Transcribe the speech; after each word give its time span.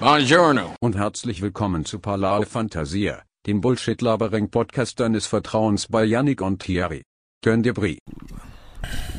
Buongiorno. 0.00 0.76
und 0.80 0.96
herzlich 0.96 1.42
willkommen 1.42 1.84
zu 1.84 1.98
Parlare 1.98 2.46
Fantasia, 2.46 3.22
dem 3.48 3.60
Bullshit-Labering-Podcast 3.60 5.00
deines 5.00 5.26
Vertrauens 5.26 5.88
bei 5.88 6.04
Yannick 6.04 6.40
und 6.40 6.62
Thierry. 6.62 7.02
Turn 7.42 7.64
dir 7.64 7.74
Brie. 7.74 7.98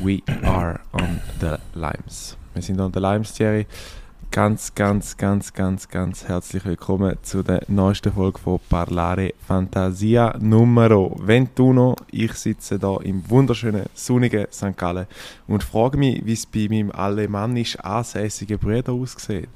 We 0.01 0.21
are 0.43 0.79
on 0.93 1.19
the 1.41 1.55
Limes. 1.73 2.37
Wir 2.53 2.61
sind 2.61 2.79
on 2.79 2.93
the 2.93 2.99
Limes, 3.01 3.33
Thierry. 3.33 3.67
Ganz, 4.31 4.73
ganz, 4.73 5.17
ganz, 5.17 5.51
ganz, 5.51 5.89
ganz 5.89 6.23
herzlich 6.29 6.63
willkommen 6.63 7.17
zu 7.23 7.43
der 7.43 7.61
neuesten 7.67 8.13
Folge 8.13 8.39
von 8.39 8.61
Parlare 8.69 9.33
Fantasia 9.45 10.37
Numero 10.39 11.19
21. 11.27 12.07
Ich 12.11 12.33
sitze 12.35 12.79
da 12.79 12.95
im 13.03 13.29
wunderschönen, 13.29 13.87
sonnigen 13.93 14.47
St. 14.49 14.77
Gallen 14.77 15.07
und 15.45 15.61
frage 15.61 15.97
mich, 15.97 16.25
wie 16.25 16.33
es 16.33 16.45
bei 16.45 16.67
meinem 16.69 16.91
alemannisch 16.91 17.77
ansässigen 17.79 18.57
Bruder 18.57 18.93
aussieht. 18.93 19.49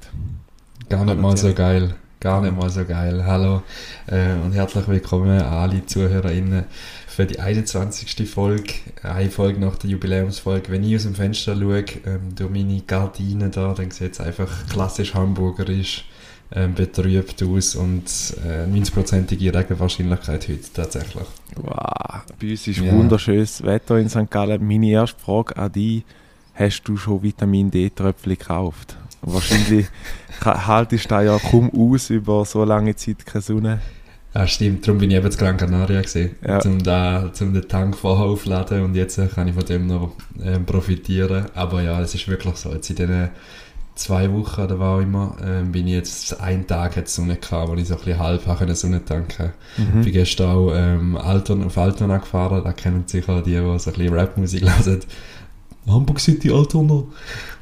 Gar 0.88 1.04
nicht 1.04 1.20
mal 1.20 1.36
so 1.36 1.52
geil. 1.52 1.94
Gar 2.20 2.40
nicht 2.42 2.56
mal 2.56 2.70
so 2.70 2.84
geil. 2.84 3.24
Hallo 3.26 3.62
äh, 4.06 4.32
und 4.44 4.52
herzlich 4.52 4.86
willkommen 4.88 5.30
an 5.40 5.52
alle 5.52 5.84
ZuhörerInnen 5.84 6.64
für 7.06 7.26
die 7.26 7.38
21. 7.38 8.28
Folge. 8.28 8.72
Eine 9.02 9.30
Folge 9.30 9.60
nach 9.60 9.76
der 9.76 9.90
Jubiläumsfolge. 9.90 10.70
Wenn 10.72 10.84
ich 10.84 10.96
aus 10.96 11.02
dem 11.02 11.14
Fenster 11.14 11.54
schaue, 11.56 11.84
ähm, 12.06 12.34
durch 12.34 12.50
meine 12.50 12.80
Gardinen 12.80 13.50
da, 13.50 13.74
dann 13.74 13.90
sieht 13.90 14.12
es 14.14 14.20
einfach 14.20 14.48
klassisch 14.68 15.14
hamburgerisch 15.14 16.06
ähm, 16.52 16.74
betrübt 16.74 17.42
aus 17.42 17.74
und 17.74 18.04
äh, 18.46 18.64
90%ige 18.66 19.54
Regenwahrscheinlichkeit 19.54 20.48
heute 20.48 20.72
tatsächlich. 20.72 21.24
Wow, 21.56 22.22
bei 22.40 22.50
uns 22.50 22.66
ist 22.66 22.78
Ja. 22.78 22.92
wunderschönes 22.92 23.62
Wetter 23.64 23.98
in 23.98 24.08
St. 24.08 24.30
Gallen. 24.30 24.66
Meine 24.66 24.88
erste 24.90 25.20
Frage 25.20 25.56
an 25.56 25.72
dich: 25.72 26.04
Hast 26.54 26.82
du 26.84 26.96
schon 26.96 27.22
Vitamin 27.22 27.70
D-Tröpfchen 27.70 28.32
gekauft? 28.38 28.96
Wahrscheinlich 29.26 29.86
haltest 30.44 31.04
du 31.06 31.08
da 31.08 31.22
ja 31.22 31.38
kaum 31.38 31.70
aus 31.74 32.10
über 32.10 32.44
so 32.44 32.64
lange 32.64 32.94
Zeit 32.96 33.24
keine 33.24 33.42
Sonne. 33.42 33.80
Ja, 34.34 34.46
stimmt. 34.48 34.86
Darum 34.86 34.98
bin 34.98 35.10
ich 35.12 35.16
eben 35.16 35.30
zu 35.30 35.38
Gran 35.38 35.56
Canaria 35.56 36.02
gesehen, 36.02 36.34
Ja. 36.44 36.58
um, 36.62 36.82
da, 36.82 37.30
um 37.40 37.54
den 37.54 37.68
Tank 37.68 37.96
vorher 37.96 38.26
aufzuladen 38.26 38.82
und 38.82 38.94
jetzt 38.96 39.16
äh, 39.18 39.28
kann 39.28 39.46
ich 39.46 39.54
von 39.54 39.64
dem 39.64 39.86
noch 39.86 40.10
ähm, 40.42 40.66
profitieren. 40.66 41.46
Aber 41.54 41.82
ja, 41.82 42.00
es 42.00 42.14
ist 42.16 42.26
wirklich 42.26 42.56
so. 42.56 42.72
Jetzt 42.72 42.90
in 42.90 42.96
diesen 42.96 43.28
zwei 43.94 44.28
Wochen 44.32 44.60
oder 44.60 44.80
was 44.80 44.88
auch 44.88 45.00
immer, 45.00 45.36
ähm, 45.44 45.70
bin 45.70 45.86
ich 45.86 45.92
jetzt 45.94 46.40
einen 46.40 46.66
Tag 46.66 46.96
hat 46.96 47.08
Sonne 47.08 47.36
gehabt, 47.36 47.68
wo 47.70 47.74
ich 47.74 47.86
so 47.86 47.94
ein 47.94 48.00
bisschen 48.00 48.18
halb 48.18 48.44
habe 48.44 48.74
Sonne 48.74 49.04
tanken. 49.04 49.52
Mhm. 49.76 49.98
Ich 50.00 50.04
bin 50.06 50.12
gestern 50.12 50.50
auch 50.50 50.72
ähm, 50.74 51.16
Altona, 51.16 51.66
auf 51.66 51.78
Altona 51.78 52.16
gefahren, 52.18 52.62
da 52.64 52.72
kennen 52.72 53.04
sicher 53.06 53.40
die, 53.40 53.52
die 53.52 53.56
so 53.78 53.90
ein 53.90 53.96
bisschen 53.96 54.14
Rapmusik 54.14 54.62
hören. 54.84 55.00
Hamburg 55.86 56.20
City, 56.20 56.50
Altona. 56.50 57.04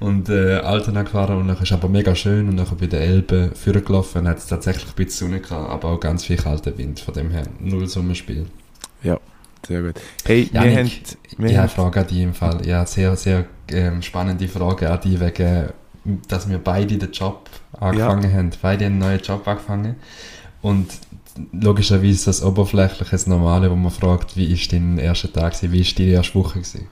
Und 0.00 0.28
äh, 0.28 0.54
Altona 0.56 1.02
gefahren 1.02 1.38
und 1.38 1.48
dann 1.48 1.56
ist 1.58 1.72
aber 1.72 1.88
mega 1.88 2.14
schön 2.14 2.48
und 2.48 2.56
dann 2.56 2.66
bei 2.78 2.86
der 2.86 3.00
Elbe 3.00 3.50
vorgelaufen 3.54 4.28
hat 4.28 4.38
es 4.38 4.46
tatsächlich 4.46 4.86
ein 4.88 4.94
bisschen 4.94 5.28
Sonne 5.28 5.40
gehabt, 5.40 5.70
aber 5.70 5.88
auch 5.88 6.00
ganz 6.00 6.24
viel 6.24 6.36
kalter 6.36 6.76
Wind, 6.78 7.00
von 7.00 7.14
dem 7.14 7.30
her 7.30 7.44
null 7.60 7.86
Sommerspiel. 7.88 8.46
Sehr 9.66 9.82
gut. 9.82 9.94
Hey, 10.24 10.48
wir 10.52 10.60
Janik, 10.64 10.76
haben. 10.76 11.38
Wir 11.38 11.50
Ja, 11.50 11.56
haben 11.58 11.60
eine 11.62 11.68
Frage 11.68 12.00
an 12.00 12.06
dich 12.08 12.18
im 12.18 12.34
Fall. 12.34 12.66
Ja, 12.66 12.84
sehr, 12.84 13.16
sehr 13.16 13.44
ähm, 13.68 14.02
spannende 14.02 14.48
Frage 14.48 14.90
an 14.90 15.00
dich, 15.00 15.20
wegen, 15.20 15.68
dass 16.28 16.48
wir 16.48 16.58
beide 16.58 16.98
den 16.98 17.12
Job 17.12 17.48
angefangen 17.78 18.32
haben. 18.32 18.50
Beide 18.60 18.86
einen 18.86 18.98
neuen 18.98 19.20
Job 19.20 19.46
angefangen. 19.46 19.96
Und 20.62 20.88
logischerweise 21.52 22.26
das 22.26 22.42
oberflächliches 22.42 23.26
Normale, 23.26 23.70
wo 23.70 23.76
man 23.76 23.90
fragt, 23.92 24.36
wie 24.36 24.52
ist 24.52 24.72
dein 24.72 24.98
erster 24.98 25.32
Tag 25.32 25.54
gewesen, 25.54 25.72
wie 25.72 25.80
ist 25.80 25.98
deine 25.98 26.10
erste 26.10 26.34
Woche 26.34 26.58
gewesen? 26.60 26.88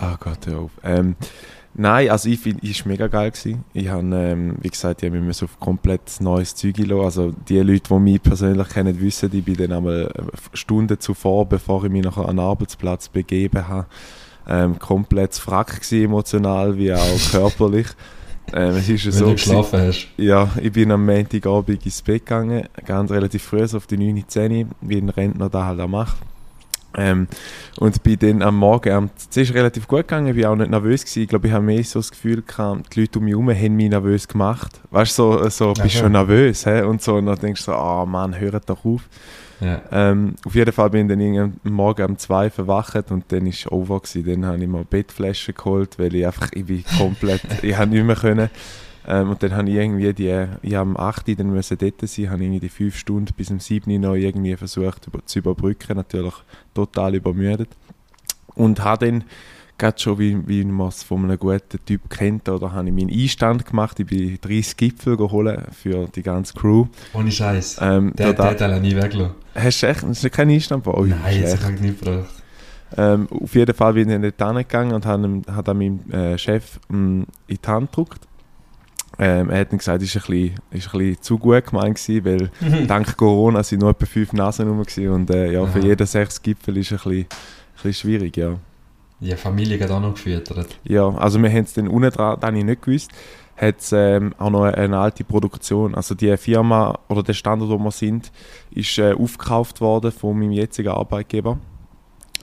Ah 0.00 0.16
Gott, 0.20 0.46
hör 0.46 0.58
auf. 0.60 0.70
Ähm, 0.84 1.16
nein, 1.74 2.08
also 2.10 2.28
ich 2.28 2.38
finde, 2.40 2.66
es 2.66 2.80
war 2.84 2.88
mega 2.92 3.06
geil. 3.08 3.30
Gewesen. 3.30 3.64
Ich 3.72 3.88
habe, 3.88 4.06
ähm, 4.14 4.56
wie 4.60 4.68
gesagt, 4.68 5.02
ich 5.02 5.08
habe 5.10 5.20
mich 5.20 5.42
auf 5.42 5.58
komplett 5.58 6.20
neues 6.20 6.54
Zeug 6.54 6.78
lassen. 6.78 7.00
Also 7.04 7.32
die 7.48 7.58
Leute, 7.60 7.88
die 7.94 7.98
mich 8.00 8.22
persönlich 8.22 8.68
kennen, 8.68 9.00
wissen, 9.00 9.30
ich 9.32 9.44
bin 9.44 9.56
dann 9.56 9.72
einmal 9.72 10.10
äh, 10.14 10.56
Stunden 10.56 10.98
zuvor, 11.00 11.46
bevor 11.46 11.84
ich 11.84 11.90
mich 11.90 12.04
nachher 12.04 12.28
an 12.28 12.36
den 12.36 12.44
Arbeitsplatz 12.46 13.08
begeben 13.08 13.66
habe, 13.66 13.86
ähm, 14.48 14.78
komplett 14.78 15.34
frack 15.34 15.80
gewesen, 15.80 16.04
emotional 16.04 16.76
wie 16.78 16.92
auch 16.92 17.18
körperlich. 17.30 17.88
ähm, 18.54 18.76
es 18.76 18.88
ist 18.88 19.04
Wenn 19.06 19.12
so 19.12 19.26
du 19.26 19.32
geschlafen 19.32 19.80
hast. 19.80 20.08
ja, 20.16 20.48
ich 20.62 20.72
bin 20.72 20.90
am 20.90 21.04
Montagabend 21.04 21.84
ins 21.84 22.00
Bett 22.00 22.24
gegangen, 22.24 22.66
ganz 22.86 23.10
relativ 23.10 23.42
früh, 23.42 23.66
so 23.68 23.76
auf 23.76 23.86
die 23.86 23.98
9, 23.98 24.24
10, 24.26 24.70
wie 24.80 24.96
ein 24.96 25.08
Rentner 25.10 25.50
da 25.50 25.66
halt 25.66 25.80
auch 25.80 25.88
macht. 25.88 26.16
Ähm, 26.98 27.28
und 27.78 28.02
bin 28.02 28.18
dann 28.18 28.42
am 28.42 28.56
Morgen, 28.56 28.92
am, 28.92 29.10
es 29.30 29.36
ist 29.36 29.54
relativ 29.54 29.86
gut 29.86 30.00
gegangen, 30.00 30.36
ich 30.36 30.42
war 30.42 30.52
auch 30.52 30.56
nicht 30.56 30.70
nervös 30.70 31.02
gewesen. 31.02 31.22
Ich 31.22 31.28
glaube, 31.28 31.46
ich 31.46 31.52
habe 31.52 31.64
mehr 31.64 31.84
so 31.84 32.00
das 32.00 32.10
Gefühl 32.10 32.42
gehabt, 32.42 32.94
die 32.94 33.00
Leute 33.00 33.18
um 33.18 33.24
mich 33.24 33.32
herum 33.32 33.50
haben 33.50 33.76
mich 33.76 33.90
nervös 33.90 34.26
gemacht. 34.26 34.80
Weißt 34.90 35.18
du, 35.18 35.32
so, 35.32 35.48
so 35.48 35.72
bist 35.74 35.78
du 35.78 35.82
Aha. 35.82 35.88
schon 35.88 36.12
nervös, 36.12 36.66
hä? 36.66 36.82
Und 36.82 37.02
so, 37.02 37.14
und 37.14 37.26
dann 37.26 37.38
denkst 37.38 37.64
du 37.64 37.72
so, 37.72 37.76
ah 37.76 38.04
Mann, 38.04 38.38
hört 38.38 38.68
doch 38.68 38.84
auf. 38.84 39.02
Ja. 39.60 39.80
Ähm, 39.90 40.34
auf 40.44 40.54
jeden 40.54 40.72
Fall 40.72 40.90
bin 40.90 41.08
ich 41.08 41.16
dann 41.16 41.58
am 41.64 41.72
Morgen 41.72 42.06
um 42.06 42.18
2 42.18 42.50
verwacht 42.50 43.10
und 43.10 43.24
dann 43.28 43.46
ist 43.46 43.70
over 43.70 44.00
gewesen. 44.00 44.42
Dann 44.42 44.46
habe 44.46 44.62
ich 44.62 44.68
mir 44.68 44.84
Bettflaschen 44.84 45.54
geholt, 45.54 45.98
weil 45.98 46.14
ich 46.14 46.26
einfach, 46.26 46.48
ich 46.52 46.64
bin 46.64 46.84
komplett, 46.96 47.42
ich 47.62 47.76
habe 47.76 47.90
nicht 47.90 48.04
mehr 48.04 48.16
können. 48.16 48.50
Ähm, 49.10 49.30
und 49.30 49.42
dann 49.42 49.52
habe 49.56 49.70
ich 49.70 49.76
irgendwie 49.76 50.12
die, 50.12 50.46
ich 50.60 50.74
habe 50.74 50.90
am 50.90 50.96
8 50.98 51.28
Uhr 51.30 51.34
dann 51.36 51.50
müssen 51.50 51.78
dort 51.78 52.06
sein, 52.06 52.30
habe 52.30 52.42
irgendwie 52.42 52.60
die 52.60 52.68
5 52.68 52.94
Stunden 52.96 53.32
bis 53.34 53.50
um 53.50 53.58
7 53.58 53.90
Uhr 53.90 53.98
noch 53.98 54.14
irgendwie 54.14 54.54
versucht 54.54 55.06
über, 55.06 55.24
zu 55.24 55.38
überbrücken, 55.38 55.96
natürlich 55.96 56.34
total 56.74 57.14
übermüdet. 57.14 57.70
Und 58.54 58.84
habe 58.84 59.06
dann, 59.06 59.24
gerade 59.78 59.98
schon 59.98 60.18
wie, 60.18 60.46
wie 60.46 60.62
man 60.64 60.88
es 60.88 61.02
von 61.04 61.24
einem 61.24 61.38
guten 61.38 61.82
Typ 61.86 62.10
kennt, 62.10 62.48
oder 62.50 62.72
habe 62.72 62.88
ich 62.88 62.94
meinen 62.94 63.10
Einstand 63.10 63.64
gemacht, 63.64 63.98
ich 63.98 64.06
bin 64.06 64.38
30 64.42 64.76
Gipfel 64.76 65.16
geholt 65.16 65.58
für 65.72 66.06
die 66.08 66.22
ganze 66.22 66.52
Crew. 66.52 66.86
Ohne 67.14 67.32
Scheiß. 67.32 67.78
Ähm, 67.80 68.12
Der, 68.14 68.34
der 68.34 68.56
Teil 68.58 68.74
habe 68.74 68.86
ich 68.86 68.94
nie 68.94 69.00
weggelassen. 69.00 69.36
Hast 69.54 69.82
du 69.82 69.86
echt, 69.86 70.02
hast 70.02 70.22
du 70.24 70.30
keinen 70.30 70.50
Einstand 70.50 70.84
von? 70.84 70.94
Oh, 70.94 71.04
Nein, 71.04 71.42
das 71.42 71.64
habe 71.64 71.74
ich 71.74 71.80
nicht 71.80 72.00
gebraucht. 72.00 72.28
Ähm, 72.96 73.26
auf 73.30 73.54
jeden 73.54 73.74
Fall 73.74 73.94
bin 73.94 74.10
ich 74.10 74.34
dort 74.36 74.48
hingegangen 74.50 74.94
und 74.94 75.06
habe 75.06 75.40
dann 75.64 75.78
meinem 75.78 76.00
äh, 76.10 76.36
Chef 76.36 76.78
mh, 76.88 77.24
in 77.46 77.58
die 77.62 77.66
Hand 77.66 77.90
gedrückt. 77.92 78.27
Ähm, 79.20 79.50
er 79.50 79.60
hat 79.60 79.72
dann 79.72 79.78
gesagt, 79.78 80.02
es 80.02 80.14
war 80.14 80.22
ein, 80.22 80.30
bisschen- 80.30 80.54
ist 80.70 80.94
ein 80.94 80.98
bisschen 80.98 81.22
zu 81.22 81.38
gut 81.38 81.66
gemeint, 81.66 81.96
gewesen, 81.98 82.24
weil 82.24 82.86
dank 82.86 83.16
Corona 83.16 83.62
sind 83.62 83.80
nur 83.80 83.90
etwa 83.90 84.06
fünf 84.06 84.32
Nasen 84.32 84.68
rum 84.68 84.78
und 85.12 85.30
äh, 85.30 85.52
ja, 85.52 85.66
für 85.66 85.80
Aha. 85.80 85.86
jeden 85.86 86.06
sechs 86.06 86.40
Gipfel 86.40 86.76
ist 86.76 86.92
es 86.92 87.04
ein 87.04 87.10
bisschen, 87.10 87.18
ein 87.22 87.26
bisschen 87.74 87.92
schwierig, 87.94 88.36
ja. 88.36 88.54
Die 89.20 89.34
Familie 89.34 89.80
hat 89.82 89.90
auch 89.90 90.00
noch 90.00 90.14
gefüttert. 90.14 90.78
Ja, 90.84 91.08
also 91.08 91.42
wir 91.42 91.50
haben 91.50 91.64
es 91.64 91.72
dann 91.72 91.88
unten 91.88 92.10
dran, 92.10 92.38
das 92.40 92.46
habe 92.46 92.58
ich 92.58 92.64
nicht 92.64 92.82
gewusst, 92.82 93.10
hat 93.56 93.80
es 93.80 93.90
ähm, 93.92 94.32
auch 94.38 94.50
noch 94.50 94.62
eine, 94.62 94.76
eine 94.78 94.98
alte 94.98 95.24
Produktion. 95.24 95.96
Also 95.96 96.14
die 96.14 96.36
Firma 96.36 96.96
oder 97.08 97.24
der 97.24 97.32
Standort, 97.32 97.70
wo 97.70 97.78
wir 97.78 97.90
sind, 97.90 98.30
ist 98.70 98.96
äh, 98.98 99.12
aufgekauft 99.14 99.80
worden 99.80 100.12
von 100.12 100.38
meinem 100.38 100.52
jetzigen 100.52 100.90
Arbeitgeber. 100.90 101.58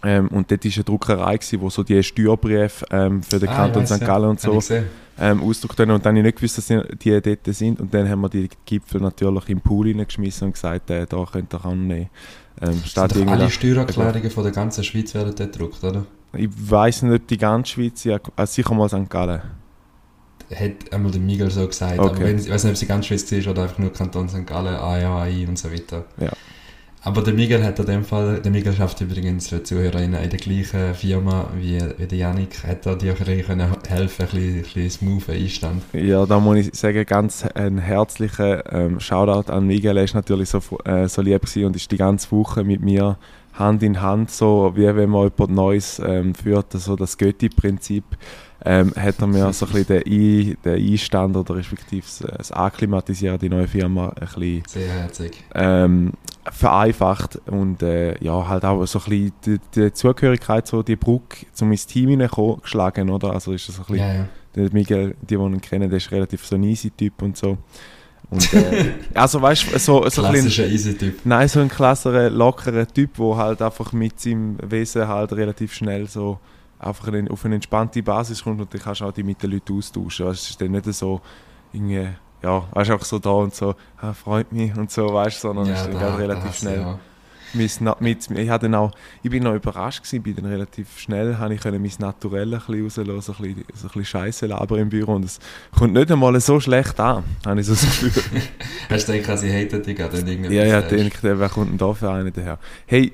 Ähm, 0.04 0.28
und 0.28 0.52
dort 0.52 0.66
war 0.66 0.72
eine 0.74 0.84
Druckerei, 0.84 1.38
gewesen, 1.38 1.62
wo 1.62 1.70
so 1.70 1.84
die 1.84 2.02
Steuerbriefe 2.04 2.86
ähm, 2.92 3.24
für 3.24 3.40
den 3.40 3.50
Ah, 3.50 3.56
Kanton 3.56 3.88
St. 3.88 4.02
Gallen 4.02 4.30
und 4.30 4.40
so 4.40 4.60
ähm, 5.18 5.42
ausgedruckt 5.42 5.80
haben. 5.80 5.92
Und 5.92 6.06
dann 6.06 6.12
habe 6.12 6.20
ich 6.20 6.26
nicht 6.26 6.38
gewusst, 6.38 6.58
dass 6.58 6.68
die 6.68 7.22
dort 7.22 7.56
sind. 7.56 7.80
Und 7.80 7.94
dann 7.94 8.10
haben 8.10 8.22
wir 8.22 8.30
die 8.30 8.50
Gipfel 8.66 9.02
natürlich 9.02 9.50
im 9.50 9.62
Pool 9.62 9.88
hineingeschmissen 9.88 10.48
und 10.48 10.54
gesagt, 10.54 10.90
äh, 10.90 11.06
da 11.06 11.26
könnt 11.32 11.54
ihr 11.54 11.66
auch 11.66 11.74
nehmen. 11.74 12.10
Ähm, 12.62 12.82
irgendwie 12.96 13.32
alle 13.32 13.50
Steuererklärungen 13.50 14.32
von 14.32 14.44
der 14.44 14.54
ganzen 14.54 14.84
Schweiz 14.84 15.14
werden 15.14 15.34
dort 15.36 15.52
gedruckt, 15.52 15.84
oder? 15.84 16.06
ich 16.38 16.50
weiß 16.50 17.04
nicht, 17.04 17.14
ob 17.14 17.28
die 17.28 17.38
ganze 17.38 17.74
Schweiz, 17.74 18.04
ja, 18.04 18.20
also 18.36 18.54
sicher 18.54 18.74
mal 18.74 18.90
St. 18.90 19.10
Gallen. 19.10 19.42
Hat 20.54 20.94
einmal 20.94 21.12
der 21.12 21.22
Miguel 21.22 21.50
so 21.50 21.66
gesagt. 21.66 21.98
Okay. 21.98 22.10
Aber 22.10 22.20
wenn, 22.20 22.38
ich 22.38 22.50
weiß 22.50 22.66
nicht, 22.66 22.74
ob 22.74 22.78
sie 22.78 22.86
ganz 22.86 23.08
Schweiz 23.08 23.32
war 23.32 23.52
oder 23.52 23.64
einfach 23.64 23.80
nur 23.80 23.92
Kanton 23.92 24.30
St. 24.30 24.46
Gallen, 24.46 24.76
AIA, 24.76 25.24
AI 25.24 25.48
und 25.48 25.58
so 25.58 25.72
weiter. 25.72 26.06
Ja. 26.18 26.32
Aber 27.06 27.22
der 27.22 27.36
Miguel 27.36 27.64
hat 27.64 27.78
in 27.78 27.86
dem 27.86 28.04
Fall, 28.04 28.42
der 28.42 28.52
Miguel 28.52 28.74
schafft 28.74 29.00
übrigens 29.00 29.50
für 29.50 29.58
die 29.58 29.64
ZuhörerInnen 29.64 30.24
in 30.24 30.30
der 30.32 30.40
gleichen 30.40 30.96
Firma 30.96 31.48
wie, 31.56 31.80
wie 31.98 32.08
der 32.08 32.18
Janik, 32.18 32.64
hat 32.64 32.88
er 32.88 32.96
dir 32.96 33.12
ein 33.12 33.18
bisschen 33.20 33.46
können 33.46 33.76
helfen, 33.88 34.24
ein 34.24 34.28
bisschen, 34.28 34.56
ein 34.56 34.62
bisschen 34.64 34.90
smooth 34.90 35.30
Einstand. 35.30 35.84
Ja, 35.94 36.26
da 36.26 36.40
muss 36.40 36.58
ich 36.58 36.74
sagen, 36.74 37.06
ganz 37.06 37.46
ein 37.54 37.78
herzlicher 37.78 38.74
ähm, 38.74 39.00
Shoutout 39.00 39.52
an 39.52 39.68
Miguel. 39.68 39.98
Er 39.98 40.04
ist 40.04 40.16
natürlich 40.16 40.50
so, 40.50 40.60
äh, 40.84 41.08
so 41.08 41.22
lieb 41.22 41.42
gewesen 41.42 41.66
und 41.66 41.76
ist 41.76 41.92
die 41.92 41.98
ganze 41.98 42.32
Woche 42.32 42.64
mit 42.64 42.82
mir 42.82 43.20
Hand 43.54 43.84
in 43.84 44.02
Hand, 44.02 44.32
so 44.32 44.74
wie 44.76 44.84
wenn 44.84 45.10
man 45.12 45.30
jemand 45.30 45.52
Neues 45.52 46.02
ähm, 46.04 46.34
führt, 46.34 46.74
so 46.74 46.96
das 46.96 47.18
Götti-Prinzip, 47.18 48.04
ähm, 48.66 48.92
hat 48.96 49.22
er 49.22 49.28
mir 49.28 49.54
so 49.54 49.68
ein 49.68 49.72
bisschen 49.72 50.02
den, 50.04 50.04
Ein, 50.08 50.58
den 50.66 50.92
Einstand 50.92 51.38
oder 51.38 51.56
respektive 51.56 52.06
das, 52.36 52.52
Akklimatisieren 52.52 53.38
die 53.38 53.48
neue 53.48 53.68
Firma 53.68 54.10
ein 54.10 54.26
bisschen 54.26 54.64
Sehr 54.68 54.92
herzig. 54.92 55.44
ähm, 55.54 56.14
vereinfacht 56.52 57.40
und 57.48 57.82
äh, 57.82 58.24
ja, 58.24 58.48
halt 58.48 58.66
auch 58.66 58.86
so 58.86 59.00
ein 59.00 59.06
bisschen 59.06 59.34
die, 59.46 59.60
die 59.76 59.94
Zugehörigkeit, 59.94 60.68
so 60.68 60.84
die 60.84 60.96
Brücke 60.96 61.46
zu 61.54 61.66
ins 61.66 61.88
Team 61.88 62.10
hineinkommen, 62.10 62.62
geschlagen, 62.62 63.10
oder? 63.10 63.32
Also 63.34 63.54
ist 63.54 63.68
das 63.68 63.76
so 63.78 63.82
ein 63.84 63.86
bisschen 63.88 64.08
Ja, 64.08 64.14
ja. 64.14 64.28
der 64.56 64.72
Miguel, 64.72 65.16
die, 65.22 65.28
die 65.28 65.34
ihn 65.36 65.62
kennen, 65.62 65.90
der 65.90 65.98
ist 65.98 66.12
relativ 66.12 66.46
so 66.46 66.56
ein 66.56 66.64
easy 66.64 66.92
Typ 66.92 67.22
und 67.22 67.36
so. 67.38 67.58
Und, 68.30 68.54
äh, 68.54 68.94
also 69.14 69.42
weißt 69.42 69.74
du, 69.74 69.80
so, 69.80 70.08
so 70.10 70.24
ein 70.24 70.32
bisschen, 70.32 70.50
Klassischer 70.50 70.68
Easy-Typ. 70.68 71.20
nein, 71.26 71.48
so 71.48 71.60
ein 71.60 71.70
klasserer, 71.70 72.30
lockerer 72.30 72.88
Typ, 72.88 73.16
der 73.18 73.38
halt 73.38 73.62
einfach 73.62 73.92
mit 73.94 74.20
seinem 74.20 74.58
Wesen 74.62 75.08
halt 75.08 75.34
relativ 75.34 75.74
schnell 75.74 76.08
so 76.08 76.40
einfach 76.80 77.12
auf 77.30 77.46
eine 77.46 77.56
entspannte 77.56 78.04
Basis 78.04 78.44
kommt 78.44 78.62
und 78.62 78.74
dann 78.74 78.82
kannst 78.82 79.02
du 79.02 79.06
auch 79.06 79.12
die 79.12 79.24
mit 79.24 79.42
den 79.42 79.52
Leuten 79.52 79.78
austauschen. 79.78 80.28
Also 80.28 80.36
Es 80.36 80.50
ist 80.50 80.62
dann 80.62 80.72
nicht 80.72 80.92
so, 80.94 81.22
irgendwie 81.72 82.08
ja, 82.44 82.64
weißt 82.72 82.90
du, 82.90 82.94
einfach 82.94 83.06
so 83.06 83.20
da 83.20 83.30
und 83.32 83.54
so, 83.56 83.76
ah, 84.02 84.14
freut 84.14 84.52
mich 84.52 84.76
und 84.78 84.92
so, 84.92 85.14
weißt 85.14 85.38
du, 85.44 85.48
sondern 85.48 85.68
Ja, 85.68 85.74
ist 85.74 85.86
dann 85.88 86.00
da- 86.00 86.16
relativ 86.16 86.44
das, 86.46 86.58
schnell. 86.60 86.80
ja. 86.82 87.00
Mein, 87.54 87.70
mit, 88.02 88.30
ich, 88.32 88.50
hatte 88.50 88.66
dann 88.66 88.76
auch, 88.76 88.92
ich 89.24 89.30
bin 89.32 89.42
noch 89.44 89.54
überrascht 89.54 90.04
gewesen, 90.04 90.22
bin 90.24 90.36
dann 90.36 90.46
relativ 90.48 91.00
schnell, 91.00 91.38
habe 91.38 91.54
ich 91.54 91.62
können 91.62 91.82
mein 91.82 91.92
Naturell 92.00 92.54
ein 92.54 92.60
bisschen 92.60 93.10
rauslassen, 93.10 93.22
so 93.22 93.34
ein 93.44 93.56
bisschen, 93.56 93.66
so 93.74 93.88
ein 93.88 93.88
bisschen 93.88 94.06
Scheiße 94.06 94.46
labern 94.48 94.80
im 94.80 94.90
Büro 94.90 95.14
und 95.14 95.24
es 95.24 95.40
kommt 95.74 95.94
nicht 95.94 96.12
einmal 96.12 96.38
so 96.42 96.60
schlecht 96.60 97.00
an, 97.00 97.24
habe 97.46 97.62
ich 97.62 97.66
so 97.68 97.72
das 97.74 97.82
Gefühl. 97.84 98.12
Hast 98.90 99.08
du 99.08 99.14
gedacht, 99.14 99.40
sie 99.40 99.54
haten 99.54 99.82
dich 99.82 99.96
gerade 99.96 100.18
ja, 100.54 100.66
ja, 100.66 100.82
sagst? 100.82 100.92
denkt, 100.92 101.20
wer 101.22 101.48
kommt 101.50 101.70
denn 101.72 101.78
da 101.78 101.94
für 101.94 102.12
einen 102.12 102.34
daher? 102.34 102.60
Hey, 102.88 103.14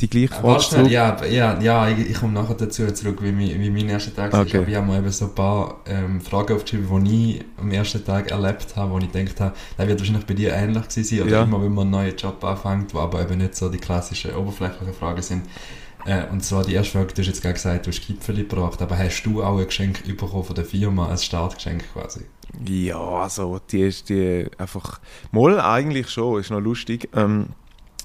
die 0.00 0.08
gleiche 0.08 0.34
Äh, 0.34 0.40
Frage 0.40 0.60
zurück. 0.60 0.90
ja, 0.90 1.24
ja, 1.26 1.60
ja, 1.60 1.88
ich, 1.88 2.10
ich 2.10 2.14
komme 2.20 2.32
nachher 2.32 2.54
dazu 2.54 2.86
zurück, 2.92 3.18
wie, 3.22 3.32
mein- 3.32 3.60
wie 3.60 3.70
mein 3.70 3.88
erster 3.88 4.14
Tag 4.14 4.32
war. 4.32 4.42
Okay. 4.42 4.58
Aber 4.58 4.68
ich 4.68 4.74
habe 4.76 4.86
mir 4.86 4.98
eben 4.98 5.10
so 5.10 5.24
ein 5.26 5.34
paar 5.34 5.78
ähm, 5.86 6.20
Fragen 6.20 6.54
aufgeschrieben, 6.54 7.04
die 7.04 7.38
ich 7.38 7.44
am 7.56 7.70
ersten 7.72 8.04
Tag 8.04 8.30
erlebt 8.30 8.76
habe, 8.76 8.92
wo 8.92 8.98
ich 8.98 9.10
gedacht 9.10 9.40
habe, 9.40 9.54
das 9.76 9.88
wird 9.88 9.98
wahrscheinlich 9.98 10.26
bei 10.26 10.34
dir 10.34 10.52
ähnlich 10.54 10.88
gewesen 10.88 11.04
sein. 11.04 11.22
Oder 11.26 11.30
Ja. 11.38 11.42
immer, 11.42 11.60
wenn 11.62 11.72
man 11.74 11.82
einen 11.82 11.90
neuen 11.90 12.16
Job 12.16 12.42
anfängt, 12.44 12.94
wo 12.94 12.98
aber 13.00 13.22
eben 13.22 13.38
nicht 13.38 13.56
so 13.56 13.68
die 13.68 13.78
klassischen 13.78 14.34
oberflächlichen 14.36 14.94
Fragen 14.94 15.22
sind. 15.22 15.46
Äh, 16.06 16.22
und 16.30 16.44
zwar 16.44 16.64
die 16.64 16.74
erste 16.74 16.92
Frage, 16.98 17.12
du 17.14 17.20
hast 17.22 17.26
jetzt 17.26 17.42
gerade 17.42 17.54
gesagt, 17.54 17.86
du 17.86 17.90
hast 17.90 18.06
Gipfel 18.06 18.36
gebracht, 18.36 18.80
aber 18.80 18.96
hast 18.96 19.22
du 19.24 19.42
auch 19.42 19.58
ein 19.58 19.66
Geschenk 19.66 20.04
bekommen 20.04 20.44
von 20.44 20.54
der 20.54 20.64
Firma, 20.64 21.08
ein 21.08 21.18
Startgeschenk 21.18 21.84
quasi? 21.92 22.20
Ja, 22.64 22.98
also 23.00 23.60
die 23.70 23.80
ist 23.80 24.08
die 24.08 24.46
einfach. 24.58 25.00
Mal 25.32 25.60
eigentlich 25.60 26.08
schon, 26.08 26.40
ist 26.40 26.50
noch 26.50 26.60
lustig. 26.60 27.08
Ähm, 27.14 27.48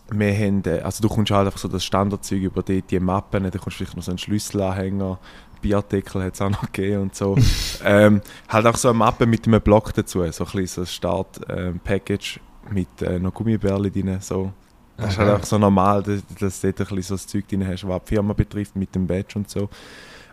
wir 0.10 0.34
haben, 0.34 0.64
äh, 0.66 0.80
also 0.82 1.02
du 1.02 1.14
kommst 1.14 1.32
halt 1.32 1.48
einfach 1.48 1.60
so 1.60 1.68
das 1.68 1.84
Standardzeug 1.84 2.42
über 2.42 2.64
die, 2.64 2.82
die 2.82 3.00
Mappen, 3.00 3.50
da 3.50 3.58
kommst 3.58 3.78
vielleicht 3.78 3.96
noch 3.96 4.04
so 4.04 4.12
einen 4.12 4.18
Schlüsselanhänger, 4.18 5.20
Biartikel 5.62 6.22
hat 6.24 6.36
es 6.36 6.42
auch 6.42 6.50
noch 6.50 6.72
gegeben 6.72 7.04
und 7.04 7.16
so. 7.16 7.38
ähm, 7.84 8.22
halt 8.50 8.66
auch 8.68 8.76
so 8.76 8.90
eine 8.90 8.98
Mappe 8.98 9.26
mit 9.26 9.48
einem 9.48 9.62
Block 9.62 9.94
dazu, 9.94 10.20
so 10.32 10.46
ein 10.46 10.52
bisschen 10.52 10.68
so 10.68 10.82
ein 10.82 10.88
Start-Package 10.88 12.40
mit 12.70 13.02
äh, 13.02 13.20
noch 13.20 13.34
Gummibärchen 13.34 13.92
drin, 13.92 14.18
so. 14.20 14.52
Das 14.98 15.14
ist 15.14 15.18
halt 15.18 15.30
einfach 15.32 15.48
so 15.48 15.58
normal, 15.58 16.04
dass, 16.04 16.22
dass 16.40 16.62
du 16.62 16.72
dort 16.72 16.92
ein 16.92 16.96
bisschen 16.98 17.04
so 17.04 17.16
das 17.16 17.28
Zeug 17.28 17.48
drin 17.48 17.68
hast, 17.68 17.88
was 17.88 18.04
die 18.04 18.10
Firma 18.10 18.34
betrifft, 18.34 18.76
mit 18.76 18.94
dem 18.94 19.08
Badge 19.08 19.40
und 19.40 19.50
so. 19.50 19.70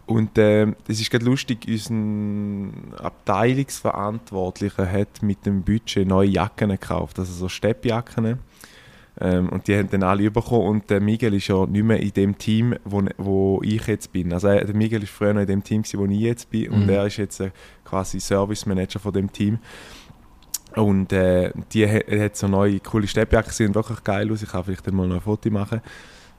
Und 0.05 0.33
ähm, 0.37 0.77
das 0.87 1.01
ist 1.01 1.11
gerade 1.11 1.25
lustig, 1.25 1.67
unser 1.69 1.95
Abteilungsverantwortlicher 3.03 4.91
hat 4.91 5.23
mit 5.23 5.47
dem 5.47 5.63
Budget 5.63 6.07
neue 6.07 6.29
Jacken 6.29 6.71
gekauft, 6.71 7.19
also 7.19 7.33
so 7.33 7.49
Steppjacken. 7.49 8.39
Ähm, 9.19 9.49
und 9.49 9.67
die 9.67 9.77
haben 9.77 9.91
dann 9.91 10.03
alle 10.03 10.31
bekommen 10.31 10.67
und 10.69 10.89
der 10.91 11.01
Miguel 11.01 11.35
ist 11.35 11.49
ja 11.49 11.67
nicht 11.67 11.83
mehr 11.85 12.01
in 12.01 12.13
dem 12.13 12.39
Team, 12.39 12.75
wo, 12.85 13.03
wo 13.19 13.61
ich 13.63 13.87
jetzt 13.87 14.13
bin. 14.13 14.33
Also 14.33 14.49
er, 14.49 14.65
der 14.65 14.75
Miguel 14.75 15.03
ist 15.03 15.11
früher 15.11 15.35
noch 15.35 15.41
in 15.43 15.47
dem 15.47 15.65
Team, 15.65 15.83
gewesen, 15.83 16.01
wo 16.01 16.07
ich 16.07 16.21
jetzt 16.21 16.51
bin 16.51 16.71
und 16.71 16.85
Mhm. 16.85 16.89
er 16.91 17.07
ist 17.07 17.17
jetzt 17.17 17.41
äh, 17.41 17.51
quasi 17.85 18.21
Service 18.21 18.65
Manager 18.67 18.99
von 19.01 19.13
dem 19.13 19.31
Team. 19.33 19.59
Und 20.77 21.13
äh, 21.13 21.53
die 21.73 21.85
ha- 21.87 22.05
er 22.07 22.25
hat 22.27 22.37
so 22.37 22.47
neue 22.47 22.79
coole 22.81 23.07
Steppjacken, 23.09 23.53
sehen 23.53 23.75
wirklich 23.75 24.05
geil 24.05 24.31
aus. 24.33 24.43
Ich 24.43 24.49
kann 24.51 24.63
vielleicht 24.65 24.91
mal 24.93 25.09
noch 25.09 25.17
ein 25.17 25.21
Foto 25.21 25.51
machen. 25.51 25.81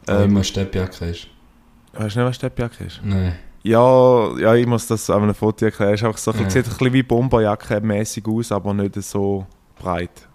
Ähm, 0.08 0.16
Ähm, 0.24 0.30
immer 0.32 0.44
Steppjacke 0.44 1.06
ist. 1.06 1.28
weißt 1.94 2.16
du 2.16 2.20
nicht, 2.20 2.30
was 2.30 2.36
Steppjacke 2.38 2.84
ist? 2.86 3.02
Nein. 3.04 3.36
Ja, 3.64 4.36
ja, 4.40 4.56
ich 4.56 4.66
muss 4.66 4.88
das 4.88 5.10
an 5.10 5.22
einem 5.24 5.36
Foto 5.36 5.66
erklären. 5.66 5.94
Es 5.94 6.02
ist 6.02 6.24
so, 6.24 6.32
Ja. 6.32 6.50
sieht 6.50 6.66
ein 6.66 6.70
bisschen 6.72 6.94
wie 6.94 7.04
Bomberjacke 7.04 7.82
mäßig 7.82 8.26
aus, 8.28 8.52
aber 8.52 8.74
nicht 8.74 8.96
so 9.04 9.46
breit. 9.78 10.28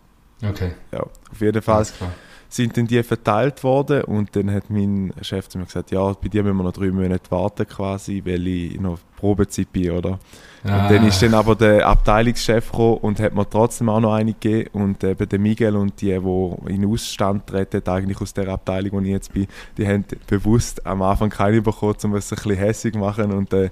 Okay. 0.47 0.73
Ja, 0.93 1.01
auf 1.01 1.41
jeden 1.41 1.63
Fall 1.63 1.77
Alles 1.77 1.97
klar. 1.97 2.13
Sind 2.57 2.77
dann 2.77 2.87
die 2.87 3.03
verteilt 3.03 3.63
worden 3.63 4.05
und 4.05 4.35
dann 4.35 4.51
hat 4.51 4.71
mein 4.71 5.13
Chef 5.21 5.49
zu 5.49 5.59
mir 5.59 5.67
gesagt, 5.67 5.91
ja, 5.91 6.13
bei 6.13 6.29
dir 6.29 6.43
müssen 6.43 6.57
wir 6.57 6.65
noch 6.65 6.73
drei 6.73 6.91
Monate 6.91 7.31
warten 7.31 7.67
quasi, 7.67 8.23
weil 8.25 8.47
ich 8.47 8.81
noch 8.81 8.99
Probezeit 9.17 9.73
bin, 9.73 9.91
oder? 9.91 10.19
Ah. 10.65 10.83
Und 10.83 10.91
dann 10.91 11.07
ist 11.07 11.23
dann 11.23 11.35
aber 11.35 11.55
der 11.55 11.87
Abteilungschef 11.87 12.71
gekommen 12.71 12.99
und 12.99 13.21
hat 13.21 13.35
mir 13.35 13.49
trotzdem 13.49 13.89
auch 13.89 14.01
noch 14.01 14.15
eine 14.15 14.33
gegeben 14.33 14.71
und 14.73 15.05
eben 15.05 15.29
der 15.29 15.39
Miguel 15.39 15.77
und 15.77 16.01
die, 16.01 16.19
die 16.19 16.73
in 16.73 16.87
Ausstand 16.87 17.47
treten, 17.47 17.87
eigentlich 17.87 18.21
aus 18.21 18.35
der 18.35 18.49
Abteilung, 18.49 18.93
wo 18.93 19.01
ich 19.01 19.09
jetzt 19.09 19.33
bin, 19.33 19.47
die 19.77 19.87
haben 19.87 20.05
bewusst 20.27 20.85
am 20.87 21.03
Anfang 21.03 21.31
keine 21.31 21.63
bekommen, 21.63 21.97
um 22.03 22.15
es 22.15 22.33
ein 22.33 22.37
bisschen 22.37 22.57
hässig 22.57 22.95
machen 22.95 23.33
und 23.33 23.53
äh, 23.53 23.71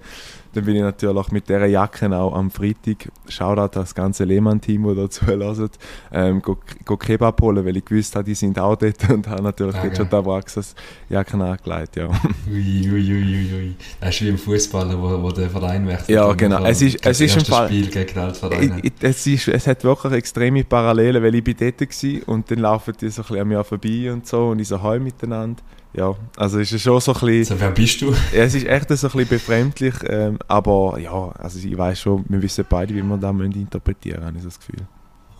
dann 0.55 0.65
bin 0.65 0.77
ich 0.77 0.83
natürlich 0.83 1.31
mit 1.33 1.49
dieser 1.49 1.67
Jacke 1.67 2.11
auch 2.17 2.35
am 2.35 2.51
Freitag, 2.51 3.11
Shoutout 3.29 3.79
das 3.79 3.95
ganze 3.95 4.25
Lehmann-Team, 4.25 4.85
das 4.97 4.97
dazu 5.21 5.27
hört, 5.27 5.79
ähm, 6.13 6.41
go, 6.43 6.57
go 6.85 6.97
Kebab 6.97 7.41
holen, 7.43 7.65
weil 7.65 7.77
ich 7.77 7.85
gewusst 7.85 8.15
habe, 8.17 8.25
die 8.25 8.35
sind 8.35 8.59
auch 8.59 8.77
dort 8.77 9.09
und 9.11 9.29
habe 9.29 9.43
natürlich 9.43 9.75
Ah, 9.77 9.83
dort 9.85 9.97
schon 9.97 10.09
die 10.09 10.17
Abraxas-Jacken 10.17 11.43
angelegt, 11.43 11.97
ja. 11.97 12.07
Ui, 12.51 12.91
ui, 12.93 13.13
ui, 13.13 13.55
ui. 13.55 13.75
Das 14.01 14.15
ist 14.15 14.23
wie 14.23 14.29
im 14.29 14.39
Fußball, 14.39 15.01
wo, 15.01 15.23
wo 15.23 15.31
der 15.31 15.51
Verein 15.51 15.87
wechselt. 15.87 16.09
Ja, 16.11 16.33
genau. 16.35 16.61
man 16.61 16.71
Es 16.71 16.83
ist- 16.83 17.05
es 17.05 17.21
ist 17.21 17.37
im 17.37 17.45
Fall- 17.45 17.69
Spiel 17.69 17.89
gegen 17.89 18.07
den 18.15 18.19
Altverein. 18.19 18.79
Ich- 18.83 18.85
ich- 18.85 18.93
es, 19.03 19.27
ist, 19.27 19.49
es 19.49 19.67
hat 19.67 19.85
wirklich 19.85 20.13
extreme 20.13 20.65
Parallelen, 20.65 21.23
weil 21.23 21.35
ich 21.35 21.45
bin 21.45 21.57
dort 21.59 21.81
war 21.81 22.29
und 22.35 22.51
dann 22.51 22.59
laufen 22.61 22.95
die 23.01 23.09
so 23.09 23.23
ein 23.23 23.27
bisschen 23.27 23.41
an 23.43 23.49
mir 23.49 23.65
vorbei 23.65 24.13
und 24.13 24.27
so 24.27 24.49
und 24.49 24.59
ich 24.61 24.69
so 24.69 24.83
heu 24.83 24.99
miteinander. 25.01 25.63
Ja, 25.97 26.15
also 26.37 26.59
es 26.59 26.73
ist 26.73 26.83
schon 26.83 27.01
so 27.01 27.15
ein 27.15 27.21
bisschen, 27.21 27.57
So, 27.57 27.61
wer 27.61 27.71
bist 27.71 28.01
du? 28.03 28.11
ja, 28.33 28.43
es 28.43 28.55
ist 28.55 28.67
echt 28.67 28.89
so 28.89 28.95
ein 29.07 29.13
bisschen 29.13 29.29
befremdlich, 29.29 29.95
ähm, 30.09 30.39
aber 30.49 30.99
ja, 30.99 31.31
also 31.39 31.59
ich 31.59 31.77
weiß 31.79 32.01
schon, 32.01 32.25
wir 32.29 32.43
wissen 32.43 32.65
beide, 32.69 32.95
wie 32.95 33.03
wir 33.03 33.17
das 33.17 33.33
müssen 33.33 33.53
interpretieren 33.53 34.25
habe 34.25 34.37
ich 34.37 34.45
das 34.45 34.59
Gefühl. 34.59 34.87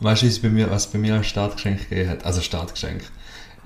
Weißt 0.01 0.23
du, 0.23 0.27
was 0.27 0.39
bei 0.39 0.49
mir, 0.49 0.71
was 0.71 0.87
bei 0.87 0.99
mir 0.99 1.15
ein 1.17 1.25
Startgeschenk 1.25 1.89
gegeben 1.89 2.11
hat? 2.11 2.25
Also 2.25 2.41
Startgeschenk. 2.41 3.03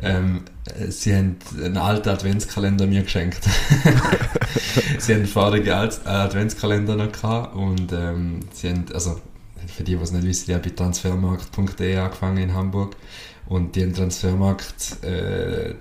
Ähm, 0.00 0.43
äh, 0.79 0.90
sie 0.90 1.14
haben 1.14 1.37
einen 1.62 1.76
alten 1.76 2.08
Adventskalender 2.08 2.87
mir 2.87 3.02
geschenkt. 3.02 3.44
sie 4.99 5.12
haben 5.12 5.20
einen 5.20 5.26
vorigen 5.26 5.69
äh, 5.69 6.08
Adventskalender 6.08 6.96
noch 6.96 7.12
gehabt 7.12 7.55
und 7.56 7.93
ähm, 7.93 8.41
sie 8.52 8.70
haben, 8.70 8.84
also 8.94 9.20
für 9.67 9.82
die, 9.82 9.96
die 9.96 10.02
es 10.02 10.12
nicht 10.12 10.25
wissen, 10.25 10.50
ich 10.50 10.55
habe 10.56 10.69
bei 10.69 10.75
transfermarkt.de 10.75 11.96
angefangen 11.96 12.38
in 12.38 12.55
Hamburg 12.55 12.96
und 13.46 13.75
die 13.75 13.82
haben 13.82 13.93
Transfermarkt 13.93 15.02
äh, 15.02 15.75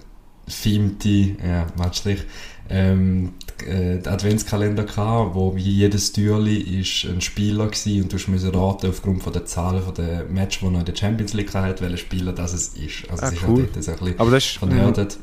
themete, 0.48 1.36
ja, 1.46 1.68
Matstrich, 1.78 2.22
ähm, 2.70 3.34
äh, 3.66 4.06
Adventskalender 4.08 4.84
gehabt, 4.84 5.36
wo 5.36 5.56
wie 5.56 5.62
jedes 5.62 6.12
Türli 6.12 6.58
ist 6.82 7.06
ein 7.06 7.22
Spieler 7.22 7.68
gsi 7.70 8.02
und 8.02 8.12
du 8.12 8.18
musst 8.32 8.54
raten 8.54 8.90
aufgrund 8.90 9.24
von 9.24 9.32
der 9.34 9.46
Zahlen 9.46 9.82
von 9.82 9.94
der 9.94 10.26
Match, 10.26 10.60
die 10.60 10.66
noch 10.66 10.80
in 10.80 10.86
der 10.86 10.96
Champions 10.96 11.34
League 11.34 11.54
hat, 11.54 11.82
welcher 11.82 11.98
Spieler 11.98 12.34
das 12.34 12.54
es 12.54 12.70
ist. 12.70 13.10
Also 13.10 13.24
Ah, 13.24 13.28
es 13.30 13.34
ist 13.34 13.44
cool. 13.48 13.62
halt 13.64 13.76
dort 13.76 13.84
so 13.86 13.92
ein 13.92 13.98
bisschen 14.00 14.20
Aber 14.20 14.32
das 14.32 14.46
ist 14.46 14.56
ein 14.64 14.70
vernördet. 14.70 15.18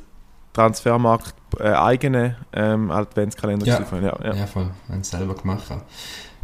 Transfermarkt 0.55 1.35
äh, 1.59 1.65
eigene 1.73 2.37
ähm, 2.53 2.91
Adventskalender 2.91 3.67
Ja. 3.67 3.81
ja, 3.93 4.19
ja. 4.25 4.35
Ja, 4.35 4.47
voll. 4.47 4.71
Haben 4.88 5.00
es 5.00 5.11
selber 5.11 5.35
gemacht. 5.35 5.65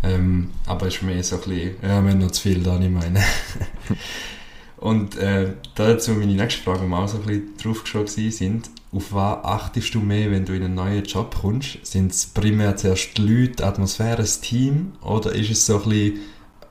Ähm, 0.02 0.50
aber 0.66 0.86
ist 0.88 1.02
mehr 1.02 1.22
so 1.22 1.36
ein 1.36 1.42
bisschen, 1.42 1.76
ja, 1.82 2.02
wir 2.02 2.10
haben 2.10 2.18
noch 2.18 2.30
zu 2.30 2.42
viel 2.42 2.62
da, 2.62 2.78
ich 2.80 2.90
meine. 2.90 3.20
Und 4.80 5.16
äh, 5.18 5.52
dazu 5.74 6.12
meine 6.12 6.32
nächste 6.32 6.62
Frage, 6.62 6.86
wir 6.86 6.98
auch 6.98 7.06
so 7.06 7.18
ein 7.18 7.26
bisschen 7.26 7.56
drauf 7.58 7.84
sind, 8.32 8.70
auf 8.92 9.12
was 9.12 9.44
achtest 9.44 9.94
du 9.94 10.00
mehr, 10.00 10.30
wenn 10.30 10.46
du 10.46 10.56
in 10.56 10.62
einen 10.62 10.74
neuen 10.74 11.04
Job 11.04 11.36
kommst? 11.38 11.84
Sind 11.84 12.12
es 12.12 12.26
primär 12.26 12.76
zuerst 12.76 13.18
die 13.18 13.22
Leute, 13.22 13.56
die 13.56 13.62
Atmosphäre, 13.62 14.16
das 14.16 14.40
Team? 14.40 14.92
Oder 15.02 15.34
ist 15.34 15.50
es 15.50 15.66
so 15.66 15.82
ein 15.82 15.88
bisschen, 15.88 16.20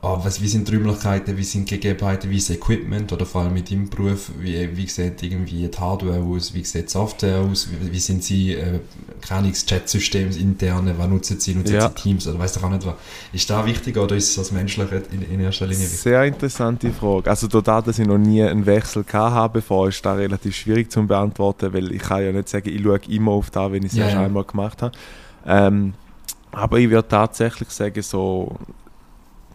ah, 0.01 0.17
was, 0.23 0.41
wie 0.41 0.47
sind 0.47 0.67
die 0.67 0.75
Räumlichkeiten, 0.75 1.35
wie 1.37 1.43
sind 1.43 1.67
Gegebenheiten, 1.67 2.29
wie 2.29 2.37
ist 2.37 2.49
das 2.49 2.55
Equipment? 2.57 3.11
Oder 3.11 3.25
vor 3.25 3.41
allem 3.41 3.53
mit 3.53 3.69
deinem 3.69 3.89
Beruf, 3.89 4.31
wie, 4.39 4.75
wie 4.77 4.87
sieht 4.87 5.21
irgendwie 5.23 5.67
die 5.67 5.77
Hardware 5.77 6.21
aus, 6.23 6.53
wie 6.53 6.63
sieht 6.63 6.85
die 6.87 6.91
Software 6.91 7.39
aus, 7.39 7.67
wie, 7.69 7.91
wie 7.91 7.99
sind 7.99 8.23
sie, 8.23 8.53
äh, 8.53 8.79
keine 9.21 9.39
Ahnung, 9.39 9.51
das 9.51 9.65
Chat-System, 9.65 10.27
das 10.27 10.37
interne, 10.37 10.97
was 10.97 11.07
nutzen 11.09 11.39
sie, 11.39 11.53
nutzen 11.55 11.73
Ja. 11.75 11.89
sie 11.89 11.93
Teams 11.95 12.27
oder 12.27 12.39
weiss 12.39 12.53
doch 12.53 12.63
auch 12.63 12.69
nicht 12.69 12.85
was. 12.85 12.95
Ist 13.33 13.49
das 13.49 13.65
wichtiger 13.65 14.03
oder 14.03 14.15
ist 14.15 14.29
es 14.29 14.35
das 14.35 14.51
Menschliche 14.51 15.03
in, 15.11 15.21
in 15.23 15.39
erster 15.41 15.67
Linie 15.67 15.91
wichtig? 15.91 15.99
Sehr 15.99 16.23
interessante 16.23 16.91
Frage. 16.93 17.29
Also 17.29 17.47
dadurch, 17.47 17.83
dass 17.85 17.99
ich 17.99 18.07
noch 18.07 18.17
nie 18.17 18.41
einen 18.43 18.65
Wechsel 18.65 19.03
gehabt 19.03 19.33
habe, 19.33 19.53
bevor 19.59 19.89
ist 19.89 20.05
das 20.05 20.17
relativ 20.17 20.55
schwierig 20.55 20.91
zu 20.91 21.05
beantworten, 21.05 21.73
weil 21.73 21.91
ich 21.91 22.01
kann 22.01 22.23
ja 22.23 22.31
nicht 22.31 22.47
sagen, 22.49 22.69
ich 22.69 22.81
schaue 22.81 22.99
immer 23.09 23.31
auf 23.31 23.49
das, 23.49 23.71
wenn 23.71 23.83
ich 23.83 23.91
es 23.91 23.97
Ja, 23.97 24.05
erst 24.05 24.15
ja. 24.15 24.23
einmal 24.25 24.45
gemacht 24.45 24.81
habe. 24.81 24.97
Ähm, 25.45 25.93
aber 26.51 26.79
ich 26.79 26.89
würde 26.89 27.07
tatsächlich 27.07 27.69
sagen, 27.69 28.01
so 28.01 28.55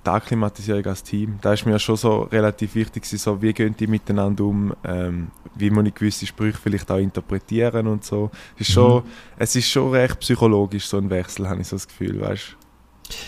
die 0.04 0.10
Akklimatisierung 0.10 0.84
als 0.86 1.02
Team, 1.02 1.38
da 1.40 1.52
ist 1.52 1.66
mir 1.66 1.78
schon 1.78 1.96
so 1.96 2.22
relativ 2.22 2.74
wichtig, 2.74 3.06
so 3.06 3.40
wie 3.40 3.52
gehen 3.52 3.74
die 3.78 3.86
miteinander 3.86 4.44
um, 4.44 4.74
ähm, 4.84 5.28
wie 5.54 5.66
ich 5.66 5.94
gewisse 5.94 6.26
Sprüche 6.26 6.58
vielleicht 6.62 6.90
auch 6.90 6.98
interpretieren 6.98 7.86
und 7.86 8.04
so. 8.04 8.30
Es 8.56 8.68
ist, 8.68 8.74
schon, 8.74 9.04
Mhm. 9.04 9.10
es 9.38 9.56
ist 9.56 9.68
schon 9.68 9.90
recht 9.90 10.20
psychologisch, 10.20 10.86
so 10.86 10.98
ein 10.98 11.10
Wechsel, 11.10 11.48
habe 11.48 11.60
ich 11.60 11.68
so 11.68 11.76
das 11.76 11.88
Gefühl, 11.88 12.20
weißt 12.20 12.56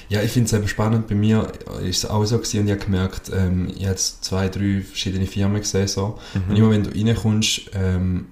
Ja, 0.08 0.22
ich 0.22 0.30
finde 0.30 0.46
es 0.46 0.52
eben 0.52 0.68
spannend. 0.68 1.06
Bei 1.06 1.14
mir 1.14 1.52
ist 1.82 2.04
es 2.04 2.10
auch 2.10 2.24
so 2.24 2.38
gewesen 2.38 2.60
und 2.60 2.66
ich 2.66 2.72
habe 2.72 2.84
gemerkt, 2.84 3.30
ähm, 3.34 3.68
ich 3.68 3.82
habe 3.82 3.90
jetzt 3.90 4.24
zwei, 4.24 4.48
drei 4.48 4.82
verschiedene 4.82 5.26
Firmen 5.26 5.60
gesehen. 5.60 5.86
So. 5.88 6.18
Mhm. 6.34 6.50
Und 6.50 6.56
immer 6.56 6.70
wenn 6.70 6.82
du 6.84 6.90
reinkommst, 6.90 7.70
ähm, 7.74 8.26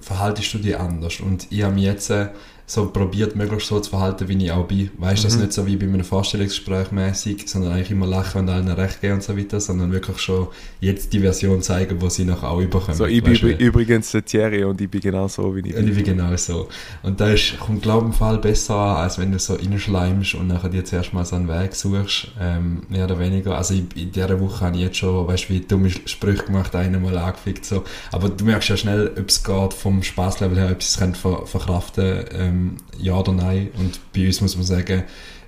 verhaltest 0.00 0.54
du 0.54 0.58
dich 0.58 0.76
anders. 0.78 1.20
Und 1.20 1.46
ich 1.50 1.62
habe 1.62 1.74
mich 1.74 1.84
jetzt 1.84 2.10
äh, 2.10 2.28
so 2.70 2.86
probiert, 2.90 3.34
möglichst 3.34 3.68
so 3.68 3.80
zu 3.80 3.88
verhalten, 3.90 4.28
wie 4.28 4.44
ich 4.44 4.52
auch 4.52 4.66
bin. 4.66 4.90
Weißt 4.98 5.24
du, 5.24 5.28
das 5.28 5.36
Mhm. 5.36 5.42
nicht 5.42 5.52
so 5.54 5.66
wie 5.66 5.76
bei 5.76 5.86
einem 5.86 6.04
Vorstellungsgespräch 6.04 6.92
mäßig, 6.92 7.48
sondern 7.48 7.72
eigentlich 7.72 7.90
immer 7.90 8.06
lachen 8.06 8.42
und 8.42 8.48
allen 8.50 8.68
recht 8.68 9.00
geben 9.00 9.14
und 9.14 9.22
so 9.22 9.36
weiter, 9.36 9.58
sondern 9.58 9.90
wirklich 9.90 10.18
schon 10.18 10.48
jetzt 10.80 11.12
die 11.14 11.20
Version 11.20 11.62
zeigen, 11.62 12.00
wo 12.00 12.08
sie 12.10 12.24
nachher 12.26 12.50
auch 12.50 12.60
überkommen. 12.60 12.94
So, 12.96 13.06
ich 13.06 13.22
bin 13.22 13.34
übrigens 13.58 14.10
der 14.12 14.24
Thierry 14.24 14.64
und 14.64 14.80
ich 14.80 14.90
bin 14.90 15.00
genau 15.00 15.26
so, 15.28 15.56
wie 15.56 15.60
ich 15.60 15.74
und 15.74 15.88
ich 15.88 15.94
bin 15.96 16.04
bin. 16.04 16.16
genau 16.18 16.36
so. 16.36 16.68
Und 17.02 17.18
da 17.20 17.30
ist, 17.30 17.58
kommt, 17.58 17.82
glaube 17.82 18.02
ich, 18.06 18.12
im 18.12 18.12
Fall 18.12 18.38
besser 18.38 18.74
an, 18.76 18.96
als 18.98 19.18
wenn 19.18 19.32
du 19.32 19.38
so 19.38 19.54
reinschleimst 19.54 20.34
und 20.34 20.48
nachher 20.48 20.68
dir 20.68 20.84
zuerst 20.84 21.14
mal 21.14 21.24
so 21.24 21.36
einen 21.36 21.48
Weg 21.48 21.74
suchst, 21.74 22.28
ähm, 22.38 22.82
mehr 22.90 23.04
oder 23.06 23.18
weniger. 23.18 23.56
Also 23.56 23.72
in, 23.74 23.88
in 23.96 24.12
dieser 24.12 24.38
Woche 24.40 24.66
habe 24.66 24.76
ich 24.76 24.82
jetzt 24.82 24.98
schon, 24.98 25.26
weißt 25.26 25.48
du, 25.48 25.54
wie 25.54 25.60
dumme 25.60 25.88
Sprüche 25.90 26.44
gemacht, 26.44 26.74
einen 26.74 27.02
mal 27.02 27.16
angefickt, 27.16 27.64
so. 27.64 27.82
Aber 28.12 28.28
du 28.28 28.44
merkst 28.44 28.68
ja 28.68 28.76
schnell, 28.76 29.10
ob 29.18 29.28
es 29.30 29.42
geht 29.42 29.72
vom 29.74 30.02
Spaßlevel 30.02 30.58
her, 30.58 30.68
ob 30.72 30.82
sie 30.82 30.88
es 30.90 30.98
können 30.98 31.14
ver 31.14 31.46
verkraften 31.46 32.24
ähm, 32.58 32.76
ja 32.98 33.18
oder 33.18 33.32
nein. 33.32 33.70
Und 33.78 34.00
bei 34.12 34.26
uns 34.26 34.40
muss 34.40 34.56
man 34.56 34.64
sagen, 34.64 35.04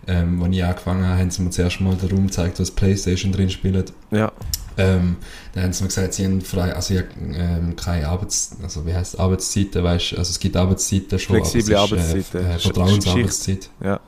ähm, 0.06 0.42
als 0.42 0.54
ich 0.54 0.64
angefangen 0.64 1.04
habe, 1.04 1.20
haben 1.20 1.30
sie 1.30 1.42
mir 1.42 1.50
zuerst 1.50 1.80
mal 1.80 1.94
den 1.94 2.10
Raum 2.10 2.26
gezeigt, 2.26 2.58
wo 2.58 2.62
das 2.62 2.70
Playstation 2.70 3.32
drin 3.32 3.50
spielt. 3.50 3.92
Ja, 4.10 4.32
Ähm, 4.78 5.16
dann 5.52 5.64
haben 5.64 5.72
sie 5.72 5.82
mir 5.82 5.88
gesagt, 5.88 6.14
sie 6.14 6.24
haben 6.24 6.40
frei, 6.40 6.74
also 6.74 6.94
ich, 6.94 7.04
ähm, 7.34 7.76
keine 7.76 8.08
Arbeits, 8.08 8.56
also 8.62 8.86
wie 8.86 8.94
heißt 8.94 9.18
Arbeitszeiten, 9.18 9.82
weißt, 9.82 10.16
also 10.16 10.30
es 10.30 10.38
gibt 10.38 10.56
Arbeitszeiten 10.56 11.18
schon, 11.18 11.36
Flexible 11.36 11.76
aber 11.76 11.96
es 11.96 12.10
Arbeitszeiten. 12.10 12.46
Äh, 12.46 12.54
äh, 12.54 12.58
Vertrauensarbeitszeit. 12.58 13.70
ja. 13.84 14.00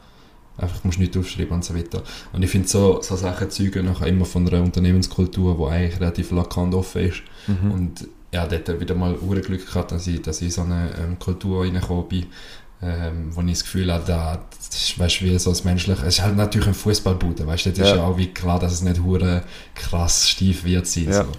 Einfach, 0.59 0.85
musst 0.85 0.99
nicht 0.99 1.17
aufschreiben 1.17 1.55
und 1.55 1.65
so 1.65 1.75
weiter. 1.75 2.03
Und 2.33 2.43
ich 2.43 2.51
finde 2.51 2.69
so, 2.69 3.01
so 3.01 3.17
Sachen 3.17 3.51
zeugen 3.51 3.87
nachher 3.87 4.07
immer 4.07 4.27
von 4.27 4.47
einer 4.47 4.63
Unternehmenskultur, 4.63 5.57
die 5.57 5.75
eigentlich 5.75 5.99
relativ 5.99 6.31
und 6.31 6.75
offen 6.75 7.09
ist. 7.09 7.23
Mhm. 7.47 7.71
Und 7.71 8.09
ja, 8.33 8.47
dort 8.47 8.81
wieder 8.81 8.95
mal 8.95 9.15
Glück 9.15 9.67
gehabt, 9.67 9.93
dass 9.93 10.07
ich, 10.07 10.23
dass 10.23 10.41
ich 10.41 10.49
in 10.49 10.51
so 10.51 10.63
eine 10.63 10.91
ähm, 10.99 11.19
Kultur 11.19 11.63
reingekommen 11.63 12.09
bin, 12.09 12.27
ähm, 12.83 13.29
wo 13.31 13.41
ich 13.43 13.53
das 13.53 13.63
Gefühl 13.65 13.93
habe, 13.93 14.05
da, 14.07 14.41
das 14.69 14.91
ist, 14.99 15.23
wie 15.23 15.39
so 15.39 15.51
das 15.51 15.65
Menschliche, 15.65 16.03
es 16.05 16.17
ist 16.19 16.23
halt 16.23 16.37
natürlich 16.37 16.67
ein 16.69 16.75
Fußballbude, 16.75 17.47
weißt 17.47 17.67
du, 17.67 17.71
das 17.71 17.79
ist 17.79 17.89
Ja. 17.91 17.97
ja 17.97 18.03
auch 18.05 18.19
wie 18.19 18.29
klar, 18.29 18.59
dass 18.59 18.73
es 18.73 18.83
nicht 18.83 19.01
hure 19.03 19.45
krass 19.75 20.29
steif 20.29 20.65
wird 20.65 20.87
sein. 20.87 21.05
Ja. 21.05 21.25
So. 21.25 21.33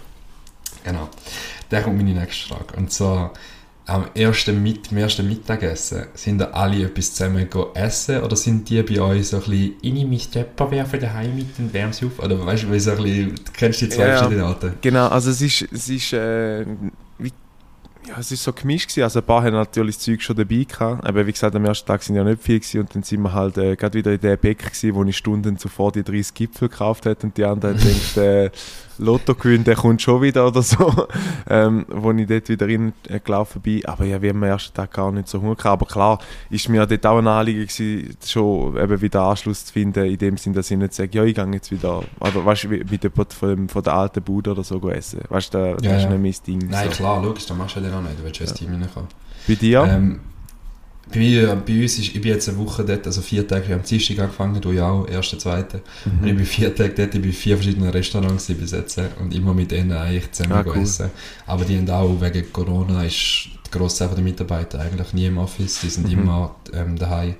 Genau. 0.83 1.09
Dann 1.69 1.83
kommt 1.83 1.97
meine 1.97 2.13
nächste 2.13 2.47
Frage. 2.49 2.75
Und 2.77 2.91
zwar, 2.91 3.33
am 3.85 4.05
ersten, 4.15 4.63
Mit 4.63 4.91
am 4.91 4.97
ersten 4.97 5.27
Mittagessen, 5.27 6.05
sind 6.13 6.37
da 6.37 6.45
alle 6.51 6.83
etwas 6.85 7.13
zusammen 7.15 7.49
go 7.49 7.71
essen 7.73 8.21
oder 8.21 8.35
sind 8.37 8.69
die 8.69 8.81
bei 8.81 9.01
euch 9.01 9.27
so 9.27 9.37
ein 9.37 9.43
bisschen, 9.43 9.73
ich 9.81 9.93
nehme 9.93 10.09
mich 10.11 10.29
Töpper 10.29 10.71
werfen 10.71 10.99
daheim 11.01 11.35
mit 11.35 11.47
und 11.59 11.73
wärme 11.73 11.91
sie 11.93 12.05
auf? 12.05 12.19
Oder 12.19 12.45
weißt 12.45 12.63
du, 12.63 12.71
wie 12.71 12.79
so 12.79 12.91
ein 12.91 12.97
bisschen, 13.03 13.35
du 13.35 13.51
kennst 13.51 13.81
die 13.81 13.89
zwei 13.89 14.03
Ja, 14.03 14.07
ja. 14.09 14.17
verschiedenen 14.19 14.45
Arten? 14.47 14.73
Genau, 14.79 15.07
also 15.07 15.31
es 15.31 15.41
ist, 15.41 15.67
es 15.73 15.89
ist, 15.89 16.13
äh, 16.13 16.65
ja, 18.07 18.15
es 18.19 18.31
ist 18.31 18.43
so 18.43 18.53
gemischt 18.53 18.89
gewesen. 18.89 19.03
Also 19.03 19.19
ein 19.19 19.25
paar 19.25 19.43
haben 19.43 19.53
natürlich 19.53 19.95
das 19.95 20.05
Zeug 20.05 20.21
schon 20.21 20.35
dabei 20.35 20.63
gehabt. 20.67 21.05
Aber 21.07 21.25
wie 21.25 21.31
gesagt, 21.31 21.55
am 21.55 21.65
ersten 21.65 21.87
Tag 21.87 22.03
sind 22.03 22.15
ja 22.15 22.23
nicht 22.23 22.41
viel 22.41 22.59
gewesen 22.59 22.81
und 22.81 22.93
dann 22.95 23.03
sind 23.03 23.21
wir 23.21 23.33
halt 23.33 23.57
äh, 23.57 23.75
gerade 23.75 23.97
wieder 23.97 24.11
in 24.13 24.19
der 24.21 24.37
Bäcker 24.37 24.67
gewesen, 24.69 24.95
wo 24.95 25.03
ich 25.03 25.17
Stunden 25.17 25.57
zuvor 25.57 25.91
die 25.91 26.03
30 26.03 26.33
Gipfel 26.33 26.69
gekauft 26.69 27.05
hat 27.05 27.23
und 27.23 27.37
die 27.37 27.45
anderen 27.45 27.77
haben 27.77 27.83
gedacht, 28.15 28.17
äh, 28.17 28.51
Lotto 28.99 29.33
gewinnt, 29.33 29.65
der 29.65 29.75
kommt 29.75 30.03
schon 30.03 30.21
wieder 30.21 30.45
oder 30.45 30.61
so. 30.61 31.07
ähm, 31.49 31.83
wo 31.89 32.11
ich 32.11 32.27
dort 32.27 32.47
wieder 32.47 32.67
rein 32.67 32.93
äh, 33.09 33.19
gelaufen 33.19 33.59
bin. 33.61 33.83
Aber 33.85 34.05
ja, 34.05 34.21
wie 34.21 34.29
am 34.29 34.43
ersten 34.43 34.73
Tag 34.73 34.91
gar 34.93 35.11
nicht 35.11 35.27
so 35.27 35.41
Hunger 35.41 35.55
gehabt. 35.55 35.81
Aber 35.81 35.85
klar, 35.87 36.19
ist 36.51 36.69
mir 36.69 36.85
dort 36.85 37.03
auch 37.07 37.17
ein 37.17 37.27
Anliegen 37.27 37.61
gewesen, 37.65 38.15
schon 38.23 38.77
eben 38.77 39.01
wieder 39.01 39.23
Anschluss 39.23 39.65
zu 39.65 39.73
finden, 39.73 40.05
in 40.05 40.17
dem 40.19 40.37
Sinn, 40.37 40.53
dass 40.53 40.69
ich 40.69 40.77
nicht 40.77 40.93
sage, 40.93 41.09
ja, 41.17 41.23
ich 41.23 41.33
gehe 41.33 41.45
jetzt 41.53 41.71
wieder, 41.71 42.03
oder 42.19 42.45
weißt 42.45 42.65
du, 42.65 42.69
wie- 42.69 42.83
mit 42.83 43.03
jemand 43.03 43.33
von, 43.33 43.67
von 43.67 43.81
der 43.83 43.93
alten 43.95 44.21
Bude 44.21 44.51
oder 44.51 44.63
so 44.63 44.79
essen. 44.91 45.21
Weißt 45.27 45.53
du, 45.53 45.57
da- 45.57 45.73
das 45.73 45.83
Ja, 45.83 45.97
ist 45.97 46.09
nicht 46.09 46.21
mein 46.47 46.59
Ding. 46.59 46.69
Nein, 46.69 46.89
so. 46.91 46.95
klar, 46.97 47.23
logisch, 47.23 47.47
das 47.47 47.57
machst 47.57 47.75
du 47.75 47.79
ja 47.79 47.87
dann 47.89 47.92
auch 47.93 48.01
nicht, 48.01 48.19
du 48.19 48.23
willst 48.23 48.39
ja 48.39 48.45
ins 48.45 48.53
Team 48.53 48.69
reinkommen. 48.73 49.09
Bei 49.47 49.55
dir? 49.55 49.83
Ähm, 49.89 50.19
bei, 51.11 51.19
mir, 51.19 51.55
bei 51.65 51.81
uns 51.81 51.93
ist, 51.99 52.15
ich 52.15 52.21
bin 52.21 52.31
jetzt 52.31 52.47
eine 52.49 52.57
Woche 52.57 52.83
dort, 52.85 53.05
also 53.05 53.21
vier 53.21 53.45
Tage, 53.47 53.73
am 53.73 53.83
Dienstag 53.83 54.19
angefangen, 54.19 54.61
du 54.61 54.71
ja 54.71 54.89
auch, 54.89 55.07
erste, 55.07 55.37
zweite. 55.37 55.81
Und 56.05 56.25
ich 56.27 56.33
Mhm. 56.33 56.37
bin 56.37 56.45
vier 56.45 56.73
Tage 56.75 56.93
dort, 56.95 57.13
ich 57.15 57.21
bin 57.21 57.29
in 57.29 57.35
vier 57.35 57.57
verschiedenen 57.57 57.89
Restaurants 57.89 58.45
bis 58.47 58.71
jetzt 58.71 58.99
und 59.19 59.33
immer 59.33 59.53
mit 59.53 59.71
denen 59.71 59.91
eigentlich 59.91 60.31
zusammen 60.31 60.53
Ah, 60.55 60.63
cool. 60.65 60.81
essen. 60.81 61.09
Aber 61.45 61.65
die 61.65 61.77
haben 61.77 61.89
auch, 61.89 62.21
wegen 62.21 62.51
Corona 62.53 63.03
ist 63.03 63.49
der 63.71 63.79
Großteil 63.79 64.09
der 64.09 64.23
Mitarbeiter 64.23 64.79
eigentlich 64.79 65.11
nie 65.13 65.25
im 65.25 65.37
Office, 65.37 65.81
die 65.81 65.89
sind 65.89 66.07
Mhm. 66.07 66.13
immer 66.21 66.55
ähm, 66.73 66.97
daheim 66.97 67.35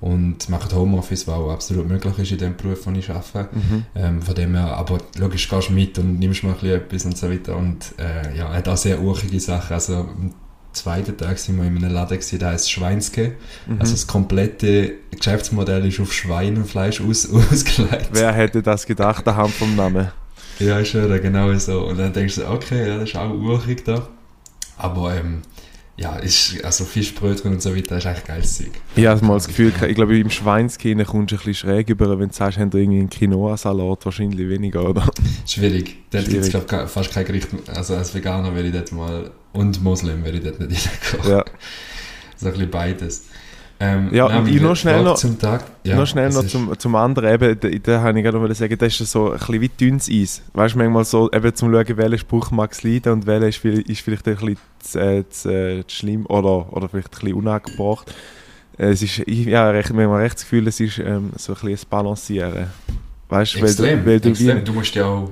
und 0.00 0.48
machen 0.48 0.74
Homeoffice, 0.74 1.26
was 1.26 1.34
auch 1.34 1.50
absolut 1.50 1.88
möglich 1.88 2.18
ist 2.18 2.32
in 2.32 2.38
dem 2.38 2.56
Beruf, 2.56 2.84
den 2.84 2.96
ich 2.96 3.10
arbeite. 3.10 3.48
Mhm. 3.54 3.84
Ähm, 3.94 4.22
von 4.22 4.34
dem 4.34 4.54
her, 4.54 4.76
aber 4.76 4.98
logisch 5.18 5.48
gehst 5.48 5.68
du 5.68 5.72
mit 5.72 5.98
und 5.98 6.18
nimmst 6.18 6.42
mal 6.42 6.50
ein 6.50 6.58
bisschen 6.58 6.76
etwas 6.76 7.04
und 7.06 7.18
so 7.18 7.30
weiter. 7.30 7.56
Und 7.56 7.94
äh, 7.98 8.36
ja, 8.36 8.52
hat 8.52 8.68
auch 8.68 8.76
sehr 8.76 9.00
urchige 9.00 9.40
Sachen. 9.40 9.72
Also 9.72 9.94
am 9.94 10.34
zweiten 10.72 11.16
Tag 11.16 11.38
sind 11.38 11.56
wir 11.56 11.64
in 11.64 11.76
einem 11.76 11.92
Laden 11.92 12.18
gewesen, 12.18 12.38
der 12.38 12.50
heißt 12.50 12.70
Schweinske. 12.70 13.34
Mhm. 13.66 13.80
Also 13.80 13.92
das 13.92 14.06
komplette 14.06 14.92
Geschäftsmodell 15.10 15.86
ist 15.86 16.00
auf 16.00 16.12
Schweinefleisch 16.12 17.00
aus, 17.00 17.28
ausgelegt. 17.52 18.10
Wer 18.12 18.32
hätte 18.32 18.62
das 18.62 18.86
gedacht, 18.86 19.26
anhand 19.26 19.52
vom 19.52 19.74
Namen? 19.74 20.08
Ja, 20.58 20.78
ist 20.78 20.92
ja 20.92 21.06
genau 21.18 21.52
so. 21.54 21.86
Und 21.86 21.98
dann 21.98 22.12
denkst 22.12 22.36
du, 22.36 22.48
okay, 22.48 22.88
ja, 22.88 22.98
das 22.98 23.10
ist 23.10 23.16
auch 23.16 23.32
urig 23.32 23.84
da. 23.84 24.08
Aber 24.78 25.14
ähm, 25.14 25.42
ja, 25.98 26.16
ist, 26.16 26.62
also 26.62 26.84
Fischbrötchen 26.84 27.52
und 27.52 27.62
so 27.62 27.74
weiter 27.74 27.96
ist 27.96 28.06
eigentlich 28.06 28.24
geiles 28.24 28.58
Zeug. 28.58 28.70
Ich 28.96 29.06
habe 29.06 29.24
mal 29.24 29.34
das 29.34 29.46
Gefühl, 29.46 29.72
ich 29.88 29.94
glaube, 29.94 30.18
im 30.18 30.28
Schweinskine 30.28 31.04
kommst 31.06 31.32
du 31.32 31.36
ein 31.36 31.38
bisschen 31.38 31.54
schräg 31.54 31.88
über, 31.88 32.18
wenn 32.18 32.28
du 32.28 32.34
sagst, 32.34 32.58
haben 32.58 32.70
irgendwie 32.72 33.00
einen 33.00 33.10
Quinoa-Salat, 33.10 34.04
wahrscheinlich 34.04 34.46
weniger, 34.48 34.88
oder? 34.88 35.08
Schwierig. 35.46 35.96
Dort 36.10 36.28
gibt 36.28 36.44
es, 36.44 36.50
glaube 36.50 36.84
ich, 36.84 36.90
fast 36.90 37.12
kein 37.12 37.24
Gericht. 37.24 37.48
Also 37.74 37.94
als 37.96 38.14
Veganer 38.14 38.54
würde 38.54 38.68
ich 38.68 38.74
dort 38.74 38.92
mal, 38.92 39.30
und 39.54 39.82
Muslim 39.82 40.22
würde 40.22 40.38
ich 40.38 40.44
dort 40.44 40.60
nicht 40.60 40.88
reinkommen. 41.14 41.38
Ja. 41.38 41.44
So 42.36 42.46
ein 42.46 42.52
bisschen 42.52 42.70
beides. 42.70 43.24
Ähm, 43.78 44.08
Ja, 44.12 44.28
nein, 44.28 44.46
ich 44.46 44.60
noch 44.60 44.74
schnell 44.74 45.02
noch- 45.02 45.16
Zum 45.16 45.38
Tag. 45.38 45.64
Ja, 45.84 45.96
noch 45.96 46.06
schnell 46.06 46.30
noch 46.30 46.46
zum, 46.46 46.78
zum 46.78 46.94
anderen, 46.94 47.34
eben, 47.34 47.60
da, 47.60 47.68
da 47.68 48.00
habe 48.02 48.18
ich 48.18 48.24
gerade 48.24 48.38
noch 48.38 48.54
sagen, 48.54 48.76
das 48.78 48.98
ist 49.00 49.10
so 49.12 49.32
ein 49.32 49.38
bisschen 49.38 49.60
wie 49.60 49.68
dünnes 49.68 50.08
Eis. 50.10 50.42
Weißt 50.54 50.74
du, 50.74 50.78
manchmal 50.78 51.04
so, 51.04 51.30
eben 51.30 51.54
zum 51.54 51.70
Schauen, 51.72 51.96
welcher 51.98 52.18
Spruch 52.18 52.50
mag 52.50 52.72
es 52.72 52.82
leiden 52.82 53.12
und 53.12 53.26
welcher 53.26 53.48
ist, 53.48 53.62
ist 53.64 54.00
vielleicht 54.00 54.26
ein 54.28 54.34
bisschen 54.36 54.56
zu, 54.80 54.98
äh, 54.98 55.24
zu, 55.28 55.50
äh, 55.50 55.84
zu 55.86 55.94
schlimm 55.96 56.24
oder, 56.26 56.72
oder 56.72 56.88
vielleicht 56.88 57.08
ein 57.08 57.20
bisschen 57.20 57.34
unangebracht. 57.34 58.14
Äh, 58.78 58.86
Es 58.92 59.02
ist, 59.02 59.18
ich 59.26 59.44
ja, 59.46 59.68
recht, 59.70 59.92
manchmal 59.92 60.22
recht 60.22 60.36
das 60.36 60.42
Gefühl, 60.44 60.66
es 60.68 60.80
ist 60.80 60.98
ähm, 60.98 61.30
so 61.36 61.52
ein 61.52 61.60
bisschen 61.60 61.68
ein 61.70 61.90
Balancieren. 61.90 62.66
Weißt 63.28 63.54
du, 63.56 63.58
weil 63.60 63.66
Extrem, 63.68 64.00
du, 64.04 64.06
weil 64.10 64.20
du 64.20 64.28
extrem. 64.30 64.56
wie, 64.58 64.64
Du 64.64 64.72
musst 64.72 64.94
ja 64.94 65.04
auch 65.04 65.30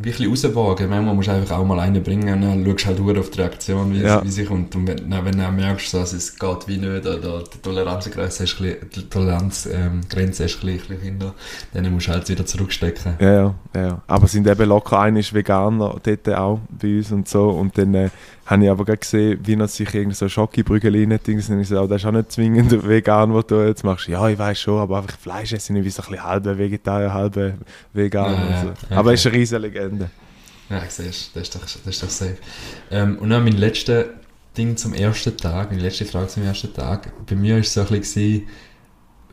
wirklich 0.00 0.28
rauswagen. 0.28 0.88
Manchmal 0.90 1.14
musst 1.14 1.28
du 1.28 1.32
einfach 1.32 1.58
auch 1.58 1.64
mal 1.64 1.80
einen 1.80 2.02
bringen 2.02 2.32
und 2.34 2.42
dann 2.42 2.64
schaust 2.64 2.84
du 2.84 2.86
halt 2.88 2.98
durch 2.98 3.18
auf 3.18 3.30
die 3.30 3.40
Reaktion, 3.40 3.92
wie, 3.92 4.00
Ja. 4.02 4.22
wie 4.24 4.30
sie 4.30 4.44
kommt. 4.44 4.74
Und 4.76 4.86
wenn, 4.86 5.10
dann, 5.10 5.24
wenn 5.24 5.38
du 5.38 5.50
merkst, 5.52 5.94
dass 5.94 6.12
es 6.12 6.38
geht 6.38 6.68
wie 6.68 6.78
nicht, 6.78 7.06
oder 7.06 7.42
die 7.42 7.58
Toleranzgrenze 7.62 8.44
ist, 8.44 8.58
bisschen- 8.58 8.76
die 8.94 9.08
Toleranzgrenze 9.08 9.70
ähm, 9.86 10.00
Grenze 10.08 10.44
ist 10.44 10.62
ein 10.62 10.76
bisschen 10.76 11.00
hinter, 11.00 11.34
dann 11.74 11.92
musst 11.92 12.08
du 12.08 12.12
halt 12.12 12.28
wieder 12.28 12.44
zurückstecken. 12.46 13.14
Ja, 13.20 13.32
ja, 13.32 13.54
ja. 13.74 14.02
Aber 14.06 14.24
es 14.24 14.32
sind 14.32 14.46
eben 14.46 14.68
locker 14.68 15.00
einer 15.00 15.20
ist 15.20 15.32
Veganer 15.32 15.96
dort 16.02 16.28
auch 16.30 16.60
bei 16.68 16.96
uns 16.98 17.12
und 17.12 17.28
so. 17.28 17.50
Und 17.50 17.76
dann 17.78 17.94
äh, 17.94 18.10
habe 18.46 18.64
ich 18.64 18.70
aber 18.70 18.84
gesehen, 18.84 19.40
wie 19.44 19.54
er 19.54 19.66
sich 19.68 19.92
irgendwie 19.94 20.14
so 20.14 20.28
Schokibrügel 20.28 20.94
reinnimmt. 20.94 21.26
Und 21.28 21.60
ich 21.60 21.68
so, 21.68 21.80
oh, 21.80 21.86
das 21.86 22.02
ist 22.02 22.06
auch 22.06 22.12
nicht 22.12 22.30
zwingend 22.32 22.70
vegan, 22.88 23.34
was 23.34 23.46
du 23.46 23.56
jetzt 23.66 23.82
machst. 23.84 24.06
Ja, 24.08 24.28
ich 24.28 24.38
weiß 24.38 24.58
schon, 24.60 24.78
aber 24.78 24.98
einfach 24.98 25.18
Fleisch 25.18 25.52
essen, 25.52 25.76
ich 25.76 25.84
wie 25.84 25.90
so 25.90 26.02
ein 26.02 26.10
bisschen 26.10 26.24
halbe 26.24 26.56
Vegetarier, 26.56 27.12
halbe 27.12 27.54
Veganer. 27.92 28.50
Ja, 28.50 28.60
so. 28.62 28.66
ja, 28.68 28.96
Aber 28.98 29.08
okay. 29.08 29.14
es 29.14 29.20
ist 29.20 29.26
eine 29.26 29.36
riesige 29.36 29.85
Legende. 29.86 30.10
Ja, 30.68 30.82
siehst 30.88 31.30
du, 31.34 31.38
das 31.40 31.48
ist 31.48 31.54
doch, 31.54 31.60
das 31.60 31.76
ist 31.86 32.02
doch 32.02 32.10
safe. 32.10 32.36
Ähm, 32.90 33.18
und 33.18 33.30
dann 33.30 33.44
mein 33.44 33.52
letztes 33.56 34.06
Ding 34.56 34.76
zum 34.76 34.94
ersten 34.94 35.36
Tag, 35.36 35.70
meine 35.70 35.82
letzte 35.82 36.04
Frage 36.04 36.28
zum 36.28 36.42
ersten 36.44 36.72
Tag. 36.74 37.12
Bei 37.26 37.36
mir 37.36 37.54
war 37.54 37.60
es 37.60 37.72
so 37.72 37.82
ein 37.82 37.86
bisschen, 37.88 38.42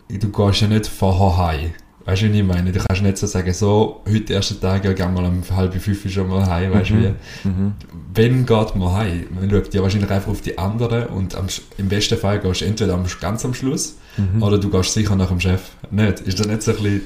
du 0.09 0.29
gehst 0.29 0.61
ja 0.61 0.67
nicht 0.67 0.87
vorher 0.87 1.37
heim. 1.37 1.71
Weißt 2.05 2.21
du, 2.23 2.33
wie 2.33 2.39
ich 2.41 2.45
meine? 2.45 2.71
Du 2.73 2.79
kannst 2.83 3.01
nicht 3.01 3.17
so 3.17 3.25
sagen, 3.27 3.53
so, 3.53 4.01
heute 4.05 4.33
erster 4.33 4.59
Tag, 4.59 4.83
ja, 4.83 4.91
geh 4.91 5.05
mal 5.07 5.23
um 5.23 5.41
halb 5.55 5.73
fünf 5.81 6.11
schon 6.11 6.27
mal 6.27 6.45
heim, 6.45 6.73
weißt 6.73 6.89
du 6.89 6.95
Mhm. 6.95 7.15
wie? 7.43 7.47
Mhm. 7.47 7.73
Wenn 8.13 8.45
geht 8.45 8.75
man 8.75 8.91
heim? 8.91 9.27
Man 9.33 9.49
schaut 9.49 9.73
ja 9.73 9.81
wahrscheinlich 9.81 10.11
einfach 10.11 10.27
auf 10.29 10.41
die 10.41 10.57
anderen 10.57 11.05
und 11.07 11.33
am, 11.35 11.47
im 11.77 11.87
besten 11.87 12.17
Fall 12.17 12.39
gehst 12.41 12.59
du 12.61 12.65
entweder 12.65 12.93
am, 12.95 13.05
ganz 13.21 13.45
am 13.45 13.53
Schluss 13.53 13.95
Mhm. 14.17 14.43
oder 14.43 14.57
du 14.59 14.69
gehst 14.69 14.93
sicher 14.93 15.15
nach 15.15 15.29
dem 15.29 15.39
Chef. 15.39 15.61
Nicht? 15.89 16.19
Ist 16.19 16.39
das 16.39 16.45
nicht 16.47 16.61
so 16.61 16.71
ein 16.71 16.77
bisschen, 16.83 17.01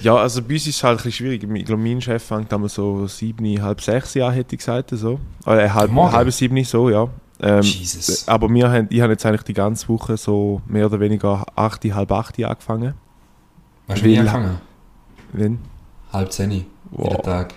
Ja, 0.00 0.16
also 0.16 0.42
bei 0.42 0.54
uns 0.54 0.66
ist 0.66 0.76
es 0.76 0.84
halt 0.84 1.04
ein 1.04 1.12
schwierig. 1.12 1.42
Ich 1.42 1.64
glaube, 1.64 1.82
mein 1.82 2.00
Chef 2.00 2.22
fängt 2.22 2.52
einmal 2.52 2.68
so 2.68 3.06
sieben, 3.06 3.62
halb 3.62 3.80
sechs 3.80 4.16
an, 4.16 4.32
hätte 4.32 4.54
ich 4.54 4.58
gesagt. 4.58 4.90
So. 4.90 5.20
Oder 5.46 5.72
halb, 5.72 5.90
Morgen? 5.90 6.12
halb 6.12 6.32
sieben, 6.32 6.62
so, 6.64 6.90
ja. 6.90 7.08
Ähm, 7.42 7.62
Jesus. 7.62 8.28
aber 8.28 8.48
wir 8.50 8.70
haben, 8.70 8.86
ich 8.90 9.00
habe 9.00 9.12
jetzt 9.12 9.24
eigentlich 9.24 9.42
die 9.42 9.54
ganze 9.54 9.88
Woche 9.88 10.16
so 10.16 10.60
mehr 10.66 10.86
oder 10.86 11.00
weniger 11.00 11.46
acht, 11.56 11.84
halb 11.84 12.12
acht 12.12 12.42
angefangen. 12.42 12.94
Weißt 13.86 14.02
du, 14.02 14.04
wie 14.04 14.12
ich 14.12 14.18
angefangen? 14.20 14.60
Wenn? 15.32 15.58
Halb 16.12 16.32
zehn, 16.32 16.50
jeden 16.50 16.66
Wow. 16.90 17.22
Tag. 17.22 17.54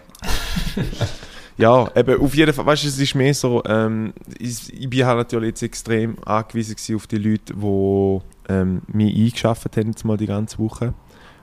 Ja, 1.55 1.87
eben, 1.95 2.19
auf 2.19 2.33
jeden 2.33 2.51
Fall, 2.51 2.65
weißt 2.65 2.83
du, 2.83 2.87
es 2.87 2.99
ist 2.99 3.13
mehr 3.13 3.33
so, 3.33 3.61
ähm, 3.65 4.13
ich, 4.39 4.73
ich 4.73 4.89
bin 4.89 5.05
halt 5.05 5.17
natürlich 5.17 5.49
jetzt 5.49 5.61
extrem 5.61 6.17
angewiesen 6.25 6.95
auf 6.95 7.05
die 7.05 7.17
Leute, 7.17 7.53
die 7.53 8.19
ähm, 8.51 8.81
mich 8.87 9.15
eingeschafft 9.15 9.77
haben, 9.77 9.89
jetzt 9.89 10.03
mal 10.03 10.17
die 10.17 10.25
ganze 10.25 10.57
Woche. 10.57 10.93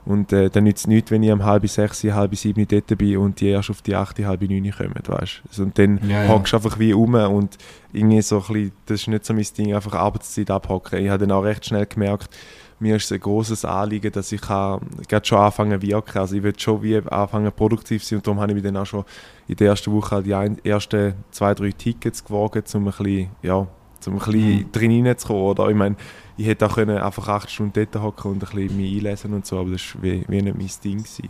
Und 0.03 0.33
äh, 0.33 0.49
dann 0.49 0.63
nützt 0.63 0.81
es 0.81 0.87
nichts, 0.87 1.11
wenn 1.11 1.21
ich 1.21 1.31
um 1.31 1.43
halb 1.43 1.67
sechs, 1.67 2.03
halb 2.03 2.35
sieben 2.35 2.67
dort 2.67 2.97
bin 2.97 3.17
und 3.17 3.39
die 3.39 3.49
erst 3.49 3.69
auf 3.69 3.81
die 3.81 3.95
acht, 3.95 4.17
halb 4.19 4.41
neun 4.41 4.71
kommen, 4.71 4.95
weißt 4.95 5.41
also, 5.47 5.63
Und 5.63 5.77
dann 5.77 5.99
ja, 6.09 6.27
hockst 6.27 6.53
du 6.53 6.57
einfach 6.57 6.79
wie 6.79 6.93
um 6.93 7.13
und 7.13 7.57
irgendwie 7.93 8.21
so 8.21 8.37
ein 8.37 8.41
bisschen, 8.41 8.71
das 8.87 9.01
ist 9.01 9.07
nicht 9.07 9.25
so 9.25 9.33
mein 9.33 9.45
Ding, 9.57 9.75
einfach 9.75 9.93
Arbeitszeit 9.93 10.49
abhocken. 10.49 11.03
Ich 11.03 11.09
habe 11.09 11.25
dann 11.25 11.31
auch 11.37 11.43
recht 11.43 11.65
schnell 11.65 11.85
gemerkt, 11.85 12.35
mir 12.81 12.95
ist 12.95 13.05
es 13.05 13.11
ein 13.11 13.19
großes 13.19 13.63
Anliegen, 13.63 14.11
dass 14.11 14.31
ich 14.31 14.41
kann, 14.41 14.81
schon 15.21 15.37
anfangen 15.37 15.81
wirken. 15.83 16.17
Also 16.17 16.35
ich 16.35 16.43
will 16.43 16.57
schon 16.57 16.81
wie 16.81 16.97
anfangen 16.97 17.51
produktiv 17.51 18.03
sein 18.03 18.17
und 18.17 18.27
darum 18.27 18.39
habe 18.39 18.51
ich 18.51 18.55
mich 18.55 18.63
dann 18.63 18.77
auch 18.77 18.87
schon 18.87 19.05
in 19.47 19.55
der 19.55 19.69
ersten 19.69 19.91
Woche 19.91 20.15
halt 20.15 20.25
die 20.25 20.67
ersten 20.67 21.13
zwei, 21.29 21.53
drei 21.53 21.71
Tickets 21.71 22.25
gewogen, 22.25 22.63
um 22.73 22.87
ein 22.87 22.93
bisschen, 22.97 23.29
ja, 23.43 23.55
um 23.55 23.67
ein 24.07 24.17
bisschen 24.17 24.55
mhm. 24.55 24.71
drin 24.71 25.05
reinzukommen. 25.05 25.43
Oder? 25.43 25.69
Ich 25.69 25.75
meine, 25.75 25.95
ich 26.41 26.47
hätte 26.47 26.65
auch 26.65 26.75
können 26.75 26.97
einfach 26.97 27.27
acht 27.27 27.51
Stunden 27.51 27.73
dort 27.91 28.03
hocken 28.03 28.31
und 28.31 28.43
ein 28.43 28.49
bisschen 28.57 28.77
mich 28.77 28.97
einlesen 28.97 29.33
und 29.33 29.45
so, 29.45 29.59
aber 29.59 29.71
das 29.71 29.95
war 29.95 30.03
wie, 30.03 30.25
wie 30.27 30.41
nicht 30.41 30.57
mein 30.57 30.69
Ding. 30.83 30.97
Gewesen. 30.97 31.29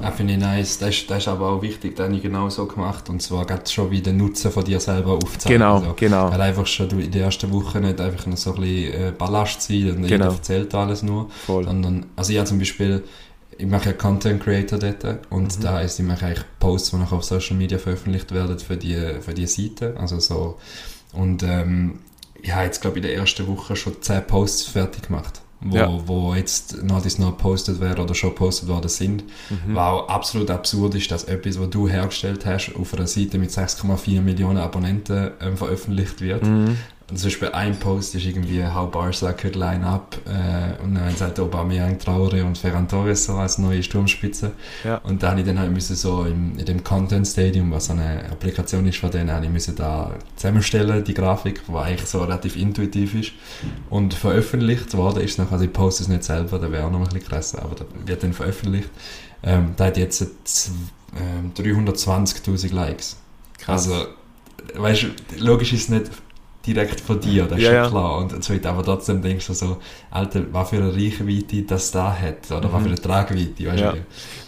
Ja, 0.00 0.10
finde 0.10 0.34
ich 0.34 0.38
nice. 0.38 0.78
Das 0.78 0.90
ist, 0.90 1.10
das 1.10 1.18
ist 1.18 1.28
aber 1.28 1.50
auch 1.50 1.62
wichtig, 1.62 1.96
das 1.96 2.06
habe 2.06 2.16
ich 2.16 2.22
genau 2.22 2.48
so 2.48 2.66
gemacht. 2.66 3.08
Und 3.10 3.20
zwar 3.20 3.44
geht 3.46 3.68
schon 3.68 3.90
wie 3.90 4.00
den 4.00 4.16
Nutzen 4.16 4.50
von 4.50 4.64
dir 4.64 4.80
selber 4.80 5.12
aufzeigen. 5.12 5.58
Genau, 5.58 5.78
also, 5.78 5.94
genau. 5.94 6.30
Weil 6.30 6.40
einfach 6.40 6.66
schon 6.66 6.88
du 6.88 6.98
in 6.98 7.10
der 7.10 7.24
ersten 7.24 7.52
Woche 7.52 7.80
nicht 7.80 8.00
einfach 8.00 8.26
noch 8.26 8.36
so 8.36 8.54
ein 8.54 8.60
bisschen 8.60 8.94
äh, 8.94 9.12
Ballast 9.16 9.62
sein 9.62 9.90
und 9.90 10.02
genau. 10.02 10.08
jeder 10.08 10.26
erzählt 10.26 10.74
alles 10.74 11.02
nur. 11.02 11.28
Voll. 11.30 11.64
Sondern, 11.64 12.06
also 12.16 12.32
ich 12.32 12.38
habe 12.38 12.48
zum 12.48 12.58
Beispiel, 12.58 13.04
ich 13.58 13.66
mache 13.66 13.90
ja 13.90 13.92
Content 13.92 14.42
Creator 14.42 14.78
dort 14.78 15.04
und 15.30 15.58
mhm. 15.58 15.62
da 15.62 15.74
heißt, 15.74 15.98
ich 15.98 16.06
mache 16.06 16.26
eigentlich 16.26 16.44
Posts, 16.60 16.90
die 16.90 16.96
nachher 16.96 17.16
auf 17.16 17.24
Social 17.24 17.56
Media 17.56 17.78
veröffentlicht 17.78 18.32
werden 18.32 18.58
für 18.58 18.76
die, 18.76 18.96
für 19.20 19.34
die 19.34 19.46
Seite. 19.46 19.96
Also 19.98 20.18
so, 20.20 20.58
und 21.12 21.42
ähm, 21.42 21.98
ich 22.44 22.52
habe 22.54 22.66
jetzt 22.66 22.80
glaube 22.80 22.98
ich 22.98 23.04
in 23.04 23.10
der 23.10 23.18
ersten 23.18 23.46
Woche 23.46 23.74
schon 23.74 24.00
10 24.00 24.26
Posts 24.26 24.68
fertig 24.68 25.06
gemacht 25.06 25.40
wo, 25.64 25.76
ja. 25.76 26.00
wo 26.06 26.34
jetzt 26.34 26.82
noch 26.84 27.02
das 27.02 27.18
noch 27.18 27.36
gepostet 27.36 27.80
werden 27.80 28.04
oder 28.04 28.14
schon 28.14 28.30
gepostet 28.30 28.68
worden 28.68 28.88
sind. 28.88 29.24
Mhm. 29.48 29.74
Was 29.74 29.84
auch 29.84 30.08
absolut 30.08 30.50
absurd 30.50 30.94
ist, 30.94 31.10
dass 31.10 31.24
etwas, 31.24 31.58
was 31.58 31.70
du 31.70 31.88
hergestellt 31.88 32.44
hast, 32.44 32.74
auf 32.78 32.94
einer 32.94 33.06
Seite 33.06 33.38
mit 33.38 33.50
6,4 33.50 34.20
Millionen 34.20 34.58
Abonnenten 34.58 35.30
ähm, 35.40 35.56
veröffentlicht 35.56 36.20
wird. 36.20 36.44
Mhm. 36.44 36.76
Und 37.10 37.18
zum 37.18 37.26
Beispiel 37.26 37.48
ein 37.48 37.78
Post 37.78 38.14
ist 38.14 38.24
irgendwie 38.24 38.64
How 38.64 38.90
Barca 38.90 39.32
could 39.34 39.56
line 39.56 39.84
up 39.84 40.16
äh, 40.24 40.82
und 40.82 40.94
dann 40.94 41.14
sagt 41.14 41.38
Aubameyang, 41.38 41.98
Traore 41.98 42.42
und 42.44 42.56
Ferran 42.56 42.88
Torres 42.88 43.26
so 43.26 43.34
als 43.34 43.58
neue 43.58 43.82
Sturmspitze. 43.82 44.52
Ja. 44.84 44.96
Und 44.98 45.22
dann 45.22 45.32
habe 45.32 45.40
ich 45.40 45.46
dann 45.46 45.58
halt 45.58 45.70
müssen 45.70 45.96
so 45.96 46.24
im, 46.24 46.58
in 46.58 46.64
dem 46.64 46.82
Content 46.82 47.26
Stadium, 47.26 47.70
was 47.72 47.90
eine 47.90 48.24
Applikation 48.30 48.86
ist 48.86 48.98
von 48.98 49.10
denen, 49.10 49.30
habe 49.30 49.44
ich 49.44 49.52
müssen 49.52 49.76
da 49.76 50.14
zusammenstellen, 50.36 51.04
die 51.04 51.12
Grafik, 51.12 51.60
die 51.68 51.74
eigentlich 51.74 52.08
so 52.08 52.20
relativ 52.20 52.56
intuitiv 52.56 53.14
ist. 53.14 53.32
Und 53.90 54.14
veröffentlicht 54.14 54.96
worden 54.96 55.22
ist 55.22 55.38
noch, 55.38 55.52
also 55.52 55.62
ich 55.62 55.72
poste 55.74 56.04
es 56.04 56.08
nicht 56.08 56.24
selber, 56.24 56.58
da 56.58 56.72
wäre 56.72 56.86
auch 56.86 56.90
noch 56.90 57.00
ein 57.00 57.04
bisschen 57.04 57.28
krasser, 57.28 57.62
aber 57.62 57.74
da 57.74 57.84
wird 58.06 58.22
dann 58.22 58.32
veröffentlicht. 58.32 58.88
Ähm, 59.42 59.74
da 59.76 59.86
hat 59.86 59.98
jetzt 59.98 60.22
ähm, 61.14 61.52
320.000 61.54 62.72
Likes. 62.72 63.18
Krass. 63.58 63.88
Also, 63.88 64.06
weißt 64.74 65.02
du, 65.02 65.44
logisch 65.44 65.74
ist 65.74 65.82
es 65.82 65.88
nicht 65.90 66.10
direkt 66.66 67.00
von 67.00 67.20
dir, 67.20 67.44
das 67.44 67.58
ist 67.58 67.64
ja, 67.64 67.84
schon 67.84 67.92
klar. 67.92 68.18
Und 68.18 68.44
zweitens, 68.44 68.66
aber 68.66 68.82
trotzdem 68.82 69.22
denkst 69.22 69.46
du 69.46 69.52
so, 69.52 69.78
Alter, 70.10 70.42
was 70.52 70.70
für 70.70 70.76
eine 70.76 70.94
Reichweite 70.94 71.62
das 71.62 71.90
da 71.90 72.14
hat, 72.14 72.50
oder 72.50 72.68
mhm. 72.68 72.72
was 72.72 72.82
für 72.82 72.88
eine 72.88 73.00
Tragweite, 73.00 73.66
weißt 73.66 73.80
ja. 73.80 73.92
du? 73.92 73.98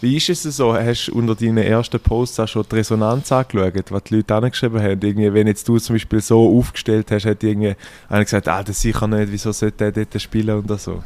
Wie 0.01 0.17
ist 0.17 0.29
es 0.29 0.43
so, 0.43 0.73
hast 0.73 1.07
du 1.07 1.15
unter 1.15 1.35
deinen 1.35 1.57
ersten 1.57 1.99
Posts 1.99 2.39
auch 2.41 2.47
schon 2.47 2.65
die 2.69 2.75
Resonanz 2.75 3.31
angeschaut, 3.31 3.91
was 3.91 4.03
die 4.03 4.15
Leute 4.15 4.35
angeschrieben 4.35 4.81
haben? 4.81 5.01
Irgendwie, 5.01 5.33
wenn 5.33 5.47
jetzt 5.47 5.67
du 5.67 5.77
zum 5.77 5.95
Beispiel 5.95 6.21
so 6.21 6.57
aufgestellt 6.57 7.11
hast, 7.11 7.25
hat 7.25 7.43
irgendwie 7.43 7.75
einer 8.09 8.23
gesagt, 8.23 8.47
ah, 8.47 8.63
das 8.63 8.81
sicher 8.81 9.07
nicht, 9.07 9.31
wieso 9.31 9.51
sollte 9.51 9.91
der 9.91 10.05
dort 10.05 10.21
spielen 10.21 10.57
und 10.57 10.79
so? 10.79 11.03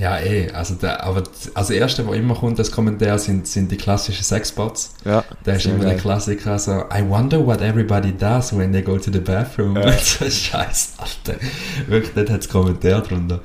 Ja, 0.00 0.18
eh. 0.18 0.50
Also, 0.52 0.74
der, 0.74 1.04
aber 1.04 1.18
also 1.18 1.54
das 1.54 1.70
Erste, 1.70 2.08
was 2.08 2.16
immer 2.16 2.34
kommt 2.34 2.58
als 2.58 2.72
Kommentar, 2.72 3.18
sind, 3.18 3.46
sind 3.46 3.70
die 3.70 3.76
klassischen 3.76 4.24
Sexbots. 4.24 4.94
Ja. 5.04 5.22
Da 5.44 5.52
ist 5.52 5.66
immer 5.66 5.84
der 5.84 5.96
Klassiker 5.96 6.58
so, 6.58 6.84
I 6.92 7.06
wonder 7.06 7.44
what 7.44 7.60
everybody 7.60 8.12
does 8.16 8.56
when 8.56 8.72
they 8.72 8.80
go 8.80 8.96
to 8.96 9.12
the 9.12 9.20
bathroom. 9.20 9.76
Ja. 9.76 9.92
Scheiße, 9.98 10.94
Alter. 10.98 11.38
Wirklich, 11.86 12.14
dort 12.14 12.30
hat 12.30 12.40
es 12.40 12.48
Kommentar 12.48 13.02
drunter. 13.02 13.40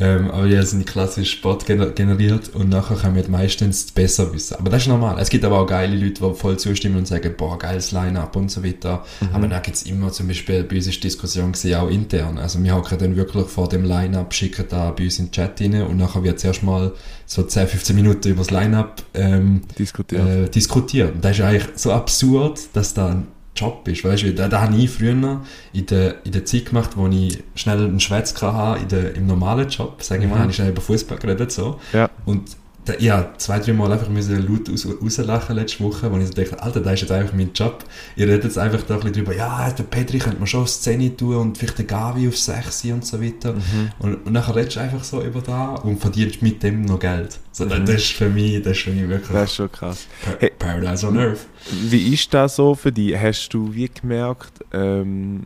Ähm, 0.00 0.30
aber 0.30 0.46
ja, 0.46 0.62
sind 0.62 0.78
die 0.78 0.90
klassischen 0.90 1.26
Spot 1.26 1.58
generiert 1.58 2.48
und 2.54 2.70
nachher 2.70 2.96
können 2.96 3.16
wir 3.16 3.28
meistens 3.28 3.92
besser 3.92 4.32
wissen. 4.32 4.56
Aber 4.58 4.70
das 4.70 4.82
ist 4.82 4.88
normal. 4.88 5.18
Es 5.20 5.28
gibt 5.28 5.44
aber 5.44 5.60
auch 5.60 5.66
geile 5.66 5.94
Leute, 5.94 6.22
die 6.24 6.34
voll 6.34 6.58
zustimmen 6.58 6.96
und 6.96 7.06
sagen, 7.06 7.34
boah, 7.36 7.58
geiles 7.58 7.92
Line-Up 7.92 8.34
und 8.34 8.50
so 8.50 8.64
weiter. 8.64 9.04
Mhm. 9.20 9.28
Aber 9.34 9.48
da 9.48 9.58
gibt 9.58 9.76
es 9.76 9.82
immer 9.82 10.10
zum 10.10 10.28
Beispiel, 10.28 10.64
bei 10.64 10.76
uns 10.76 10.86
ist 10.86 11.04
Diskussion 11.04 11.52
gewesen, 11.52 11.74
auch 11.74 11.90
intern. 11.90 12.38
Also 12.38 12.62
wir 12.64 12.74
hocken 12.74 12.98
dann 12.98 13.14
wirklich 13.14 13.46
vor 13.46 13.68
dem 13.68 13.84
Line-Up, 13.84 14.32
schicken 14.32 14.64
da 14.70 14.90
bei 14.90 15.04
uns 15.04 15.18
in 15.18 15.26
den 15.26 15.32
Chat 15.32 15.60
rein 15.60 15.82
und 15.82 15.98
nachher 15.98 16.24
wird 16.24 16.40
zuerst 16.40 16.62
mal 16.62 16.92
so 17.26 17.42
10, 17.42 17.68
15 17.68 17.94
Minuten 17.94 18.28
über 18.28 18.40
das 18.40 18.50
Line-Up 18.50 19.02
ähm, 19.12 19.60
diskutiert. 19.78 20.26
Äh, 20.26 20.48
diskutiert. 20.48 21.14
Das 21.20 21.38
ist 21.38 21.44
eigentlich 21.44 21.68
so 21.76 21.92
absurd, 21.92 22.58
dass 22.72 22.94
da 22.94 23.22
Job 23.56 23.86
ist. 23.88 24.04
Weißt 24.04 24.22
du, 24.22 24.32
das, 24.32 24.48
das 24.48 24.60
habe 24.60 24.76
ich 24.76 24.90
früher 24.90 25.40
in 25.72 25.86
der, 25.86 26.24
in 26.24 26.32
der 26.32 26.44
Zeit 26.44 26.66
gemacht, 26.66 26.90
wo 26.96 27.06
ich 27.08 27.42
schnell 27.54 27.78
einen 27.78 28.00
Schwätz 28.00 28.40
hatte 28.40 28.80
in 28.80 28.88
der, 28.88 29.14
im 29.14 29.26
normalen 29.26 29.68
Job, 29.68 30.02
sage 30.02 30.24
ich 30.24 30.28
mal, 30.28 30.36
mhm. 30.36 30.40
habe 30.40 30.50
ich 30.50 30.56
schnell 30.56 30.70
über 30.70 30.80
Fußball 30.80 31.18
geredet. 31.18 31.52
So. 31.52 31.80
Ja. 31.92 32.08
Und 32.24 32.56
habe 32.88 33.28
zwei, 33.36 33.58
drei 33.58 33.72
Mal 33.72 33.92
einfach 33.92 34.08
müssen 34.08 34.46
laut 34.46 34.68
raus, 34.68 34.86
rauslachen 35.02 35.56
letzte 35.56 35.84
Woche, 35.84 36.10
wo 36.10 36.16
ich 36.18 36.26
so 36.26 36.32
dachte, 36.32 36.62
Alter, 36.62 36.80
das 36.80 36.94
ist 36.94 37.00
jetzt 37.02 37.12
einfach 37.12 37.34
mein 37.34 37.50
Job. 37.54 37.84
Ihr 38.16 38.26
redet 38.26 38.44
jetzt 38.44 38.58
einfach 38.58 38.82
da 38.82 38.94
ein 38.94 39.00
bisschen 39.00 39.24
drüber, 39.24 39.36
ja, 39.36 39.70
der 39.70 39.82
Petri 39.84 40.18
könnte 40.18 40.38
man 40.38 40.46
schon 40.46 40.66
Szene 40.66 41.16
tun 41.16 41.36
und 41.36 41.58
vielleicht 41.58 41.78
der 41.78 41.84
Gavi 41.84 42.28
auf 42.28 42.36
6 42.36 42.84
und 42.86 43.04
so 43.04 43.22
weiter. 43.22 43.52
Mhm. 43.52 43.92
Und, 43.98 44.14
und 44.26 44.34
dann 44.34 44.44
redest 44.44 44.76
du 44.76 44.80
einfach 44.80 45.04
so 45.04 45.22
über 45.22 45.40
da 45.40 45.74
und 45.74 46.00
verdienst 46.00 46.42
mit 46.42 46.62
dem 46.62 46.82
noch 46.82 46.98
Geld. 46.98 47.38
So, 47.52 47.64
mhm. 47.64 47.84
Das 47.84 47.96
ist 47.96 48.12
für 48.12 48.28
mich, 48.28 48.62
das 48.62 48.76
ist 48.76 48.82
für 48.84 48.90
mich 48.90 49.08
wirklich... 49.08 49.32
Das 49.32 49.50
ist 49.50 49.56
schon 49.56 49.70
krass. 49.72 50.06
Pa 50.24 50.32
hey, 50.38 50.52
Paradise 50.58 51.06
on 51.06 51.18
Earth. 51.18 51.46
Wie 51.70 52.14
ist 52.14 52.32
das 52.32 52.56
so 52.56 52.74
für 52.74 52.92
dich? 52.92 53.16
Hast 53.16 53.50
du 53.50 53.72
wie 53.74 53.88
gemerkt, 53.88 54.64
ähm, 54.72 55.42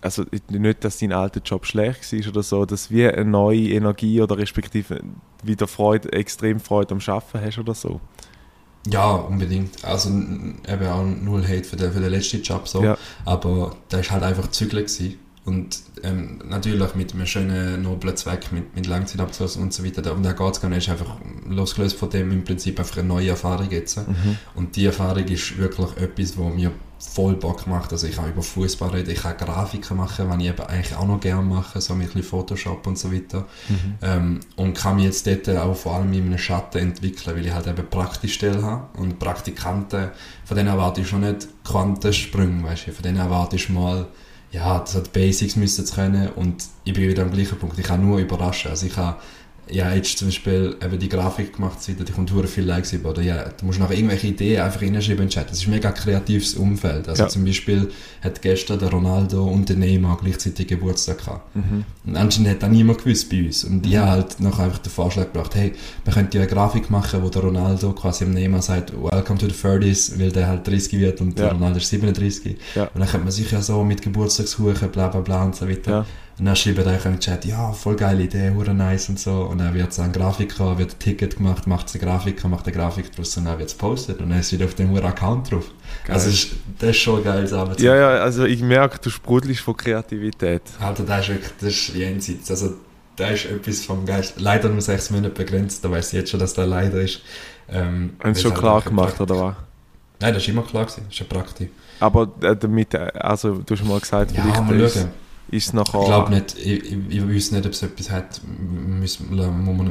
also 0.00 0.24
nicht, 0.48 0.84
dass 0.84 0.98
dein 0.98 1.12
alter 1.12 1.40
Job 1.40 1.66
schlecht 1.66 2.12
war 2.12 2.28
oder 2.28 2.42
so, 2.42 2.64
dass 2.64 2.90
wie 2.90 3.06
eine 3.06 3.24
neue 3.24 3.70
Energie 3.70 4.20
oder 4.20 4.38
respektive 4.38 5.00
wieder 5.42 5.66
Freude, 5.66 6.12
extrem 6.12 6.60
Freude 6.60 6.92
am 6.92 7.00
Schaffen 7.00 7.40
hast 7.40 7.58
oder 7.58 7.74
so? 7.74 8.00
Ja, 8.86 9.12
unbedingt. 9.12 9.84
Also 9.84 10.08
eben 10.08 10.86
auch 10.86 11.04
null 11.04 11.42
Hate 11.42 11.64
für 11.64 11.76
den, 11.76 11.92
für 11.92 12.00
den 12.00 12.10
letzten 12.10 12.42
Job 12.42 12.68
so, 12.68 12.82
ja. 12.82 12.96
aber 13.24 13.76
der 13.90 14.00
ist 14.00 14.10
halt 14.10 14.22
einfach 14.22 14.50
gewesen. 14.50 15.18
Und 15.44 15.80
ähm, 16.02 16.42
natürlich 16.46 16.94
mit 16.94 17.14
einem 17.14 17.24
schönen, 17.24 17.82
noblen 17.82 18.14
Zweck, 18.16 18.52
mit, 18.52 18.76
mit 18.76 18.86
Langzeitabschluss 18.86 19.56
und 19.56 19.72
so 19.72 19.82
weiter. 19.82 20.12
Und 20.12 20.22
da 20.22 20.32
geht 20.32 20.52
es 20.52 20.60
gar 20.60 20.68
nicht, 20.68 20.86
ist 20.86 20.90
einfach 20.90 21.16
losgelöst 21.48 21.96
von 21.96 22.10
dem 22.10 22.30
im 22.32 22.44
Prinzip 22.44 22.78
einfach 22.78 22.98
eine 22.98 23.08
neue 23.08 23.30
Erfahrung 23.30 23.70
jetzt. 23.70 23.96
Mhm. 23.96 24.36
Und 24.54 24.76
die 24.76 24.84
Erfahrung 24.84 25.24
ist 25.24 25.56
wirklich 25.56 25.96
etwas, 25.96 26.36
wo 26.36 26.50
mir 26.50 26.70
voll 26.98 27.34
Bock 27.34 27.66
macht. 27.66 27.92
Also 27.92 28.06
ich 28.06 28.16
kann 28.16 28.28
über 28.28 28.42
Fußball 28.42 28.90
reden, 28.90 29.10
ich 29.10 29.22
kann 29.22 29.36
Grafiken 29.36 29.96
machen, 29.96 30.28
was 30.28 30.38
ich 30.38 30.48
eben 30.48 30.62
eigentlich 30.62 30.96
auch 30.96 31.06
noch 31.06 31.20
gerne 31.20 31.42
mache, 31.42 31.80
so 31.80 31.94
ein 31.94 32.22
Photoshop 32.22 32.86
und 32.86 32.98
so 32.98 33.12
weiter. 33.12 33.46
Mhm. 33.68 33.94
Ähm, 34.02 34.40
und 34.56 34.74
kann 34.74 34.96
mich 34.96 35.04
jetzt 35.04 35.26
dort 35.26 35.48
auch 35.56 35.74
vor 35.76 35.94
allem 35.94 36.12
in 36.12 36.26
einem 36.26 36.38
Schatten 36.38 36.78
entwickeln, 36.78 37.36
weil 37.36 37.46
ich 37.46 37.52
halt 37.52 37.66
eben 37.66 37.88
Praktikstelle 37.88 38.62
habe. 38.62 38.98
Und 38.98 39.18
Praktikanten, 39.18 40.10
von 40.44 40.56
denen 40.56 40.68
erwarte 40.68 41.02
ich 41.02 41.08
schon 41.08 41.20
nicht 41.20 41.48
Quantensprünge, 41.64 42.64
weißt 42.64 42.88
du, 42.88 42.92
von 42.92 43.02
denen 43.02 43.18
erwarte 43.18 43.56
ich 43.56 43.68
mal, 43.68 44.06
ja, 44.50 44.78
das 44.78 44.94
hat 44.94 45.12
Basics 45.12 45.56
müssen 45.56 45.84
zu 45.84 45.94
können 45.94 46.30
und 46.30 46.64
ich 46.84 46.94
bin 46.94 47.08
wieder 47.08 47.22
am 47.22 47.30
gleichen 47.30 47.58
Punkt. 47.58 47.78
Ich 47.78 47.84
kann 47.84 48.04
nur 48.04 48.18
überraschen. 48.18 48.70
Also 48.70 48.86
ich 48.86 48.94
kann 48.94 49.16
ja, 49.70 49.92
jetzt 49.92 50.18
zum 50.18 50.28
Beispiel 50.28 50.76
eben 50.82 50.98
die 50.98 51.08
Grafik 51.08 51.56
gemacht, 51.56 51.82
seit 51.82 52.00
die 52.00 52.12
kommt 52.12 52.30
viele 52.46 52.66
Likes 52.66 52.92
über. 52.92 53.10
Oder 53.10 53.22
ja, 53.22 53.48
du 53.48 53.66
musst 53.66 53.78
nach 53.78 53.90
irgendwelche 53.90 54.28
Ideen 54.28 54.62
einfach 54.62 54.82
reinschreiben 54.82 55.22
in 55.22 55.28
den 55.28 55.28
Chat. 55.28 55.50
Das 55.50 55.58
ist 55.58 55.66
ein 55.66 55.70
mega 55.70 55.90
kreatives 55.92 56.54
Umfeld. 56.54 57.08
Also 57.08 57.24
ja. 57.24 57.28
zum 57.28 57.44
Beispiel 57.44 57.90
hat 58.22 58.40
gestern 58.42 58.78
der 58.78 58.90
Ronaldo 58.90 59.44
und 59.44 59.68
der 59.68 59.76
Neymar 59.76 60.18
gleichzeitig 60.20 60.68
Geburtstag 60.68 61.18
gehabt. 61.18 61.56
Mhm. 61.56 61.84
Und 62.06 62.16
anscheinend 62.16 62.50
hat 62.50 62.62
das 62.62 62.70
niemand 62.70 62.98
gewusst 63.04 63.30
bei 63.30 63.44
uns. 63.44 63.64
Und 63.64 63.86
ich 63.86 63.92
mhm. 63.92 63.98
habe 63.98 64.10
halt 64.10 64.40
noch 64.40 64.58
einfach 64.58 64.78
den 64.78 64.90
Vorschlag 64.90 65.32
gebracht, 65.32 65.54
hey, 65.54 65.72
wir 66.04 66.12
könnten 66.12 66.36
ja 66.36 66.42
eine 66.42 66.50
Grafik 66.50 66.90
machen, 66.90 67.22
wo 67.22 67.28
der 67.28 67.42
Ronaldo 67.42 67.92
quasi 67.92 68.24
am 68.24 68.32
Neymar 68.32 68.62
sagt, 68.62 68.92
welcome 68.92 69.38
to 69.38 69.46
the 69.46 69.54
30s, 69.54 70.18
weil 70.18 70.32
der 70.32 70.46
halt 70.46 70.66
30 70.66 70.98
wird 70.98 71.20
und 71.20 71.38
ja. 71.38 71.46
der 71.46 71.54
Ronaldo 71.54 71.78
ist 71.78 71.88
37. 71.88 72.56
Ja. 72.74 72.84
Und 72.84 73.00
dann 73.00 73.08
könnte 73.08 73.24
man 73.24 73.32
sich 73.32 73.50
ja 73.50 73.60
so 73.60 73.84
mit 73.84 74.02
Geburtstagskuchen, 74.02 74.90
bla 74.90 75.08
bla 75.08 75.20
bla 75.20 75.44
und 75.44 75.56
so 75.56 75.68
weiter. 75.68 76.06
Ja 76.38 76.40
und 76.40 76.46
dann 76.46 76.54
schreiben 76.56 76.86
euch 76.86 77.04
in 77.04 77.12
den 77.12 77.20
Chat, 77.20 77.44
ja, 77.44 77.72
voll 77.72 77.96
geile 77.96 78.22
Idee, 78.22 78.52
hure 78.54 78.72
nice 78.72 79.08
und 79.08 79.18
so. 79.18 79.42
Und 79.42 79.58
dann 79.58 79.74
wird 79.74 79.90
es 79.90 79.98
ein 79.98 80.12
Grafiker, 80.12 80.78
wird 80.78 80.92
ein 80.92 80.98
Ticket 81.00 81.36
gemacht, 81.36 81.66
macht 81.66 81.88
es 81.88 81.96
ein 81.96 82.00
Grafiker, 82.00 82.46
macht 82.46 82.64
eine 82.66 82.76
Grafik 82.76 83.14
draus 83.14 83.36
und 83.36 83.46
dann 83.46 83.58
wird 83.58 83.68
es 83.68 83.74
postet 83.74 84.20
und 84.20 84.30
dann 84.30 84.38
ist 84.38 84.52
wieder 84.52 84.66
auf 84.66 84.74
dem 84.74 84.94
Account 84.96 85.50
drauf. 85.50 85.64
Geil. 86.04 86.14
Also 86.14 86.28
ist, 86.28 86.50
das 86.78 86.90
ist 86.90 86.98
schon 86.98 87.24
geil, 87.24 87.48
das 87.48 87.82
Ja, 87.82 87.96
ja, 87.96 88.08
also 88.20 88.44
ich 88.44 88.62
merke, 88.62 88.98
du 89.00 89.10
sprudelst 89.10 89.62
von 89.62 89.76
Kreativität. 89.76 90.62
Alter, 90.78 91.02
das 91.02 91.22
ist 91.22 91.28
wirklich, 91.28 91.52
das 91.60 91.68
ist 91.70 91.94
jenseits. 91.94 92.50
Also 92.52 92.74
da 93.16 93.28
ist 93.28 93.46
etwas 93.46 93.84
vom 93.84 94.06
Geist. 94.06 94.40
Leider 94.40 94.68
nur 94.68 94.80
sechs 94.80 95.10
Monate 95.10 95.30
begrenzt, 95.30 95.84
da 95.84 95.90
weiß 95.90 96.12
ich 96.12 96.20
jetzt 96.20 96.30
schon, 96.30 96.38
dass 96.38 96.54
das 96.54 96.68
leider 96.68 97.00
ist. 97.00 97.20
Ähm, 97.68 98.12
Haben 98.22 98.34
sie 98.34 98.42
schon 98.42 98.52
halt 98.52 98.60
klar 98.60 98.82
gemacht, 98.82 99.20
oder 99.20 99.40
was? 99.40 99.54
Nein, 100.20 100.34
das 100.34 100.44
war 100.44 100.52
immer 100.52 100.62
klar, 100.62 100.84
gewesen. 100.84 101.02
das 101.06 101.14
ist 101.14 101.20
ein 101.20 101.28
Praktik. 101.28 101.70
Aber 101.98 102.30
äh, 102.42 102.54
damit, 102.54 102.94
äh, 102.94 103.10
also 103.14 103.54
du 103.54 103.74
hast 103.74 103.84
mal 103.84 103.98
gesagt, 103.98 104.30
ja, 104.32 104.44
mal 104.44 104.88
schauen. 104.88 105.08
Ist 105.50 105.74
nachher... 105.74 106.00
Ich 106.00 106.06
glaube 106.06 106.34
nicht, 106.34 106.58
ich, 106.58 106.92
ich, 106.92 106.98
ich 107.08 107.28
weiß 107.28 107.52
nicht, 107.52 107.66
ob 107.66 107.72
es 107.72 107.82
etwas 107.82 108.10
hat, 108.10 108.40
muss, 108.46 109.20
muss, 109.20 109.46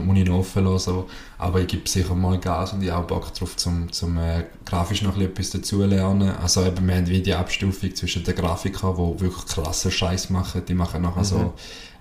muss 0.05 0.17
ich 0.17 0.25
noch 0.25 0.39
offen 0.39 0.65
lassen, 0.65 1.03
aber 1.37 1.61
ich 1.61 1.67
gebe 1.67 1.87
sicher 1.87 2.15
mal 2.15 2.37
Gas 2.39 2.73
und 2.73 2.83
ich 2.83 2.91
habe 2.91 3.07
Bock 3.07 3.33
drauf, 3.33 3.55
zum, 3.57 3.91
zum 3.91 4.17
äh, 4.17 4.45
grafisch 4.65 5.01
noch 5.01 5.17
etwas 5.17 5.49
dazu 5.49 5.83
lernen. 5.83 6.31
Also 6.41 6.63
eben, 6.63 6.87
wir 6.87 6.95
haben 6.95 7.07
wie 7.07 7.21
die 7.21 7.33
Abstufung 7.33 7.95
zwischen 7.95 8.23
den 8.23 8.35
Grafikern, 8.35 8.95
die 8.95 9.21
wirklich 9.21 9.45
krasse 9.45 9.91
Scheiß 9.91 10.29
machen, 10.29 10.63
die 10.67 10.73
machen 10.73 11.01
nachher 11.01 11.19
mhm. 11.19 11.25
so 11.25 11.53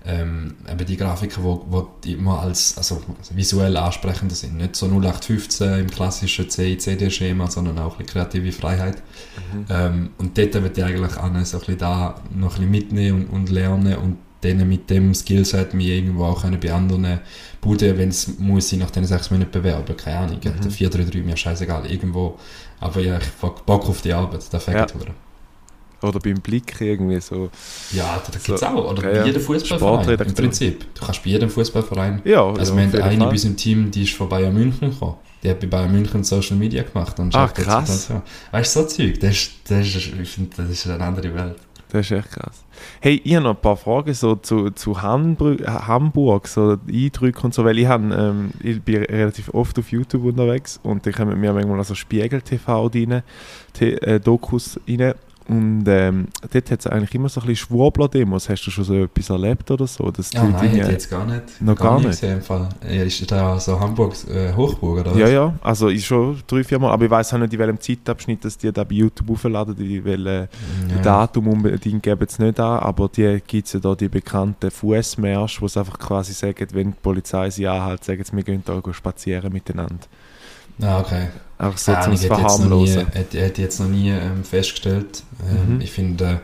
ähm, 0.07 0.55
eben 0.71 0.85
die 0.85 0.95
Grafiken, 0.95 1.43
wo, 1.43 1.65
wo 1.69 1.87
die 2.03 2.13
immer 2.13 2.39
als 2.39 2.77
also 2.77 3.01
visuell 3.31 3.75
ansprechender 3.75 4.35
sind. 4.35 4.55
Nicht 4.55 4.75
so 4.77 4.85
0815 4.85 5.79
im 5.81 5.89
klassischen 5.89 6.49
CI-CD-Schema, 6.49 7.51
sondern 7.51 7.77
auch 7.79 7.99
ein 7.99 8.05
kreative 8.05 8.53
Freiheit. 8.53 9.03
Mhm. 9.51 9.65
Ähm, 9.69 10.09
und 10.17 10.37
dort 10.37 10.53
würde 10.53 10.71
ich 10.75 10.83
eigentlich 10.83 11.17
an 11.17 11.43
so 11.43 11.57
ein 11.57 11.59
bisschen 11.59 11.77
da 11.77 12.21
noch 12.33 12.55
ein 12.55 12.69
bisschen 12.69 12.71
mitnehmen 12.71 13.25
und, 13.25 13.33
und 13.33 13.49
lernen 13.49 13.95
und 13.97 14.17
denen 14.43 14.69
mit 14.69 14.89
dem 14.89 15.13
Skillset 15.13 15.73
mich 15.73 15.87
irgendwo 15.87 16.25
auch 16.25 16.41
können 16.41 16.59
bei 16.59 16.71
anderen 16.71 17.19
Buden, 17.59 17.97
wenn 17.97 18.09
es 18.09 18.37
muss 18.37 18.71
ich 18.71 18.79
nach 18.79 18.91
den 18.91 19.03
sechs 19.03 19.29
Monaten 19.31 19.51
bewerben, 19.51 19.97
keine 19.97 20.19
Ahnung, 20.19 20.37
mhm. 20.37 20.61
der 20.61 20.71
433, 20.71 21.25
mir 21.25 21.35
scheißegal, 21.35 21.85
irgendwo, 21.91 22.37
aber 22.79 23.01
ja, 23.01 23.17
ich 23.17 23.25
habe 23.41 23.55
Bock 23.65 23.89
auf 23.89 24.01
die 24.01 24.13
Arbeit, 24.13 24.45
da 24.51 24.59
fängt 24.59 24.91
ja. 24.91 24.97
Oder 26.01 26.19
beim 26.19 26.35
Blick 26.35 26.79
irgendwie 26.79 27.19
so. 27.19 27.49
Ja, 27.91 28.21
da 28.23 28.31
gibt 28.31 28.49
es 28.49 28.59
so, 28.59 28.65
auch. 28.67 28.91
Oder 28.91 29.01
bei 29.01 29.25
jedem 29.25 29.41
Fußballverein 29.41 30.19
im 30.19 30.33
Prinzip. 30.33 30.93
Du 30.93 31.05
kannst 31.05 31.23
bei 31.23 31.31
jedem 31.31 31.49
Fußballverein. 31.49 32.21
Ja, 32.23 32.45
also 32.45 32.75
ja, 32.77 32.93
wir 32.93 33.03
haben 33.03 33.09
eine 33.09 33.25
bei 33.25 33.31
unserem 33.31 33.57
Team, 33.57 33.89
die 33.89 34.03
ist 34.03 34.13
von 34.13 34.29
Bayern 34.29 34.53
München 34.53 34.91
gekommen. 34.91 35.15
Die 35.41 35.49
hat 35.49 35.59
bei 35.59 35.67
Bayern 35.67 35.91
München 35.91 36.23
Social 36.23 36.55
Media 36.55 36.83
gemacht. 36.83 37.19
Und 37.19 37.33
Ach, 37.35 37.53
krass. 37.53 38.07
So. 38.07 38.21
Weißt 38.51 38.75
du, 38.75 38.81
so 38.81 38.87
Zeug, 38.87 39.19
das 39.19 39.31
ist, 39.31 39.51
das 39.67 39.87
ist, 39.87 40.13
ich 40.21 40.29
finde, 40.29 40.55
das 40.57 40.69
ist 40.69 40.87
eine 40.87 41.03
andere 41.03 41.33
Welt. 41.33 41.55
Das 41.89 42.11
ist 42.11 42.11
echt 42.11 42.31
krass. 42.31 42.63
Hey, 42.99 43.21
ich 43.23 43.33
habe 43.35 43.45
noch 43.45 43.55
ein 43.55 43.61
paar 43.61 43.77
Fragen 43.77 44.13
so 44.13 44.35
zu, 44.35 44.69
zu 44.71 45.01
Hamburg, 45.01 46.47
so 46.47 46.77
Eindrücke 46.87 47.41
und 47.43 47.53
so, 47.53 47.63
weil 47.63 47.79
ich, 47.79 47.87
hab, 47.87 48.01
ähm, 48.01 48.51
ich 48.61 48.81
bin 48.81 49.03
relativ 49.03 49.53
oft 49.53 49.79
auf 49.79 49.91
YouTube 49.91 50.25
unterwegs 50.25 50.79
und 50.83 51.07
ich 51.07 51.17
habe 51.17 51.31
mit 51.31 51.39
mir 51.39 51.53
manchmal 51.53 51.83
so 51.85 51.95
Spiegel 51.95 52.41
TV 52.41 52.87
rein, 52.87 53.23
äh, 53.79 54.19
Dokus 54.19 54.79
rein 54.87 55.13
und 55.47 55.85
ähm, 55.87 56.27
dort 56.51 56.71
hat 56.71 56.79
es 56.81 56.87
eigentlich 56.87 57.15
immer 57.15 57.29
so 57.29 57.39
ein 57.39 57.47
bisschen 57.47 57.67
Schwurbler-Demos. 57.67 58.49
Hast 58.49 58.63
du 58.65 58.71
schon 58.71 58.83
so 58.83 58.95
etwas 58.95 59.29
erlebt 59.29 59.71
oder 59.71 59.87
so? 59.87 60.11
Dass 60.11 60.33
ja, 60.33 60.43
nein, 60.43 60.71
Dinge, 60.71 60.91
jetzt 60.91 61.09
gar 61.09 61.25
nicht. 61.25 61.61
Noch 61.61 61.75
gar, 61.75 61.91
gar 61.91 61.99
nicht? 61.99 62.09
Gesehen, 62.09 62.37
im 62.37 62.41
Fall. 62.41 62.67
Ja, 62.83 63.03
ist 63.03 63.31
da 63.31 63.57
so 63.57 63.79
Hamburg 63.79 64.13
äh, 64.29 64.53
Hochburg 64.53 64.99
oder 64.99 65.11
was? 65.11 65.19
Ja, 65.19 65.27
ja. 65.29 65.53
Also 65.61 65.87
ist 65.87 66.05
schon 66.05 66.37
drei, 66.47 66.65
vier 66.65 66.79
Mal. 66.79 66.91
Aber 66.91 67.05
ich 67.05 67.11
weiß 67.11 67.33
auch 67.33 67.37
nicht, 67.37 67.53
in 67.53 67.59
welchem 67.59 67.79
Zeitabschnitt 67.79 68.43
dass 68.43 68.57
die 68.57 68.73
da 68.73 68.83
bei 68.83 68.95
YouTube 68.95 69.29
aufladen. 69.29 69.73
Die 69.75 70.03
wollen 70.03 70.25
äh, 70.25 70.41
ja. 70.41 71.01
Datum 71.01 71.47
unbedingt 71.47 72.03
geben 72.03 72.25
es 72.27 72.39
nicht 72.39 72.59
an. 72.59 72.79
Aber 72.79 73.07
die 73.07 73.41
gibt 73.47 73.67
es 73.67 73.73
ja 73.73 73.79
da 73.79 73.95
die 73.95 74.09
bekannten 74.09 74.69
Fußmärsche, 74.69 75.61
wo 75.61 75.67
sie 75.69 75.79
einfach 75.79 75.97
quasi 75.97 76.33
sagen, 76.33 76.67
wenn 76.73 76.91
die 76.91 76.97
Polizei 77.01 77.49
sie 77.49 77.67
anhält, 77.67 78.03
sagen 78.03 78.21
sie, 78.21 78.35
wir 78.35 78.43
gehen 78.43 78.63
da 78.65 78.81
spazieren 78.91 79.53
miteinander. 79.53 80.07
Ah, 80.81 80.99
okay. 80.99 81.27
Auch 81.59 81.77
so 81.77 81.91
ja, 81.91 82.01
zum 82.01 82.17
Verharmlosen. 82.17 83.07
Hätte 83.07 83.37
ich 83.37 83.57
jetzt 83.57 83.79
noch 83.79 83.87
nie 83.87 84.09
ähm, 84.09 84.43
festgestellt. 84.43 85.23
Ähm, 85.49 85.75
mhm. 85.75 85.81
Ich 85.81 85.91
finde, 85.91 86.41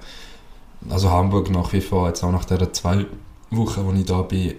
also 0.90 1.12
Hamburg 1.12 1.50
nach 1.52 1.72
wie 1.74 1.82
vor, 1.82 2.08
jetzt 2.08 2.24
auch 2.24 2.32
nach 2.32 2.46
der 2.46 2.74
zwei 2.74 3.06
Wochen, 3.52 3.86
wo 3.86 3.94
ich 3.94 4.06
da 4.06 4.24
bin, 4.24 4.52
äh, 4.52 4.54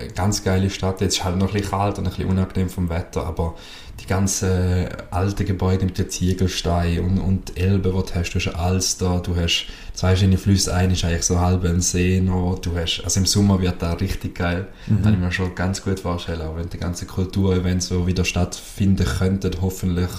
eine 0.00 0.08
ganz 0.14 0.42
geile 0.42 0.70
Stadt. 0.70 1.00
Jetzt 1.00 1.18
ist 1.18 1.24
halt 1.24 1.36
noch 1.36 1.48
ein 1.48 1.52
bisschen 1.52 1.70
kalt 1.70 1.98
und 1.98 2.06
ein 2.06 2.10
bisschen 2.10 2.28
unangenehm 2.28 2.70
vom 2.70 2.88
Wetter, 2.88 3.26
aber 3.26 3.54
die 4.00 4.06
ganzen 4.06 4.88
alten 5.10 5.46
Gebäude 5.46 5.84
mit 5.84 5.98
den 5.98 6.08
Ziegelsteinen 6.08 7.04
und, 7.04 7.18
und 7.18 7.58
Elbe, 7.58 7.90
die 7.90 8.12
du 8.12 8.14
hast, 8.14 8.30
du 8.30 8.38
hast 8.38 8.54
Alster, 8.54 9.20
du 9.20 9.36
hast 9.36 9.66
zwei 9.94 10.08
verschiedene 10.08 10.38
Flüsse, 10.38 10.74
ein 10.74 10.90
ist 10.90 11.04
eigentlich 11.04 11.24
so 11.24 11.40
halb 11.40 11.64
ein 11.64 11.80
See 11.80 12.20
noch, 12.20 12.58
du 12.60 12.76
hast, 12.76 13.02
also 13.04 13.20
im 13.20 13.26
Sommer 13.26 13.60
wird 13.60 13.82
da 13.82 13.92
richtig 13.94 14.36
geil, 14.36 14.68
mhm. 14.86 15.02
kann 15.02 15.14
ich 15.14 15.20
mir 15.20 15.32
schon 15.32 15.54
ganz 15.54 15.82
gut 15.82 16.00
vorstellen, 16.00 16.42
auch 16.42 16.56
wenn 16.56 16.68
die 16.68 16.78
ganzen 16.78 17.08
Kulturevents 17.08 17.88
so 17.88 18.06
wieder 18.06 18.24
stattfinden 18.24 19.06
könnten, 19.06 19.52
hoffentlich 19.60 20.10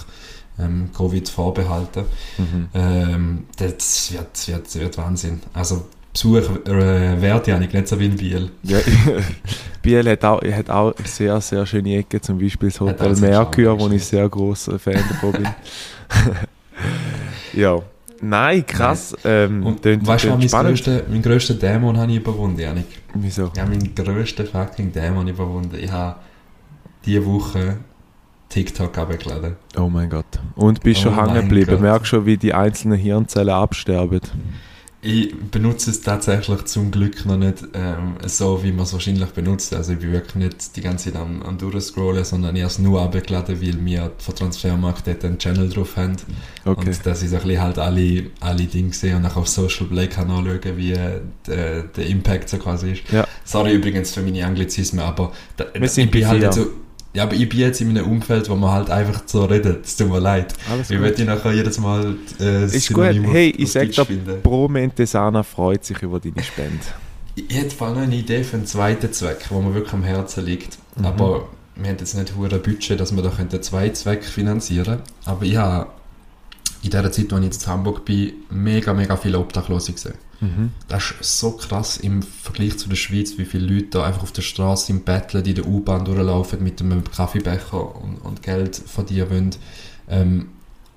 ähm, 0.58 0.90
Covid 0.96 1.28
vorbehalten, 1.28 2.04
mhm. 2.38 2.68
ähm, 2.74 3.46
das 3.56 4.12
wird, 4.12 4.48
wird, 4.48 4.74
wird 4.74 4.98
Wahnsinn. 4.98 5.40
Also 5.54 5.86
Besuch 6.12 6.66
äh, 6.66 7.20
wert, 7.20 7.46
Janik, 7.46 7.72
nicht 7.72 7.88
so 7.88 7.98
wie 7.98 8.06
in 8.06 8.16
Biel. 8.16 8.50
Ja, 8.64 8.78
Biel 9.82 10.10
hat 10.10 10.24
auch, 10.24 10.42
hat 10.42 10.70
auch 10.70 10.92
sehr, 11.04 11.40
sehr 11.40 11.64
schöne 11.64 11.98
Ecken, 11.98 12.20
zum 12.20 12.38
Beispiel 12.38 12.68
das 12.68 12.80
Hotel 12.80 13.14
Merkur, 13.16 13.78
wo 13.78 13.88
ich 13.88 14.04
sehr 14.04 14.28
großer 14.28 14.78
Fan 14.78 15.02
davon 15.08 15.32
bin. 15.32 15.48
ja. 17.60 17.80
Nein, 18.22 18.66
krass. 18.66 19.16
Ähm, 19.24 19.64
Und 19.64 19.84
weißt 19.84 20.24
du, 20.24 20.36
mein 20.36 20.48
grösster, 20.48 21.02
mein 21.08 21.22
grösster 21.22 21.54
Dämon 21.54 21.96
habe 21.96 22.10
ich 22.10 22.18
überwunden, 22.18 22.60
Janik. 22.60 22.86
Wieso? 23.14 23.50
Ja, 23.56 23.64
meinen 23.64 23.94
grössten 23.94 24.46
fucking 24.46 24.92
Dämon 24.92 25.28
überwunden. 25.28 25.78
Ich 25.80 25.90
habe 25.90 26.16
diese 27.06 27.24
Woche 27.24 27.78
TikTok 28.50 28.98
abgeladen. 28.98 29.56
Oh 29.78 29.88
mein 29.88 30.10
Gott. 30.10 30.26
Und 30.56 30.82
bist 30.82 31.00
oh 31.00 31.04
schon 31.04 31.16
hängen 31.16 31.48
geblieben. 31.48 31.80
Merkst 31.80 32.08
schon, 32.08 32.26
wie 32.26 32.36
die 32.36 32.52
einzelnen 32.52 32.98
Hirnzellen 32.98 33.54
absterben. 33.54 34.20
Ich 35.02 35.34
benutze 35.34 35.90
es 35.90 36.02
tatsächlich 36.02 36.66
zum 36.66 36.90
Glück 36.90 37.24
noch 37.24 37.38
nicht 37.38 37.64
ähm, 37.72 38.16
so, 38.26 38.62
wie 38.62 38.70
man 38.70 38.84
es 38.84 38.92
wahrscheinlich 38.92 39.30
benutzt. 39.30 39.72
Also 39.72 39.94
ich 39.94 39.98
bin 39.98 40.12
wirklich 40.12 40.34
nicht 40.34 40.76
die 40.76 40.82
ganze 40.82 41.10
Zeit 41.10 41.20
am, 41.20 41.42
am 41.42 41.56
durchscrollen, 41.56 42.22
sondern 42.22 42.54
ich 42.54 42.62
habe 42.62 42.70
es 42.70 42.78
nur 42.78 43.00
abgeladen, 43.00 43.62
weil 43.62 43.82
wir 43.82 44.12
von 44.18 44.34
Transfermarkt 44.34 45.06
dort 45.06 45.24
einen 45.24 45.38
Channel 45.38 45.70
drauf 45.70 45.96
haben. 45.96 46.16
Okay. 46.66 46.86
Und 46.86 47.06
dass 47.06 47.22
ich 47.22 47.30
so 47.30 47.36
ein 47.36 47.42
bisschen 47.42 47.62
halt 47.62 47.78
alle, 47.78 48.26
alle 48.40 48.64
Dinge 48.64 48.92
sehe 48.92 49.16
und 49.16 49.24
auch 49.24 49.36
auf 49.36 49.48
Social 49.48 49.86
Play 49.86 50.06
kann 50.06 50.30
anschauen, 50.30 50.76
wie 50.76 50.92
äh, 50.92 51.20
der, 51.46 51.84
der 51.84 52.06
Impact 52.06 52.50
so 52.50 52.58
quasi 52.58 52.92
ist. 52.92 53.10
Ja. 53.10 53.26
Sorry 53.44 53.72
übrigens 53.72 54.12
für 54.12 54.20
meine 54.20 54.44
Anglizismen, 54.44 55.02
aber 55.02 55.32
da, 55.56 55.64
ich 55.72 56.10
bin 56.10 56.28
halt 56.28 56.52
so 56.52 56.66
ja, 57.12 57.24
aber 57.24 57.34
ich 57.34 57.48
bin 57.48 57.58
jetzt 57.58 57.80
in 57.80 57.90
einem 57.90 58.06
Umfeld, 58.06 58.48
wo 58.48 58.54
man 58.54 58.70
halt 58.70 58.90
einfach 58.90 59.22
so 59.26 59.44
redet. 59.44 59.84
Es 59.84 59.96
tut 59.96 60.08
mir 60.08 60.20
leid. 60.20 60.54
Alles 60.70 60.90
ich 60.90 60.98
würde 61.00 61.24
nachher 61.24 61.52
jedes 61.52 61.78
Mal 61.78 62.16
äh, 62.38 62.66
Ist 62.66 62.92
gut. 62.92 63.04
Hey, 63.04 63.52
ich 63.56 63.72
sag 63.72 63.90
dir, 63.90 64.04
Pro 64.42 64.68
Mentesana 64.68 65.42
freut 65.42 65.84
sich 65.84 66.00
über 66.02 66.20
deine 66.20 66.42
Spende. 66.42 66.78
Ich 67.34 67.56
hätte 67.56 67.74
vor 67.74 67.88
allem 67.88 67.98
eine 67.98 68.14
Idee 68.14 68.44
für 68.44 68.56
einen 68.56 68.66
zweiten 68.66 69.12
Zweck, 69.12 69.46
wo 69.50 69.60
mir 69.60 69.74
wirklich 69.74 69.92
am 69.92 70.04
Herzen 70.04 70.44
liegt. 70.44 70.78
Mhm. 70.96 71.06
Aber 71.06 71.48
wir 71.74 71.90
haben 71.90 71.98
jetzt 71.98 72.14
nicht 72.14 72.32
ein 72.32 72.62
Budget, 72.62 73.00
dass 73.00 73.14
wir 73.14 73.22
da 73.22 73.60
zwei 73.62 73.88
Zwecke 73.88 74.24
finanzieren 74.24 74.84
können. 74.84 75.02
Aber 75.24 75.44
ich 75.44 75.56
habe 75.56 75.88
in 76.82 76.90
der 76.90 77.10
Zeit, 77.10 77.32
als 77.32 77.40
ich 77.40 77.44
jetzt 77.46 77.64
in 77.64 77.72
Hamburg 77.72 78.04
bin, 78.04 78.32
mega, 78.50 78.94
mega 78.94 79.16
viele 79.16 79.38
Obdachlose 79.38 79.92
gesehen. 79.92 80.14
Das 80.88 81.14
ist 81.20 81.38
so 81.38 81.52
krass 81.52 81.98
im 81.98 82.22
Vergleich 82.22 82.78
zu 82.78 82.88
der 82.88 82.96
Schweiz, 82.96 83.36
wie 83.36 83.44
viele 83.44 83.66
Leute 83.66 83.88
da 83.90 84.04
einfach 84.04 84.22
auf 84.22 84.32
der 84.32 84.42
Straße 84.42 84.90
im 84.90 85.02
Betteln, 85.02 85.44
die 85.44 85.50
in 85.50 85.56
der 85.56 85.66
U-Bahn 85.66 86.04
durchlaufen 86.04 86.62
mit 86.62 86.80
einem 86.80 87.04
Kaffeebecher 87.04 87.94
und, 87.96 88.18
und 88.18 88.42
Geld 88.42 88.76
verdienen 88.76 89.30
wollen. 89.30 89.50
Ähm, 90.08 90.48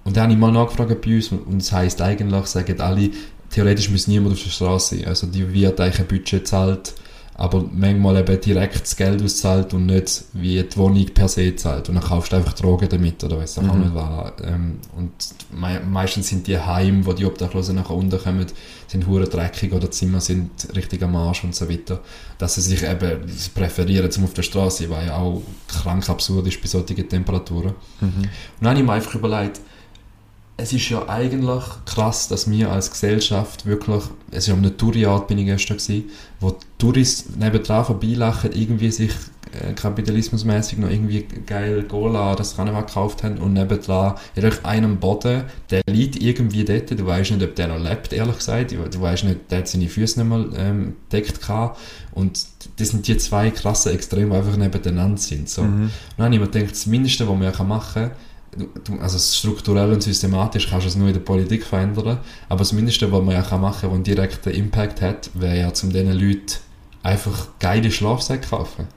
und 0.06 0.16
dann 0.16 0.24
habe 0.24 0.34
ich 0.34 0.40
mal 0.40 0.52
nachgefragt 0.52 1.02
bei 1.02 1.16
uns 1.16 1.30
und 1.30 1.62
es 1.62 1.72
heisst 1.72 2.02
eigentlich, 2.02 2.46
sagen 2.46 2.80
alle, 2.80 3.10
theoretisch 3.50 3.90
muss 3.90 4.08
niemand 4.08 4.34
auf 4.34 4.44
der 4.44 4.50
Straße 4.50 4.98
sein. 4.98 5.08
Also 5.08 5.28
die 5.28 5.54
wird 5.54 5.80
eigentlich 5.80 6.00
ein 6.00 6.08
Budget 6.08 6.48
zahlt 6.48 6.94
aber 7.36 7.66
manchmal 7.72 8.18
eben 8.18 8.40
direkt 8.40 8.82
das 8.82 8.96
Geld 8.96 9.22
auszahlt 9.24 9.74
und 9.74 9.88
nicht 9.88 10.24
wie 10.34 10.62
die 10.62 10.78
Wohnung 10.78 11.06
per 11.14 11.28
se 11.28 11.56
zahlt. 11.56 11.90
Und 11.90 11.96
dann 11.96 12.04
kaufst 12.04 12.32
du 12.32 12.36
einfach 12.36 12.54
Drogen 12.54 12.88
damit 12.90 13.24
oder 13.24 13.40
weiss 13.40 13.58
ich 13.58 13.64
mhm. 13.64 13.70
auch 13.70 13.76
nicht 13.76 13.96
was. 13.96 14.32
Ähm, 14.44 14.80
und 14.96 15.12
me 15.52 15.82
meistens 15.90 16.30
sind 16.30 16.46
die 16.46 16.60
Heime, 16.60 17.06
wo 17.06 17.14
die 17.14 17.26
Obdachlosen 17.26 17.76
nachher 17.76 17.96
unterkommen, 17.96 18.46
sind 18.88 19.08
hure 19.08 19.28
dreckig 19.28 19.74
oder 19.74 19.90
Zimmer 19.90 20.22
sind 20.22 20.52
richtig 20.76 21.02
am 21.02 21.16
Arsch 21.16 21.44
und 21.44 21.56
so 21.56 21.68
weiter. 21.68 22.02
Dass 22.38 22.56
sie 22.56 22.62
sich 22.62 22.84
eben 22.84 23.22
präferieren 23.56 24.12
zum 24.12 24.26
auf 24.26 24.34
der 24.34 24.44
Straße, 24.44 24.90
weil 24.90 25.08
ja 25.08 25.18
auch 25.18 25.42
krank 25.68 26.08
absurd 26.10 26.48
ist 26.48 26.62
bei 26.62 26.68
solchen 26.68 27.10
Temperaturen. 27.10 27.74
Mhm. 28.00 28.08
Und 28.08 28.30
dann 28.62 28.70
habe 28.70 28.80
ich 28.80 28.86
mir 28.86 28.94
einfach 28.94 29.16
überlegt, 29.16 29.60
es 30.56 30.72
ist 30.72 30.90
ja 30.90 31.08
eigentlich 31.10 31.64
krass, 31.86 32.28
dass 32.28 32.50
wir 32.50 32.72
als 32.72 32.92
Gesellschaft 32.92 33.66
wirklich, 33.66 34.04
es 34.32 34.48
war 34.48 34.56
am 34.56 34.62
Naturjahr 34.62 35.26
bin 35.26 35.40
ich 35.40 35.46
gestern 35.46 35.78
gewesen, 35.78 36.10
wo 36.40 36.58
Touristen 36.78 37.40
nebendran 37.40 37.86
vorbeilachen, 37.86 38.52
irgendwie 38.54 38.92
sich 38.92 39.12
äh, 39.52 39.74
kapitalismusmäßig 39.74 40.78
noch 40.78 40.90
irgendwie 40.90 41.26
geil 41.46 41.84
Gola 41.84 42.36
das 42.36 42.56
Karneval 42.56 42.86
gekauft 42.86 43.24
haben 43.24 43.40
und 43.40 43.54
nebendran 43.54 44.14
hat 44.36 44.66
einen 44.66 44.98
Boden, 44.98 45.44
der 45.72 45.82
liegt 45.88 46.22
irgendwie 46.22 46.66
dort, 46.66 46.92
du 46.92 47.06
weißt 47.06 47.32
nicht, 47.32 47.44
ob 47.44 47.56
der 47.56 47.70
noch 47.70 47.80
lebt, 47.80 48.14
ehrlich 48.14 48.38
gesagt, 48.38 48.72
du 48.72 49.02
weißt 49.02 49.24
nicht, 49.24 49.52
der 49.52 49.60
hat 49.60 49.68
seine 49.68 49.90
Füße 49.90 50.20
nicht 50.20 50.30
mal 50.30 50.50
ähm, 50.56 50.96
deckt 51.12 51.42
gehabt 51.42 51.80
und 52.12 52.46
das 52.78 52.90
sind 52.90 53.08
die 53.08 53.18
zwei 53.18 53.50
krassen 53.50 53.92
Extreme, 53.94 54.32
die 54.32 54.38
einfach 54.38 54.58
nebeneinander 54.58 55.18
sind. 55.18 55.50
So. 55.50 55.64
Mhm. 55.64 55.84
Und 55.84 55.92
dann 56.18 56.26
habe 56.26 56.36
ich 56.36 56.42
mir 56.42 56.48
gedacht, 56.48 56.72
das 56.72 56.86
Mindeste, 56.86 57.28
was 57.28 57.36
man 57.36 57.68
machen 57.68 57.94
kann, 57.94 58.12
du, 58.12 58.16
also 59.02 59.18
strukturell 59.18 59.92
und 59.92 60.04
systematisch 60.04 60.70
kannst 60.70 60.86
du 60.86 60.90
es 60.90 60.96
nur 60.96 61.08
in 61.08 61.14
der 61.14 61.22
Politik 61.22 61.66
verändern, 61.66 62.20
aber 62.50 62.60
das 62.60 62.74
Mindeste, 62.74 63.12
was 63.12 63.22
man 63.22 63.34
ja 63.36 63.42
machen 63.42 63.82
kann, 63.82 63.90
was 63.90 63.96
einen 63.96 64.04
direkten 64.04 64.50
Impact 64.50 65.02
hat, 65.02 65.30
wäre 65.34 65.60
ja, 65.60 65.68
um 65.68 65.90
diesen 65.90 66.14
Leuten 66.14 66.60
einfach 67.04 67.48
geile 67.60 67.92
Schlafsäcke 67.92 68.50
kaufen. 68.50 68.88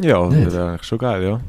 Ja, 0.00 0.28
das 0.28 0.52
wäre 0.52 0.70
eigentlich 0.70 0.84
schon 0.84 0.98
geil, 0.98 1.22
ja. 1.22 1.40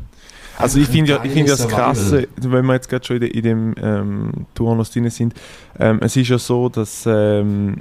Also 0.58 0.80
ich 0.80 0.88
finde 0.88 1.12
ja, 1.12 1.23
ich 1.23 1.32
find 1.32 1.47
das 1.47 1.65
Krasse, 1.67 2.28
wenn 2.36 2.65
wir 2.65 2.73
jetzt 2.73 2.89
gerade 2.89 3.06
schon 3.06 3.21
in, 3.21 3.43
dem 3.43 3.75
ähm, 3.82 4.32
Turnus 4.54 4.91
drin 4.91 5.10
sind, 5.10 5.34
ähm, 5.80 5.99
es 6.02 6.17
ist 6.17 6.28
ja 6.28 6.38
so, 6.38 6.67
dass 6.67 7.06
ähm, 7.06 7.78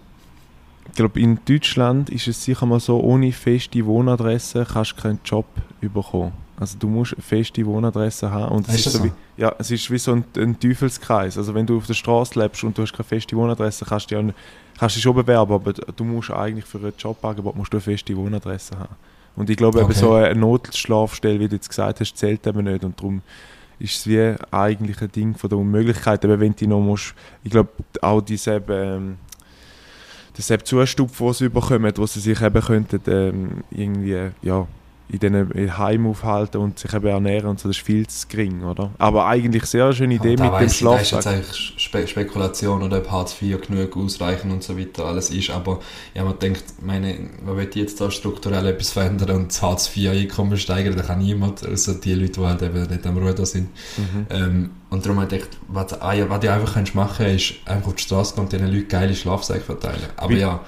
ich 0.86 0.94
glaube, 0.94 1.20
in 1.20 1.40
Deutschland 1.44 2.08
ist 2.10 2.28
es 2.28 2.44
sicher 2.44 2.66
mal 2.66 2.78
so, 2.78 3.00
ohne 3.00 3.32
feste 3.32 3.84
Wohnadresse 3.84 4.64
kannst 4.72 4.92
du 4.92 5.02
keinen 5.02 5.20
Job 5.24 5.46
bekommen. 5.80 6.32
Also 6.60 6.76
du 6.78 6.88
musst 6.88 7.14
eine 7.14 7.22
feste 7.22 7.64
Wohnadresse 7.64 8.30
haben. 8.30 8.56
Und 8.56 8.68
es 8.68 8.74
Ist 8.74 8.86
ist, 8.86 8.92
so 8.94 8.98
so? 8.98 9.04
wie, 9.04 9.12
ja, 9.36 9.54
es 9.58 9.70
ist 9.70 9.90
wie 9.90 9.98
so 9.98 10.12
ein, 10.12 10.24
ein 10.36 10.58
Teufelskreis. 10.58 11.38
Also 11.38 11.54
wenn 11.54 11.66
du 11.66 11.76
auf 11.78 11.86
der 11.86 11.94
Straße 11.94 12.38
lebst 12.38 12.64
und 12.64 12.76
du 12.76 12.82
hast 12.82 12.92
keine 12.92 13.04
feste 13.04 13.36
Wohnadresse, 13.36 13.84
kannst 13.84 14.10
du 14.10 14.20
nicht- 14.22 14.36
kannst 14.78 14.96
dich 14.96 15.02
schon 15.02 15.14
bewerben, 15.14 15.52
aber 15.52 15.72
du 15.72 16.04
musst 16.04 16.30
eigentlich 16.32 16.64
für 16.64 16.78
ein 16.78 16.92
Jobangebot 16.98 17.54
musst 17.56 17.72
du 17.72 17.76
eine 17.76 17.82
feste 17.82 18.16
Wohnadresse 18.16 18.78
haben. 18.78 18.94
Und 19.36 19.48
ich 19.50 19.56
glaube, 19.56 19.78
eben 19.78 19.84
Okay. 19.90 19.98
so 20.00 20.14
eine 20.14 20.34
Notschlafstelle, 20.34 21.38
wie 21.38 21.46
du 21.48 21.54
jetzt 21.54 21.68
gesagt 21.68 22.00
hast, 22.00 22.16
zählt 22.16 22.44
eben 22.46 22.64
nicht. 22.64 22.82
Und 22.84 22.98
darum 22.98 23.22
ist 23.78 23.94
es 24.00 24.06
wie 24.08 24.34
eigentlich 24.50 25.00
ein 25.00 25.12
Ding 25.12 25.36
von 25.36 25.48
der 25.48 25.58
Unmöglichkeit. 25.60 26.24
Aber 26.24 26.40
wenn 26.40 26.56
du 26.56 26.66
noch 26.66 26.80
musst, 26.80 27.14
ich 27.44 27.52
glaube, 27.52 27.68
auch 28.02 28.20
diese 28.20 28.60
ähm, 28.68 29.16
das 30.36 30.50
eben 30.50 30.64
Zustupf, 30.64 31.16
den 31.18 31.32
sie 31.34 31.48
bekommen, 31.48 31.92
wo 31.96 32.06
sie 32.06 32.18
sich 32.20 32.40
eben 32.42 32.60
könnten, 32.62 33.00
ähm, 33.06 33.50
irgendwie, 33.70 34.30
ja, 34.42 34.66
in 35.10 35.18
diesen 35.18 35.78
Heim 35.78 36.06
aufhalten 36.06 36.58
und 36.58 36.78
sich 36.78 36.92
eben 36.92 37.06
ernähren 37.06 37.48
und 37.48 37.58
so, 37.58 37.68
das 37.68 37.78
ist 37.78 37.84
viel 37.84 38.06
zu 38.06 38.26
gering, 38.28 38.62
oder? 38.62 38.90
Aber 38.98 39.26
eigentlich 39.26 39.64
sehr 39.64 39.92
schöne 39.92 40.14
Idee 40.14 40.30
mit 40.30 40.40
dem 40.40 40.52
weiss 40.52 40.74
ich, 40.74 40.80
da 40.86 40.96
ist 40.98 41.10
jetzt 41.12 41.26
eigentlich 41.26 41.74
Spe 41.78 42.06
Spekulation 42.06 42.82
oder 42.82 42.98
ob 42.98 43.10
Hartz 43.10 43.40
IV 43.40 43.60
genug 43.66 43.96
ausreichen 43.96 44.50
und 44.50 44.62
so 44.62 44.78
weiter 44.78 45.06
alles 45.06 45.30
ist, 45.30 45.50
aber 45.50 45.80
ja, 46.14 46.24
man 46.24 46.38
denkt, 46.38 46.64
meine, 46.82 47.16
man 47.44 47.56
will 47.56 47.70
jetzt 47.74 48.00
da 48.00 48.10
strukturell 48.10 48.66
etwas 48.66 48.90
verändern 48.90 49.36
und 49.36 49.48
das 49.48 49.62
Hartz 49.62 49.96
IV 49.96 50.10
Einkommen 50.10 50.58
steigern, 50.58 50.96
da 50.96 51.02
kann 51.02 51.18
niemand, 51.18 51.66
außer 51.66 51.94
die 51.94 52.14
Leute, 52.14 52.32
die 52.32 52.46
halt 52.46 52.62
eben 52.62 52.82
nicht 52.82 53.06
am 53.06 53.16
Ruder 53.16 53.46
sind. 53.46 53.68
Mhm. 53.96 54.26
Ähm, 54.30 54.70
und 54.90 55.04
darum 55.04 55.20
habe 55.20 55.36
ich 55.36 55.42
gedacht, 55.42 55.58
was, 55.68 56.00
ah 56.00 56.12
ja, 56.12 56.28
was 56.28 56.40
du 56.40 56.52
einfach 56.52 56.74
kannst 56.74 56.94
machen 56.94 57.26
kannst, 57.26 57.50
ist 57.50 57.54
einfach 57.66 57.88
auf 57.88 57.94
die 57.94 58.02
Straße 58.02 58.34
gehen 58.34 58.44
und 58.44 58.52
diesen 58.52 58.66
Leuten 58.66 58.88
geile 58.88 59.14
Schlafsäcke 59.14 59.60
verteilen. 59.60 60.02
Aber 60.16 60.30
Wie- 60.30 60.38
ja, 60.38 60.60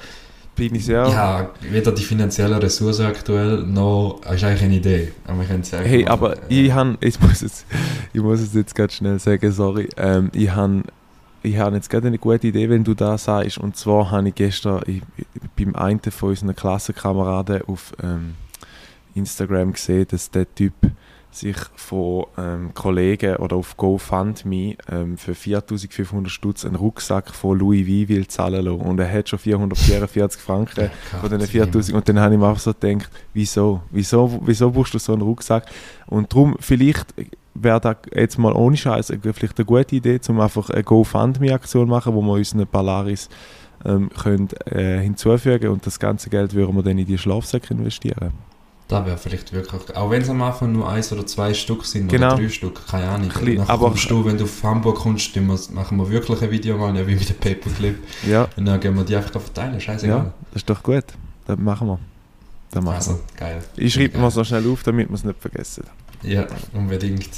Bin 0.57 0.75
ich 0.75 0.85
sehr... 0.85 1.07
ich 1.07 1.15
habe 1.15 1.51
weder 1.71 1.93
die 1.93 2.03
finanziellen 2.03 2.59
Ressourcen 2.59 3.07
aktuell, 3.07 3.63
noch, 3.63 4.21
ist 4.31 4.45
eigentlich 4.45 4.63
eine 4.63 4.75
Idee. 4.77 5.13
Aber 5.27 5.43
ja 5.43 5.79
einfach 5.79 5.91
Hey, 5.91 6.07
aber 6.07 6.37
Äh, 6.51 6.67
ich 6.67 6.73
han, 6.73 6.99
ich 7.01 7.19
muss 7.21 7.41
es, 7.43 7.65
ich 8.13 8.21
muss 8.21 8.41
es 8.41 8.53
jetzt 8.55 8.75
ganz 8.75 8.95
schnell 8.95 9.19
sagen, 9.19 9.51
sorry. 9.53 9.89
Ähm, 9.97 10.31
ich 10.35 10.51
han, 10.55 10.85
ich 11.43 11.57
habe 11.57 11.77
jetzt 11.77 11.89
gerade 11.89 12.09
eine 12.09 12.19
gute 12.19 12.49
Idee, 12.49 12.69
wenn 12.69 12.85
du 12.85 12.93
da 12.95 13.17
sagst. 13.17 13.57
Und 13.59 13.77
zwar 13.77 14.11
habe 14.11 14.29
ich 14.29 14.35
gestern 14.35 14.83
ich, 14.87 15.03
ich- 15.17 15.27
beim 15.57 15.75
einen 15.75 16.01
von 16.01 16.29
unseren 16.31 16.55
Klassenkameraden 16.55 17.63
auf 17.67 17.93
ähm, 18.03 18.35
Instagram 19.15 19.73
gesehen, 19.73 20.07
dass 20.11 20.31
der 20.31 20.53
Typ 20.55 20.75
sich 21.31 21.57
von 21.77 22.27
ähm, 22.37 22.75
Kollegen 22.75 23.37
oder 23.37 23.57
auf 23.57 23.77
GoFundMe 23.77 24.77
ähm, 24.91 25.17
für 25.17 25.35
4500 25.35 26.31
Stutz 26.31 26.65
einen 26.65 26.77
Rucksack 26.77 27.35
von 27.35 27.59
Louis 27.59 27.87
V 27.87 28.09
will 28.09 28.27
zahlen 28.27 28.65
lassen. 28.65 28.81
Und 28.81 28.99
er 28.99 29.13
hat 29.13 29.29
schon 29.29 29.39
444 29.39 30.41
Franken 30.41 30.91
von 31.21 31.31
diesen 31.31 31.47
4000 31.47 31.97
und 31.97 32.09
dann 32.09 32.21
habe 32.21 32.35
ich 32.35 32.41
mir 32.41 32.49
auch 32.49 32.59
so 32.59 32.73
gedacht, 32.73 33.11
wieso? 33.33 33.83
Wieso, 33.91 34.41
wieso 34.45 34.71
brauchst 34.71 34.95
du 34.95 34.99
so 34.99 35.13
einen 35.13 35.23
Rucksack? 35.23 35.67
Und 36.07 36.33
darum, 36.33 36.57
vielleicht 36.61 37.15
wäre 37.55 37.81
da 37.81 37.97
jetzt 38.15 38.39
mal 38.39 38.53
ohne 38.53 38.77
Scheiß 38.77 39.13
vielleicht 39.33 39.59
eine 39.59 39.65
gute 39.65 39.97
Idee, 39.97 40.21
um 40.29 40.41
einfach 40.41 40.71
eine 40.71 40.83
GoFundMe-Aktion 40.83 41.89
machen, 41.89 42.15
wo 42.15 42.23
wir 42.23 42.33
unseren 42.33 42.67
Polaris 42.67 43.29
ähm, 43.85 44.11
können, 44.11 44.49
äh, 44.67 45.01
hinzufügen 45.01 45.71
und 45.71 45.87
das 45.87 45.99
ganze 45.99 46.31
Geld 46.31 46.55
würden 46.55 46.75
wir 46.77 46.83
dann 46.83 46.99
in 46.99 47.07
die 47.07 47.19
Schlafsäcke 47.19 47.75
investieren. 47.75 48.33
Da 48.91 49.07
wäre 49.07 49.17
vielleicht 49.17 49.53
wirklich, 49.53 49.97
auch 49.97 50.11
wenn 50.11 50.21
es 50.23 50.29
am 50.29 50.43
Anfang 50.43 50.73
nur 50.73 50.89
eins 50.89 51.13
oder 51.13 51.25
zwei 51.25 51.55
Stück 51.55 51.85
sind 51.87 52.09
Genau. 52.09 52.35
oder 52.35 52.43
drei 52.43 52.49
Stück, 52.49 52.87
keine 52.89 53.09
Ahnung. 53.09 53.29
Bisschen, 53.29 53.55
Nachher 53.59 53.71
aber- 53.73 53.89
kommst 53.91 54.11
du, 54.11 54.25
wenn 54.25 54.37
du 54.37 54.45
auf 54.45 54.63
Hamburg 54.65 54.97
kommst, 54.97 55.33
wir- 55.35 55.43
machen 55.43 55.97
wir 55.97 56.11
wirklich 56.11 56.43
ein 56.43 56.51
Video 56.51 56.77
mal, 56.77 56.97
ja, 56.97 57.07
wie 57.07 57.15
mit 57.15 57.29
dem 57.29 57.37
Paperclip. 57.37 57.99
Ja, 58.27 58.49
Und 58.57 58.65
dann 58.67 58.81
gehen 58.81 58.97
wir 58.97 59.05
die 59.05 59.15
einfach 59.15 59.41
verteilen, 59.41 59.81
scheißegal. 59.81 60.17
ja, 60.19 60.33
das 60.53 60.63
ist 60.63 60.69
doch 60.71 60.83
gut. 60.83 61.05
Das 61.47 61.57
machen 61.57 61.87
wir. 61.87 61.99
Das 62.73 62.83
machen 62.85 62.97
also, 62.97 63.21
geil. 63.37 63.63
Ich 63.77 63.95
schreibe 63.95 64.11
Geil. 64.11 64.23
mal 64.23 64.31
so 64.33 64.43
schnell 64.43 64.69
auf, 64.69 64.83
damit 64.83 65.09
wir 65.09 65.15
es 65.15 65.23
nicht 65.25 65.41
vergessen. 65.41 65.85
Ja, 66.23 66.47
unbedingt. 66.75 67.29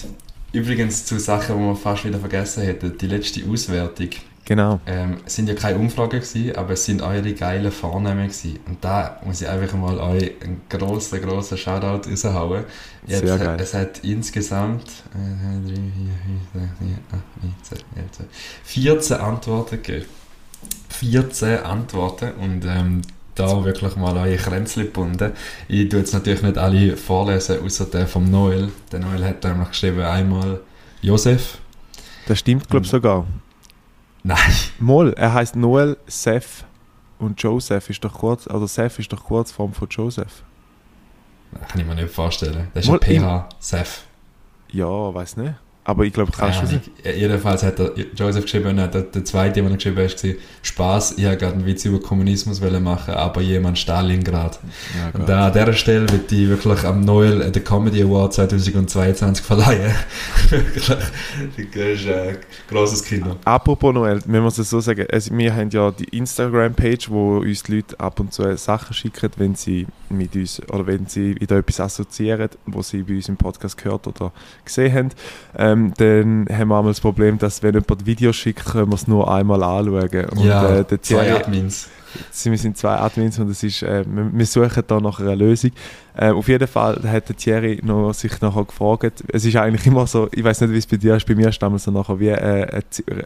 Übrigens 0.53 1.05
zu 1.05 1.19
Sachen, 1.21 1.57
die 1.59 1.63
wir 1.65 1.77
fast 1.77 2.05
wieder 2.05 2.19
vergessen 2.19 2.63
hätten. 2.65 2.97
Die 2.99 3.07
letzte 3.07 3.41
Auswertung. 3.49 4.09
Genau. 4.45 4.81
Ähm, 4.87 5.19
es 5.25 5.37
sind 5.37 5.49
ja 5.49 5.55
keine 5.55 5.79
Umfragen 5.79 6.21
gewesen, 6.21 6.57
aber 6.57 6.73
es 6.73 6.85
sind 6.85 7.01
eure 7.01 7.33
geilen 7.33 7.71
Vornamen 7.71 8.27
gewesen. 8.27 8.59
Und 8.67 8.85
da 8.85 9.21
muss 9.25 9.41
ich 9.41 9.49
einfach 9.49 9.77
mal 9.77 9.99
euch 9.99 10.33
einen 10.43 10.63
grossen, 10.69 11.23
grossen 11.23 11.57
Shoutout 11.57 12.09
raushauen. 12.11 12.65
Jetzt, 13.07 13.27
Sehr 13.27 13.37
äh, 13.37 13.39
geil. 13.39 13.57
Es 13.61 13.75
hat 13.75 14.01
insgesamt 14.03 14.85
äh, 15.15 15.69
3, 15.69 15.75
4, 15.75 15.83
5, 16.55 16.69
6, 16.69 16.79
7, 16.81 16.99
8, 17.13 17.23
9, 17.43 17.55
10, 17.63 17.79
11, 17.97 18.11
12, 18.11 18.29
14 18.65 19.17
Antworten 19.19 19.83
gegeben. 19.83 20.07
14 20.89 21.59
Antworten 21.59 22.33
und 22.41 22.65
ähm, 22.65 23.03
da 23.35 23.65
wirklich 23.65 23.97
mal 23.97 24.17
eure 24.17 24.37
Kränzchen 24.37 24.85
gebunden. 24.85 25.33
Ich 25.69 25.89
tue 25.89 26.01
jetzt 26.01 26.13
natürlich 26.13 26.43
nicht 26.43 26.59
alle 26.59 26.97
vorlesen, 26.97 27.65
außer 27.65 27.87
der 27.87 28.07
vom 28.07 28.31
Noel. 28.31 28.71
Der 28.91 29.01
Noel 29.01 29.25
hat 29.25 29.43
nämlich 29.45 29.71
geschrieben 29.71 30.03
einmal 30.03 30.61
Josef. 31.01 31.59
Das 32.27 32.39
stimmt, 32.39 32.69
glaube 32.69 32.85
ich, 32.85 32.91
sogar. 32.91 33.27
Nein. 34.23 34.53
Moll, 34.79 35.13
er 35.17 35.35
heißt 35.35 35.57
Noel 35.57 35.97
Seth 36.07 36.65
und 37.19 37.43
Joseph 37.43 37.91
ist 37.91 38.05
doch 38.05 38.15
kurz, 38.15 38.47
also 38.47 38.67
Seth 38.67 38.99
ist 38.99 39.13
doch 39.13 39.25
Kurzform 39.25 39.73
von 39.73 39.89
Joseph. 39.89 40.43
Kann 41.69 41.81
ich 41.81 41.87
mir 41.87 41.95
nicht 41.95 42.11
vorstellen. 42.11 42.69
Das 42.73 42.85
ist 42.85 42.91
Mal 42.91 43.01
ein 43.03 43.21
PH, 43.21 43.49
Seth. 43.59 44.05
Ja, 44.69 44.87
weiß 44.87 45.37
nicht. 45.37 45.55
Aber 45.85 46.05
ich 46.05 46.13
glaube, 46.13 46.31
kannst 46.31 46.63
du 46.63 46.67
Ahnung. 46.67 46.81
Jedenfalls 47.05 47.65
hat 47.65 47.81
er 47.81 47.93
Joseph 48.15 48.45
geschrieben, 48.45 48.77
der, 48.77 48.87
der 48.87 49.25
zweite, 49.25 49.55
den 49.61 49.69
er 49.69 49.77
geschrieben 49.77 49.97
hat, 49.99 50.25
war 50.25 50.31
Spaß, 50.63 51.15
ich 51.19 51.25
habe 51.25 51.37
gerade 51.37 51.55
einen 51.55 51.67
Witz 51.67 51.85
über 51.85 52.01
Kommunismus 52.01 52.61
machen, 52.61 53.15
aber 53.15 53.41
jemand 53.41 53.79
Stalingrad. 53.79 54.61
Ja, 54.97 55.19
Und 55.19 55.29
da 55.29 55.49
an 55.49 55.53
dieser 55.53 55.73
Stelle 55.73 56.09
wird 56.09 56.31
die 56.31 56.49
wirklich 56.49 56.85
am 56.85 57.01
Noel 57.01 57.51
den 57.51 57.65
Comedy 57.65 58.03
Award 58.03 58.35
2022 58.35 59.45
verleihen. 59.45 59.93
wirklich, 60.49 60.87
das 60.87 62.01
ist 62.01 62.09
ein 62.09 62.39
grosses 62.69 63.03
Kino. 63.03 63.37
Apropos 63.45 63.93
Noel, 63.93 64.21
wenn 64.27 64.43
wir 64.43 64.49
es 64.49 64.57
so 64.57 64.79
sagen, 64.79 65.07
also 65.11 65.37
wir 65.37 65.53
haben 65.53 65.71
ja 65.71 65.91
die 65.91 66.17
Instagram-Page, 66.17 67.11
wo 67.11 67.39
uns 67.39 67.65
die 67.65 67.77
Leute 67.77 67.99
ab 67.99 68.21
und 68.21 68.33
zu 68.33 68.57
Sachen 68.57 68.95
schicken, 68.95 69.31
wenn 69.37 69.57
sie 69.57 69.89
mit 70.13 70.37
uns 70.37 70.63
oder 70.69 70.87
wenn 70.87 71.07
sie 71.07 71.35
wieder 71.41 71.57
etwas 71.57 71.81
assoziieren, 71.81 72.51
was 72.67 72.91
sie 72.91 73.03
bei 73.03 73.15
uns 73.15 73.29
im 73.29 73.37
Podcast 73.37 73.77
gehört 73.79 74.07
oder 74.07 74.33
gesehen 74.65 74.93
haben. 74.95 75.11
Ähm, 75.73 75.93
dann 75.97 76.47
haben 76.51 76.69
wir 76.69 76.77
einmal 76.77 76.85
das 76.85 77.01
Problem, 77.01 77.39
dass 77.39 77.63
wenn 77.63 77.75
jemand 77.75 78.07
Videos 78.07 78.37
schickt, 78.37 78.65
können 78.65 78.91
wir 78.91 78.97
es 78.97 79.09
nur 79.09 79.33
einmal 79.33 79.63
anschauen. 79.63 80.27
Und 80.31 80.45
ja, 80.45 80.81
äh, 80.81 81.01
zwei 81.01 81.35
Admins. 81.35 81.89
wir 82.45 82.59
sind 82.59 82.77
zwei 82.77 82.97
Admins 82.97 83.39
und 83.39 83.49
es 83.49 83.63
ist, 83.63 83.83
äh, 83.83 84.05
wir, 84.07 84.47
suchen 84.47 84.83
da 84.87 85.01
nach 85.01 85.21
einer 85.21 85.37
Lösung. 85.37 85.73
Äh, 86.15 86.31
auf 86.31 86.49
jeden 86.49 86.69
Fall 86.69 87.01
hat 87.05 87.29
der 87.29 87.37
Thierry 87.37 87.81
noch, 87.83 88.13
sich 88.13 88.41
nachher 88.41 88.65
gefragt, 88.65 89.25
es 89.29 89.45
ist 89.45 89.57
eigentlich 89.57 89.87
immer 89.87 90.07
so, 90.07 90.29
ich 90.33 90.45
weiß 90.45 90.61
nicht, 90.63 90.73
wie 90.73 90.79
es 90.79 90.87
bei 90.87 90.97
dir 90.97 91.17
ist, 91.17 91.27
bei 91.27 91.35
mir 91.35 91.49
ist 91.49 91.63
damals 91.63 91.85
so 91.85 91.91
nachher 91.91 92.21
wie 92.21 92.29
äh, 92.29 92.67
ein 92.67 92.83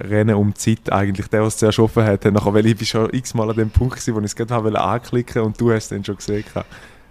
Rennen 0.09 0.37
um 0.37 0.55
Zeit 0.55 0.93
eigentlich. 0.93 1.29
Der, 1.29 1.41
der 1.41 1.49
es 1.49 1.57
zuerst 1.57 1.79
offen 1.79 2.05
hat, 2.05 2.25
hat 2.25 2.33
nachher, 2.33 2.55
weil 2.55 2.67
ich 2.67 2.77
bin 2.77 2.87
schon 2.87 3.09
x-mal 3.13 3.51
an 3.51 3.57
dem 3.57 3.71
Punkt 3.71 3.97
gewesen, 3.97 4.15
wo 4.15 4.19
ich 4.21 4.27
es 4.27 4.37
gerade 4.37 4.81
anklicken 4.81 5.43
und 5.43 5.61
du 5.61 5.73
hast 5.73 5.85
es 5.85 5.89
dann 5.91 6.05
schon 6.05 6.17
gesehen. 6.17 6.45
gehabt. 6.45 6.67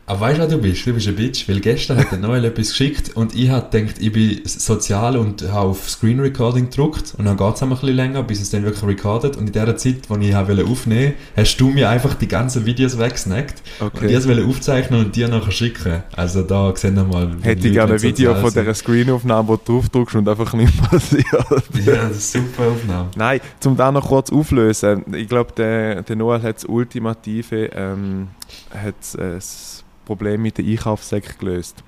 Aber 0.08 0.20
weißt 0.22 0.38
du, 0.38 0.42
wer 0.42 0.48
du 0.50 0.58
bist? 0.60 0.86
Du 0.86 0.94
bist 0.94 1.08
ein 1.08 1.16
Bitch, 1.16 1.50
weil 1.50 1.60
gestern 1.60 1.98
hat 1.98 2.12
der 2.12 2.20
Noel 2.20 2.46
etwas 2.46 2.70
geschickt 2.70 3.16
und 3.16 3.34
ich 3.34 3.50
habe 3.50 3.76
gedacht, 3.76 3.96
ich 4.00 4.12
bin 4.12 4.42
sozial 4.46 5.18
und 5.18 5.42
habe 5.52 5.70
auf 5.70 5.90
Screen 5.90 6.20
Recording 6.20 6.70
gedruckt 6.70 7.16
und 7.18 7.26
dann 7.26 7.36
geht 7.38 7.56
es 7.56 7.64
ein 7.64 7.70
bisschen 7.70 7.96
länger, 7.96 8.22
bis 8.22 8.40
es 8.42 8.52
dann 8.52 8.64
wirklich 8.64 8.84
recordet 8.84 9.36
und 9.36 9.48
in 9.48 9.54
der 9.54 9.76
Zeit, 9.78 10.08
wo 10.08 10.16
ich 10.18 10.36
aufnehmen 10.36 10.76
wollte, 10.76 11.14
hast 11.36 11.58
du 11.58 11.70
mir 11.70 11.90
einfach 11.90 12.14
die 12.14 12.28
ganzen 12.28 12.66
Videos 12.66 13.00
weggesnackt 13.00 13.64
und 13.80 13.94
die 14.00 14.16
Okay. 14.16 14.28
wollte 14.28 14.46
aufzeichnen 14.46 15.06
und 15.06 15.16
dir 15.16 15.28
nachher 15.28 15.52
schicken. 15.52 16.04
Also 16.16 16.44
da 16.44 16.76
sehen 16.76 16.96
wir 16.96 17.04
mal, 17.04 17.32
wie 17.40 17.44
Hätte 17.44 17.68
ich 17.68 17.74
gerne 17.74 17.94
ein 17.94 18.02
Video 18.02 18.36
von 18.36 18.54
dieser 18.54 18.74
Screenaufnahme, 18.76 19.48
wo 19.48 19.56
du 19.58 19.74
draufdrückst 19.74 20.16
und 20.18 20.30
einfach 20.30 20.54
nicht 20.54 20.90
passiert. 20.90 21.26
Ja, 21.86 22.08
das 22.08 22.18
ist 22.18 22.32
super 22.32 22.68
Aufnahme. 22.68 23.10
Nein, 23.16 23.40
um 23.66 23.76
da 23.76 23.92
noch 23.92 24.08
kurz 24.08 24.32
auflösen. 24.32 25.04
Ich 25.14 25.28
glaube, 25.28 25.52
der, 25.58 26.04
der 26.04 26.16
Noel 26.16 26.42
hat 26.44 26.58
das 26.58 26.66
ultimative 26.66 27.70
ähm, 27.74 28.28
hat, 28.72 29.20
äh, 29.20 29.36
das 29.36 29.75
Problem 30.06 30.42
mit 30.42 30.58
den 30.58 30.70
Einkaufssäcken 30.70 31.36
gelöst. 31.40 31.84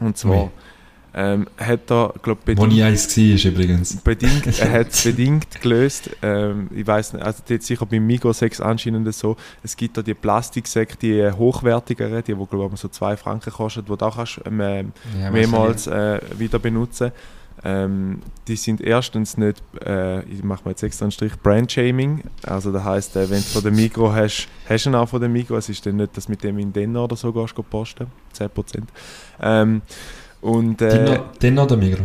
Und 0.00 0.18
zwar 0.18 0.50
ähm, 1.16 1.46
hat 1.56 1.90
er, 1.90 2.12
glaube 2.22 2.40
Wo 2.42 2.46
bedingt, 2.46 2.72
nie 2.72 2.82
eins 2.82 3.16
war 3.16 3.52
übrigens. 3.52 3.96
bedingt, 3.96 4.58
er 4.58 4.72
hat 4.72 4.88
es 4.90 5.04
bedingt 5.04 5.60
gelöst. 5.60 6.10
Ähm, 6.22 6.68
ich 6.74 6.84
weiß 6.84 7.12
nicht, 7.12 7.24
also 7.24 7.40
jetzt 7.48 7.66
sicher 7.66 7.86
beim 7.86 8.04
Migros 8.04 8.42
anscheinend 8.60 9.14
so. 9.14 9.36
Es 9.62 9.76
gibt 9.76 9.96
da 9.96 10.02
die 10.02 10.14
Plastiksäcke, 10.14 10.96
die 10.96 11.20
äh, 11.20 11.32
hochwertigeren, 11.32 12.24
die, 12.24 12.36
wo 12.36 12.46
glaube 12.46 12.74
ich 12.74 12.80
so 12.80 12.88
2 12.88 13.16
Franken 13.16 13.52
kosten, 13.52 13.84
wo 13.86 13.94
du 13.94 14.04
auch 14.04 14.16
kannst, 14.16 14.40
ähm, 14.44 14.92
Ja, 15.20 15.30
mehrmals 15.30 15.86
äh, 15.86 16.20
wieder 16.36 16.58
benutzen. 16.58 17.12
Ähm, 17.66 18.20
die 18.46 18.56
sind 18.56 18.80
erstens 18.82 19.38
nicht, 19.38 19.62
äh, 19.84 20.22
ich 20.24 20.44
mache 20.44 20.64
mal 20.64 20.72
jetzt 20.72 20.82
extra 20.82 21.06
einen 21.06 21.12
Strich, 21.12 21.32
Brand-Shaming. 21.42 22.24
Also 22.42 22.70
das 22.72 22.84
heisst, 22.84 23.16
äh, 23.16 23.30
wenn 23.30 23.38
du 23.38 23.44
von 23.44 23.62
der 23.62 23.72
Migro 23.72 24.12
hast, 24.12 24.48
hast 24.68 24.84
du 24.84 24.90
ihn 24.90 24.94
auch 24.94 25.08
von 25.08 25.20
der 25.20 25.30
Migro. 25.30 25.56
Es 25.56 25.68
ist 25.70 25.84
dann 25.86 25.96
nicht, 25.96 26.14
dass 26.16 26.26
du 26.26 26.32
mit 26.32 26.44
dem 26.44 26.58
in 26.58 26.72
den 26.72 26.94
oder 26.96 27.16
so 27.16 27.32
gehst, 27.32 27.54
go 27.54 27.62
posten. 27.62 28.06
10%. 28.38 28.82
Ähm, 29.40 29.80
und 30.42 30.82
äh, 30.82 30.88
Den, 30.90 31.04
noch- 31.04 31.32
den 31.38 31.54
noch 31.54 31.66
der 31.66 31.76
Migro. 31.78 32.04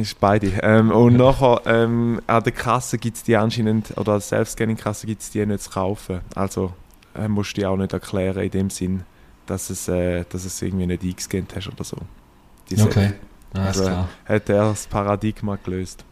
Ist 0.00 0.20
beide. 0.20 0.52
Ähm, 0.62 0.90
und 0.90 1.16
nachher 1.16 1.62
ähm, 1.64 2.20
an 2.26 2.42
der 2.44 2.52
Kasse 2.52 2.98
gibt 2.98 3.16
es 3.16 3.22
die 3.22 3.34
anscheinend, 3.34 3.96
oder 3.96 4.12
als 4.12 4.28
Self-Scanning-Kasse 4.28 5.06
gibt 5.06 5.22
es 5.22 5.30
die 5.30 5.44
nicht 5.44 5.62
zu 5.62 5.70
kaufen. 5.70 6.20
Also 6.34 6.72
äh, 7.16 7.26
musst 7.28 7.56
du 7.56 7.62
dir 7.62 7.70
auch 7.70 7.76
nicht 7.78 7.92
erklären 7.94 8.42
in 8.44 8.50
dem 8.50 8.70
Sinn, 8.70 9.02
dass 9.46 9.70
es, 9.70 9.88
äh, 9.88 10.24
dass 10.28 10.44
es 10.44 10.60
irgendwie 10.62 10.86
nicht 10.86 11.02
eingescannt 11.02 11.56
hast 11.56 11.66
oder 11.68 11.82
so. 11.82 11.96
Die 12.70 12.80
okay, 12.80 13.14
also. 13.52 13.88
Hat 14.24 14.48
er 14.48 14.68
das 14.70 14.86
Paradigma 14.86 15.56
gelöst. 15.56 16.04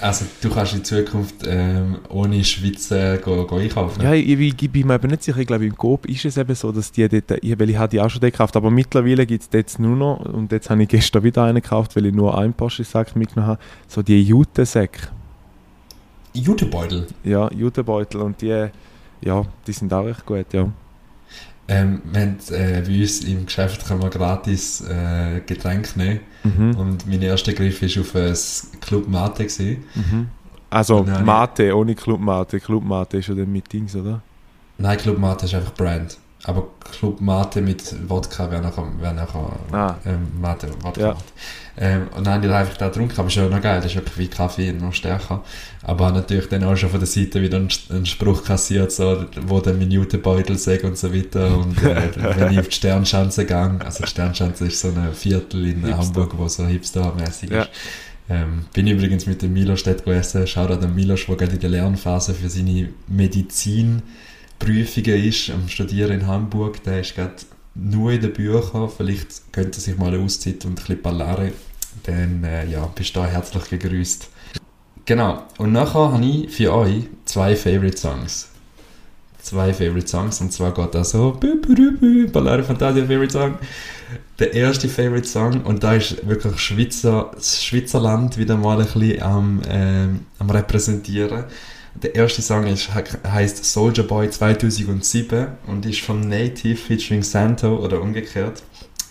Also 0.00 0.24
du 0.40 0.50
kannst 0.50 0.74
in 0.74 0.84
Zukunft 0.84 1.46
ähm, 1.46 1.98
ohne 2.08 2.42
Schweizer 2.42 3.18
go, 3.18 3.46
go 3.46 3.56
einkaufen? 3.56 4.02
Ja, 4.02 4.12
ich, 4.12 4.28
ich, 4.28 4.60
ich 4.60 4.70
bin 4.70 4.86
mir 4.86 4.96
eben 4.96 5.08
nicht 5.08 5.22
sicher. 5.22 5.38
Ich 5.38 5.46
glaube, 5.46 5.64
im 5.64 5.76
Coop 5.76 6.06
ist 6.06 6.24
es 6.24 6.36
eben 6.36 6.54
so, 6.54 6.72
dass 6.72 6.90
die 6.90 7.08
dort, 7.08 7.30
ich, 7.42 7.58
weil 7.58 7.70
ich 7.70 7.76
habe 7.76 7.88
die 7.88 8.00
auch 8.00 8.10
schon 8.10 8.20
gekauft, 8.20 8.56
aber 8.56 8.70
mittlerweile 8.70 9.24
gibt 9.24 9.44
es 9.44 9.48
jetzt 9.52 9.78
nur 9.78 9.96
noch, 9.96 10.18
und 10.20 10.50
jetzt 10.50 10.70
habe 10.70 10.82
ich 10.82 10.88
gestern 10.88 11.22
wieder 11.22 11.44
einen 11.44 11.62
gekauft, 11.62 11.94
weil 11.94 12.06
ich 12.06 12.14
nur 12.14 12.36
einen 12.36 12.52
Porsche-Sack 12.52 13.14
mitgenommen 13.14 13.52
habe, 13.52 13.62
so 13.86 14.02
die 14.02 14.22
Jutesäcke. 14.22 15.08
Jutebeutel? 16.34 17.06
Ja, 17.22 17.50
Jutebeutel 17.52 18.22
und 18.22 18.40
die, 18.42 18.68
ja, 19.20 19.42
die 19.66 19.72
sind 19.72 19.92
auch 19.92 20.04
recht 20.04 20.26
gut, 20.26 20.52
ja. 20.52 20.68
Ähm, 21.68 22.02
wir 22.12 22.20
haben, 22.22 22.38
äh, 22.50 22.82
bei 22.86 23.00
uns 23.00 23.20
im 23.24 23.46
Geschäft 23.46 23.86
kann 23.86 23.98
man 23.98 24.10
gratis 24.10 24.80
äh, 24.82 25.40
Getränke 25.46 25.98
nehmen. 25.98 26.20
Mhm. 26.42 26.76
Und 26.76 27.06
mein 27.06 27.22
erster 27.22 27.52
Griff 27.52 27.82
war 27.82 28.02
auf 28.02 28.14
ein 28.14 28.80
Club 28.80 29.08
Mate. 29.08 29.46
Mhm. 29.94 30.28
Also 30.70 31.02
Mate, 31.04 31.76
ohne 31.76 31.94
Club 31.94 32.20
Mate. 32.20 32.58
Club 32.58 32.84
Mate 32.84 33.18
ist 33.18 33.28
ja 33.28 33.34
dann 33.34 33.52
mit 33.52 33.72
Dings, 33.72 33.94
oder? 33.94 34.22
Nein, 34.78 34.98
Club 34.98 35.18
Mate 35.18 35.46
ist 35.46 35.54
einfach 35.54 35.74
Brand. 35.74 36.18
Aber 36.44 36.66
Club 36.90 37.20
Mate 37.20 37.60
mit 37.60 37.94
Wodka 38.08 38.50
wäre 38.50 38.62
nachher, 38.62 38.84
wär 38.98 39.12
nachher 39.12 39.52
ah. 39.70 39.94
ähm, 40.04 40.28
Mate, 40.40 40.68
Wodka. 40.82 41.00
Ja. 41.00 41.16
Ähm, 41.78 42.08
und 42.16 42.26
dann 42.26 42.34
habe 42.34 42.46
ich 42.46 42.52
einfach 42.52 42.76
da 42.76 42.88
getrunken, 42.88 43.14
aber 43.16 43.28
ist 43.28 43.36
ja 43.36 43.48
noch 43.48 43.60
geil, 43.62 43.80
das 43.80 43.92
ist 43.92 43.94
wirklich 43.94 44.18
wie 44.18 44.28
Kaffee, 44.28 44.72
noch 44.72 44.92
stärker. 44.92 45.42
Aber 45.82 46.10
natürlich 46.10 46.48
dann 46.48 46.64
auch 46.64 46.76
schon 46.76 46.90
von 46.90 46.98
der 46.98 47.06
Seite 47.06 47.40
wieder 47.40 47.58
einen, 47.58 47.68
einen 47.90 48.06
Spruch 48.06 48.44
kassiert, 48.44 48.90
so, 48.90 49.24
wo 49.46 49.60
der 49.60 49.74
Minutenbeutel 49.74 50.58
sagt 50.58 50.82
und 50.82 50.98
so 50.98 51.14
weiter. 51.14 51.56
Und 51.56 51.80
äh, 51.82 52.10
wenn 52.36 52.52
ich 52.52 52.58
auf 52.58 52.68
die 52.68 52.74
Sternschanze 52.76 53.46
gehe, 53.46 53.78
also 53.84 54.02
die 54.02 54.10
Sternschanze 54.10 54.66
ist 54.66 54.80
so 54.80 54.88
ein 54.88 55.14
Viertel 55.14 55.64
in 55.66 55.84
Hipster. 55.84 55.98
Hamburg, 55.98 56.36
wo 56.36 56.48
so 56.48 56.66
hipstermäßig 56.66 57.50
ja. 57.50 57.62
ist. 57.62 57.70
Ähm, 58.28 58.64
bin 58.72 58.86
übrigens 58.86 59.26
mit 59.26 59.42
dem 59.42 59.52
Milos 59.52 59.82
dort 59.84 60.04
gewesen, 60.04 60.46
schau 60.46 60.66
da 60.66 60.76
den 60.76 60.94
Milos, 60.94 61.26
der 61.26 61.36
gerade 61.36 61.52
in 61.52 61.60
der 61.60 61.70
Lernphase 61.70 62.34
für 62.34 62.48
seine 62.48 62.88
Medizinprüfungen 64.66 65.24
ist, 65.24 65.50
am 65.50 65.68
Studieren 65.68 66.20
in 66.20 66.26
Hamburg, 66.26 66.82
der 66.84 67.00
ist 67.00 67.14
gerade 67.14 67.34
nur 67.74 68.12
in 68.12 68.20
den 68.20 68.32
Büchern, 68.32 68.90
vielleicht 68.94 69.52
könnte 69.52 69.80
sich 69.80 69.96
mal 69.96 70.08
eine 70.08 70.20
und 70.20 70.46
ein 70.46 70.74
bisschen 70.74 71.02
ballare, 71.02 71.52
dann 72.04 72.44
äh, 72.44 72.66
ja, 72.66 72.86
bist 72.86 73.16
du 73.16 73.20
da 73.20 73.26
herzlich 73.26 73.68
gegrüßt. 73.70 74.28
Genau, 75.04 75.42
und 75.58 75.72
nachher 75.72 76.12
habe 76.12 76.24
ich 76.24 76.50
für 76.50 76.72
euch 76.72 77.04
zwei 77.24 77.56
Favorite 77.56 77.96
Songs. 77.96 78.48
Zwei 79.40 79.72
Favorite 79.72 80.06
Songs, 80.06 80.40
und 80.40 80.52
zwar 80.52 80.72
geht 80.72 80.94
das 80.94 81.10
so, 81.10 81.38
Ballare 82.32 82.62
Fantasia 82.62 83.04
Favorite 83.04 83.32
Song. 83.32 83.54
Der 84.38 84.52
erste 84.54 84.88
Favorite 84.88 85.26
Song, 85.26 85.62
und 85.62 85.82
da 85.82 85.94
ist 85.94 86.26
wirklich 86.28 86.58
Schweizer, 86.60 87.32
das 87.34 87.64
Schweizerland 87.64 88.38
wieder 88.38 88.56
mal 88.56 88.78
ein 88.78 88.84
bisschen 88.84 89.20
am, 89.22 89.60
äh, 89.62 90.08
am 90.38 90.50
repräsentieren. 90.50 91.44
Der 91.94 92.14
erste 92.14 92.42
Song 92.42 92.66
ist, 92.66 92.90
heißt 92.94 93.64
Soldier 93.64 94.04
Boy 94.04 94.30
2007 94.30 95.46
und 95.66 95.84
ist 95.84 96.00
von 96.00 96.20
Native 96.20 96.76
featuring 96.76 97.22
Santo 97.22 97.76
oder 97.76 98.00
umgekehrt. 98.00 98.62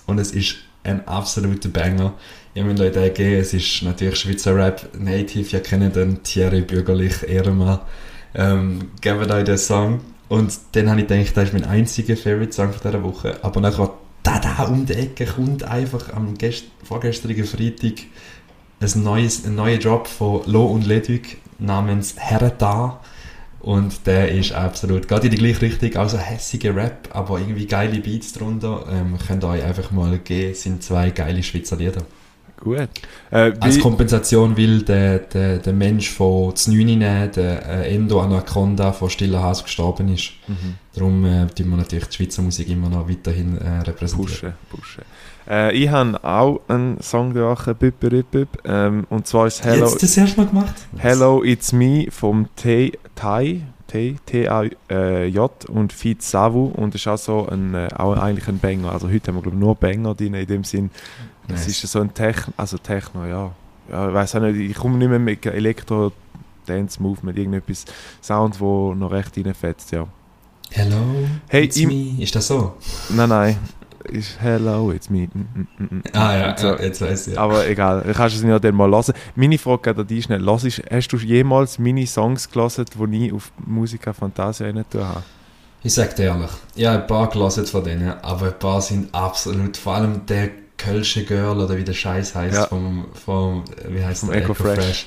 Und 0.08 0.20
es 0.20 0.32
ist 0.32 0.56
ein 0.84 1.08
absoluter 1.08 1.70
Banger. 1.70 2.14
Ich 2.54 2.64
meine, 2.64 2.84
Leute 2.84 3.10
geben, 3.12 3.40
es 3.40 3.54
ist 3.54 3.84
natürlich 3.84 4.20
Schweizer 4.20 4.56
Rap 4.56 4.90
Native, 4.98 5.56
ihr 5.56 5.64
kennt 5.64 5.96
den 5.96 6.24
Thierry 6.24 6.62
Bürgerlich, 6.62 7.24
Ehrenmann. 7.28 7.80
Ähm, 8.34 8.90
geben 9.00 9.32
euch 9.32 9.44
den 9.44 9.58
Song. 9.58 10.02
Und 10.28 10.58
dann 10.72 10.90
habe 10.90 11.02
ich 11.02 11.08
gedacht, 11.08 11.38
das 11.38 11.50
ist 11.50 11.54
mein 11.54 11.66
einziger 11.66 12.18
Favorite-Song 12.18 12.74
von 12.74 12.82
dieser 12.92 13.04
Woche. 13.04 13.38
Aber 13.42 13.62
nachher, 13.62 13.94
da, 14.24 14.40
da 14.40 14.64
um 14.64 14.86
die 14.86 14.94
Ecke 14.94 15.26
kommt 15.26 15.64
einfach 15.64 16.14
am 16.14 16.38
gest 16.38 16.66
vorgestrigen 16.84 17.46
Freitag 17.46 18.06
ein, 18.80 19.04
neues, 19.04 19.46
ein 19.46 19.56
neuer 19.56 19.78
Drop 19.78 20.08
von 20.08 20.42
Lo 20.46 20.66
und 20.66 20.88
Ledwig 20.88 21.38
namens 21.62 22.16
Hereta. 22.18 23.00
Und 23.60 24.08
der 24.08 24.32
ist 24.32 24.54
absolut, 24.54 25.08
geht 25.08 25.24
in 25.24 25.32
die 25.32 25.38
gleiche 25.38 25.62
Richtung, 25.62 25.96
also 25.96 26.18
hässige 26.18 26.76
Rap, 26.76 27.10
aber 27.14 27.40
irgendwie 27.40 27.68
geile 27.68 28.00
Beats 28.00 28.34
drunter. 28.34 28.86
Ähm, 28.92 29.18
könnt 29.26 29.44
ihr 29.44 29.50
euch 29.50 29.64
einfach 29.64 29.92
mal 29.92 30.18
geben, 30.18 30.56
sind 30.56 30.84
zwei 30.84 31.12
geile 31.12 31.44
Schweizer 31.44 31.76
Lieder. 31.76 32.02
Gut. 32.62 32.90
Äh, 33.32 33.54
Als 33.60 33.80
Kompensation 33.80 34.56
will 34.56 34.84
der, 34.84 35.20
der, 35.20 35.58
der 35.58 35.74
Mensch 35.74 36.10
von 36.10 36.56
Znünine, 36.56 37.28
der 37.28 37.66
äh, 37.68 37.96
Endo 37.96 38.22
Anaconda 38.22 38.92
von 38.92 39.10
Stiller 39.10 39.42
Haus 39.42 39.64
gestorben 39.64 40.14
ist. 40.14 40.34
Mhm. 40.48 40.76
Darum 40.94 41.26
äh, 41.26 41.48
tun 41.48 41.70
wir 41.70 41.78
natürlich 41.78 42.06
die 42.06 42.18
Schweizer 42.18 42.44
Musik 42.44 42.70
immer 42.70 42.90
noch 42.90 43.10
weiterhin 43.10 43.58
äh, 43.58 43.80
repräsentieren. 43.80 44.54
Pushen, 44.70 45.02
pushen. 45.02 45.04
Äh, 45.50 45.76
ich 45.76 45.90
habe 45.90 46.24
auch 46.24 46.62
einen 46.68 47.02
Song 47.02 47.34
gemacht, 47.34 47.68
ähm, 48.66 49.08
und 49.10 49.26
zwar 49.26 49.48
ist 49.48 49.64
Hello... 49.64 49.86
Jetzt 49.88 50.04
das 50.04 50.16
erste 50.16 50.42
Mal 50.42 50.48
gemacht? 50.48 50.76
Hello, 50.98 51.44
It's 51.44 51.74
Me 51.74 52.08
vom 52.12 52.48
T 52.56 52.92
Tai, 53.16 53.62
T-A-J 53.88 54.72
äh, 54.90 55.72
und 55.72 55.94
Feed 55.94 56.22
Savu 56.22 56.68
und 56.68 56.94
das 56.94 57.02
ist 57.02 57.08
auch 57.08 57.18
so 57.18 57.48
ein, 57.48 57.74
äh, 57.74 57.90
auch 57.96 58.16
eigentlich 58.16 58.48
ein 58.48 58.60
Banger. 58.60 58.92
Also 58.92 59.10
heute 59.10 59.28
haben 59.28 59.36
wir 59.36 59.42
glaube 59.42 59.58
ich 59.58 59.62
nur 59.62 59.76
Banger 59.76 60.16
drin, 60.16 60.34
in 60.34 60.48
dem 60.48 60.64
Sinn. 60.64 60.92
Es 61.48 61.68
nice. 61.68 61.84
ist 61.84 61.92
so 61.92 62.02
ein 62.02 62.14
Techno, 62.14 62.54
also 62.58 62.78
Techno, 62.78 63.26
ja. 63.26 63.52
ja 63.90 64.08
ich 64.08 64.14
weiß 64.14 64.36
auch 64.36 64.42
nicht, 64.42 64.58
ich 64.58 64.76
komme 64.76 64.98
nicht 64.98 65.10
mehr 65.10 65.20
mit 65.20 65.46
Elektro 65.46 66.12
Dance 66.66 67.02
Movement, 67.02 67.38
irgendetwas 67.38 67.86
Sound, 68.22 68.60
wo 68.60 68.94
noch 68.94 69.12
recht 69.12 69.38
reinfetzt, 69.38 69.92
ja. 69.92 70.08
Hello, 70.70 70.98
hey, 71.50 71.66
it's 71.66 71.78
me. 71.82 72.22
Ist 72.22 72.36
das 72.36 72.48
so? 72.48 72.76
Nein, 73.10 73.30
nein 73.30 73.58
ist 74.06 74.40
Hello, 74.40 74.92
it's 74.92 75.10
me. 75.10 75.30
Mm, 75.34 75.40
mm, 75.40 75.68
mm, 75.78 75.84
mm. 75.84 76.04
ah 76.14 76.38
ja, 76.38 76.58
so. 76.58 76.76
jetzt 76.76 77.02
weiß 77.02 77.28
ich. 77.28 77.40
Aber 77.40 77.68
egal, 77.68 78.04
du 78.06 78.14
kannst 78.14 78.36
es 78.36 78.44
ja 78.44 78.60
dann 78.60 78.76
mal 78.76 78.90
hören. 78.90 79.14
Meine 79.36 79.58
Frage 79.58 79.96
an 79.96 80.08
dich 80.08 80.26
schnell. 80.26 80.46
Hörst, 80.46 80.82
hast 80.90 81.08
du 81.10 81.18
jemals 81.18 81.80
meine 81.80 82.06
Songs 82.08 82.50
gelesen, 82.50 82.86
die 82.94 83.28
ich 83.28 83.34
auf 83.34 83.52
Musica 83.66 84.14
Fantasia 84.14 84.68
rein 84.68 84.86
habe? 84.94 85.24
Ich 85.84 85.94
sag 85.94 86.16
dir 86.16 86.26
ehrlich, 86.26 86.52
ich 86.76 86.86
habe 86.86 87.02
ein 87.02 87.08
paar 87.08 87.30
gelesen 87.30 87.66
von 87.66 87.84
denen, 87.84 88.14
aber 88.22 88.48
ein 88.48 88.60
paar 88.60 88.82
sind 88.82 89.14
absolut, 89.14 89.78
vor 89.78 89.96
allem 89.96 90.26
der 90.28 90.50
Kölsche 90.82 91.24
Girl 91.26 91.60
oder 91.60 91.78
wie 91.78 91.84
der 91.84 91.94
Scheiß 91.94 92.34
heißt 92.36 92.56
ja. 92.56 92.68
vom, 92.68 93.06
vom, 93.14 93.64
wie 93.88 94.04
heißt 94.04 94.22
vom 94.22 94.32
Echo 94.32 94.54
Fresh. 94.54 94.80
Fresh 94.80 95.06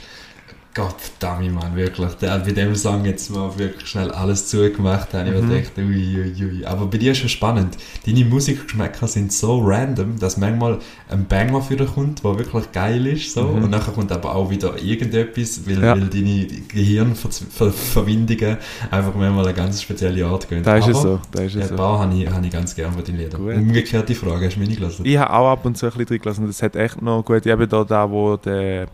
Gott 0.74 0.96
verdammt, 1.00 1.54
Mann, 1.54 1.76
wirklich. 1.76 2.14
Der 2.14 2.32
hat 2.32 2.46
bei 2.46 2.50
dem 2.50 2.74
Song 2.74 3.04
jetzt 3.04 3.30
mal 3.30 3.56
wirklich 3.56 3.86
schnell 3.86 4.10
alles 4.10 4.48
zugemacht. 4.48 5.08
Da 5.12 5.20
habe 5.20 5.30
ich 5.30 5.40
mhm. 5.40 5.48
mir 5.48 5.60
gedacht, 5.60 5.78
ui, 5.78 5.84
ui, 5.84 6.44
ui. 6.44 6.66
Aber 6.66 6.86
bei 6.86 6.98
dir 6.98 7.12
ist 7.12 7.22
es 7.22 7.30
spannend. 7.30 7.76
Deine 8.04 8.24
Musikgeschmäcker 8.24 9.06
sind 9.06 9.32
so 9.32 9.60
random, 9.62 10.18
dass 10.18 10.36
manchmal 10.36 10.80
ein 11.08 11.26
Banger 11.26 11.62
für 11.62 11.76
dich 11.76 11.94
kommt, 11.94 12.24
der 12.24 12.38
wirklich 12.38 12.72
geil 12.72 13.06
ist. 13.06 13.32
So. 13.32 13.44
Mhm. 13.44 13.62
Und 13.62 13.70
nachher 13.70 13.92
kommt 13.92 14.10
aber 14.10 14.34
auch 14.34 14.50
wieder 14.50 14.76
irgendetwas, 14.82 15.60
weil, 15.64 15.80
ja. 15.80 15.92
weil 15.92 16.08
deine 16.08 16.46
Gehirnverbindungen 16.66 18.56
einfach 18.90 19.14
manchmal 19.14 19.44
eine 19.44 19.54
ganz 19.54 19.80
spezielle 19.80 20.26
Art 20.26 20.48
gehen. 20.48 20.64
Da 20.64 20.78
ist 20.78 20.88
es 20.88 21.00
so. 21.00 21.20
Da 21.30 21.42
ist 21.42 21.54
es 21.54 21.70
ja, 21.70 21.76
so. 21.76 21.82
Ein 21.84 21.98
habe 22.00 22.16
ich, 22.16 22.28
habe 22.28 22.44
ich 22.44 22.52
ganz 22.52 22.74
gerne 22.74 22.92
von 22.94 23.04
deinen 23.04 23.18
Liedern. 23.18 23.40
Gut. 23.40 23.54
Umgekehrte 23.54 24.16
Frage, 24.16 24.46
hast 24.46 24.56
du 24.56 24.60
meine 24.60 24.74
gelassen? 24.74 25.06
Ich 25.06 25.16
habe 25.16 25.32
auch 25.32 25.52
ab 25.52 25.64
und 25.64 25.78
zu 25.78 25.86
ein 25.86 25.92
bisschen 25.92 26.06
drin 26.06 26.18
gelassen. 26.18 26.46
Das 26.48 26.60
hat 26.64 26.74
echt 26.74 27.00
noch 27.00 27.24
gut. 27.24 27.46
Ich 27.46 27.52
habe 27.52 27.68
da, 27.68 27.84
da 27.84 28.10
wo 28.10 28.36
der 28.36 28.88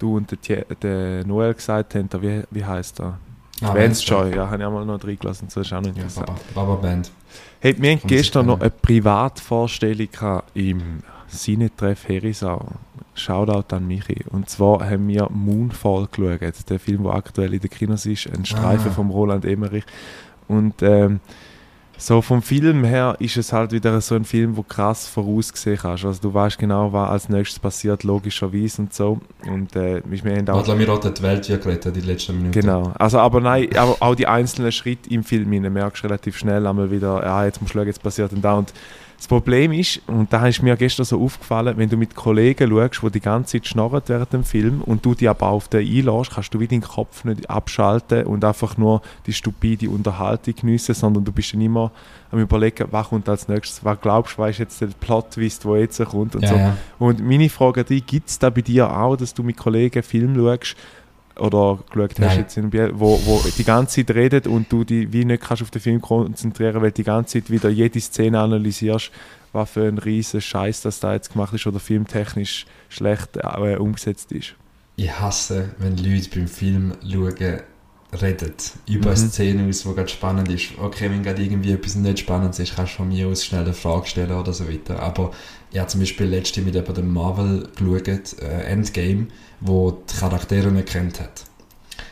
du 0.00 0.16
und 0.16 0.36
der, 0.48 0.64
der 0.82 1.24
Noel 1.26 1.54
gesagt 1.54 1.94
haben, 1.94 2.08
wie, 2.20 2.42
wie 2.50 2.64
heißt 2.64 3.00
er? 3.00 3.18
Ah, 3.62 3.74
Vance 3.74 4.04
Joy, 4.04 4.34
ja, 4.34 4.48
habe 4.48 4.62
ich 4.62 4.64
auch 4.64 4.72
mal 4.72 4.86
noch 4.86 5.04
reingelassen, 5.04 5.48
das 5.48 5.56
ist 5.58 5.72
auch 5.72 5.80
nicht 5.82 5.96
ja, 5.96 6.04
Baba, 6.16 6.34
Baba 6.54 6.74
Band. 6.76 7.10
Hey, 7.60 7.76
wir 7.78 7.92
hatten 7.92 8.08
gestern 8.08 8.46
noch 8.46 8.60
eine 8.60 8.70
Privatvorstellung 8.70 10.08
im 10.54 11.02
Sinetreff 11.28 12.08
Herisau. 12.08 12.66
Shoutout 13.14 13.74
an 13.74 13.86
Michi. 13.86 14.24
Und 14.30 14.48
zwar 14.48 14.88
haben 14.88 15.08
wir 15.08 15.28
Moonfall 15.30 16.08
geschaut, 16.10 16.70
der 16.70 16.78
Film, 16.78 17.02
der 17.02 17.12
aktuell 17.12 17.52
in 17.52 17.60
den 17.60 17.68
Kinos 17.68 18.06
ist, 18.06 18.28
ein 18.32 18.46
Streifen 18.46 18.90
ah. 18.90 18.94
von 18.94 19.10
Roland 19.10 19.44
Emmerich. 19.44 19.84
Und 20.48 20.82
ähm, 20.82 21.20
so 22.00 22.22
vom 22.22 22.40
Film 22.40 22.82
her 22.84 23.16
ist 23.18 23.36
es 23.36 23.52
halt 23.52 23.72
wieder 23.72 24.00
so 24.00 24.14
ein 24.14 24.24
Film, 24.24 24.56
wo 24.56 24.62
krass 24.62 25.06
vorausgesehen 25.06 25.76
kannst. 25.76 26.04
Also 26.04 26.20
du 26.22 26.32
weißt 26.32 26.58
genau, 26.58 26.92
was 26.92 27.10
als 27.10 27.28
nächstes 27.28 27.58
passiert, 27.58 28.04
logischerweise 28.04 28.82
und 28.82 28.94
so. 28.94 29.20
Und 29.46 29.76
äh, 29.76 30.02
wir 30.04 30.36
haben 30.36 30.48
auch... 30.48 30.60
Adler 30.60 30.76
Mirot 30.76 31.04
hat 31.04 31.18
die 31.18 31.22
Welt 31.22 31.46
ja 31.48 31.58
gerettet, 31.58 31.94
die 31.94 32.00
letzten 32.00 32.36
Minuten. 32.36 32.58
Genau. 32.58 32.92
Also 32.98 33.18
aber 33.18 33.40
nein, 33.40 33.68
aber 33.76 33.96
auch 34.00 34.14
die 34.14 34.26
einzelnen 34.26 34.72
Schritte 34.72 35.10
im 35.10 35.24
Film, 35.24 35.50
merkst 35.50 36.02
du 36.02 36.06
relativ 36.06 36.38
schnell 36.38 36.66
einmal 36.66 36.90
wieder, 36.90 37.22
ja, 37.22 37.44
jetzt 37.44 37.60
musst 37.60 37.74
du 37.74 37.78
schauen, 37.78 37.86
jetzt 37.86 38.02
passiert 38.02 38.32
und 38.32 38.42
da. 38.42 38.54
Und 38.54 38.72
das 39.20 39.28
Problem 39.28 39.70
ist, 39.72 40.00
und 40.06 40.32
da 40.32 40.46
ist 40.46 40.62
mir 40.62 40.74
gestern 40.78 41.04
so 41.04 41.22
aufgefallen, 41.22 41.76
wenn 41.76 41.90
du 41.90 41.98
mit 41.98 42.14
Kollegen 42.14 42.70
schaust, 42.70 43.02
die 43.02 43.10
die 43.10 43.20
ganze 43.20 43.52
Zeit 43.52 43.66
schnorren 43.66 44.00
während 44.06 44.32
dem 44.32 44.44
Film 44.44 44.80
und 44.80 45.04
du 45.04 45.14
dich 45.14 45.28
aber 45.28 45.48
auf 45.48 45.68
den 45.68 45.86
einlässt, 45.86 46.30
kannst 46.30 46.54
du 46.54 46.58
wieder 46.58 46.70
den 46.70 46.80
Kopf 46.80 47.24
nicht 47.24 47.50
abschalten 47.50 48.24
und 48.24 48.42
einfach 48.42 48.78
nur 48.78 49.02
die 49.26 49.34
stupide 49.34 49.90
Unterhaltung 49.90 50.54
geniessen, 50.54 50.94
sondern 50.94 51.22
du 51.22 51.32
bist 51.32 51.52
dann 51.52 51.60
immer 51.60 51.92
am 52.30 52.38
überlegen, 52.38 52.88
was 52.92 53.10
kommt 53.10 53.28
als 53.28 53.46
nächstes, 53.46 53.84
was 53.84 54.00
glaubst 54.00 54.38
du, 54.38 54.42
was 54.42 54.52
ist 54.52 54.58
jetzt 54.60 54.80
der 54.80 54.86
Plot-Twist, 54.86 55.66
der 55.66 55.80
jetzt 55.80 56.02
kommt 56.02 56.34
und 56.34 56.42
ja, 56.42 56.48
so. 56.48 56.54
Ja. 56.54 56.76
Und 56.98 57.20
meine 57.20 57.50
Frage 57.50 57.80
an 57.80 57.86
dich, 57.88 58.06
gibt 58.06 58.30
es 58.30 58.38
da 58.38 58.48
bei 58.48 58.62
dir 58.62 58.90
auch, 58.90 59.16
dass 59.16 59.34
du 59.34 59.42
mit 59.42 59.58
Kollegen 59.58 60.02
Film 60.02 60.34
schaust 60.34 60.76
oder 61.40 61.78
geschaut 61.90 62.10
hast 62.12 62.18
Nein. 62.18 62.38
jetzt 62.38 62.56
in 62.56 62.70
Biel, 62.70 62.92
wo, 62.94 63.18
wo 63.24 63.42
die 63.56 63.64
ganze 63.64 64.04
Zeit 64.04 64.14
redet 64.14 64.46
und 64.46 64.70
du 64.72 64.84
dich 64.84 65.12
wie 65.12 65.24
nicht 65.24 65.42
kannst 65.42 65.62
auf 65.62 65.70
den 65.70 65.80
Film 65.80 66.00
konzentrieren, 66.00 66.82
weil 66.82 66.90
du 66.90 66.96
die 66.96 67.04
ganze 67.04 67.40
Zeit 67.40 67.50
wieder 67.50 67.68
jede 67.70 68.00
Szene 68.00 68.40
analysierst, 68.40 69.10
was 69.52 69.70
für 69.70 69.86
ein 69.88 69.98
riesen 69.98 70.40
Scheiß 70.40 70.82
das 70.82 71.00
da 71.00 71.14
jetzt 71.14 71.32
gemacht 71.32 71.54
ist 71.54 71.66
oder 71.66 71.80
filmtechnisch 71.80 72.66
schlecht 72.88 73.36
äh, 73.36 73.76
umgesetzt 73.76 74.32
ist. 74.32 74.54
Ich 74.96 75.10
hasse, 75.18 75.74
wenn 75.78 75.96
Leute 75.96 76.28
beim 76.30 76.46
Film 76.48 76.92
schauen, 77.02 77.60
reden 78.12 78.52
über 78.88 79.10
eine 79.10 79.20
Mhm. 79.20 79.28
Szene 79.28 79.68
aus, 79.68 79.82
die 79.82 79.94
gerade 79.94 80.08
spannend 80.08 80.48
ist. 80.50 80.76
Okay, 80.78 81.10
wenn 81.10 81.22
gerade 81.22 81.42
irgendwie 81.42 81.72
etwas 81.72 81.94
nicht 81.94 82.18
spannend 82.18 82.58
ist, 82.58 82.74
kannst 82.76 82.94
du 82.94 82.96
von 82.98 83.08
mir 83.08 83.28
aus 83.28 83.44
schnell 83.44 83.62
eine 83.62 83.72
Frage 83.72 84.06
stellen 84.06 84.32
oder 84.32 84.52
so 84.52 84.68
weiter. 84.68 85.00
Aber 85.00 85.30
ich 85.72 85.78
habe 85.78 85.88
zum 85.88 86.00
Beispiel 86.00 86.26
letzte 86.26 86.60
mit 86.62 86.74
eben 86.74 86.94
dem 86.94 87.12
Marvel 87.12 87.68
geschaut, 87.76 88.08
äh, 88.42 88.62
Endgame, 88.64 89.26
wo 89.60 89.90
die 89.92 90.16
Charaktere 90.16 90.70
nicht 90.70 90.88
kennt 90.88 91.20
hat. 91.20 91.44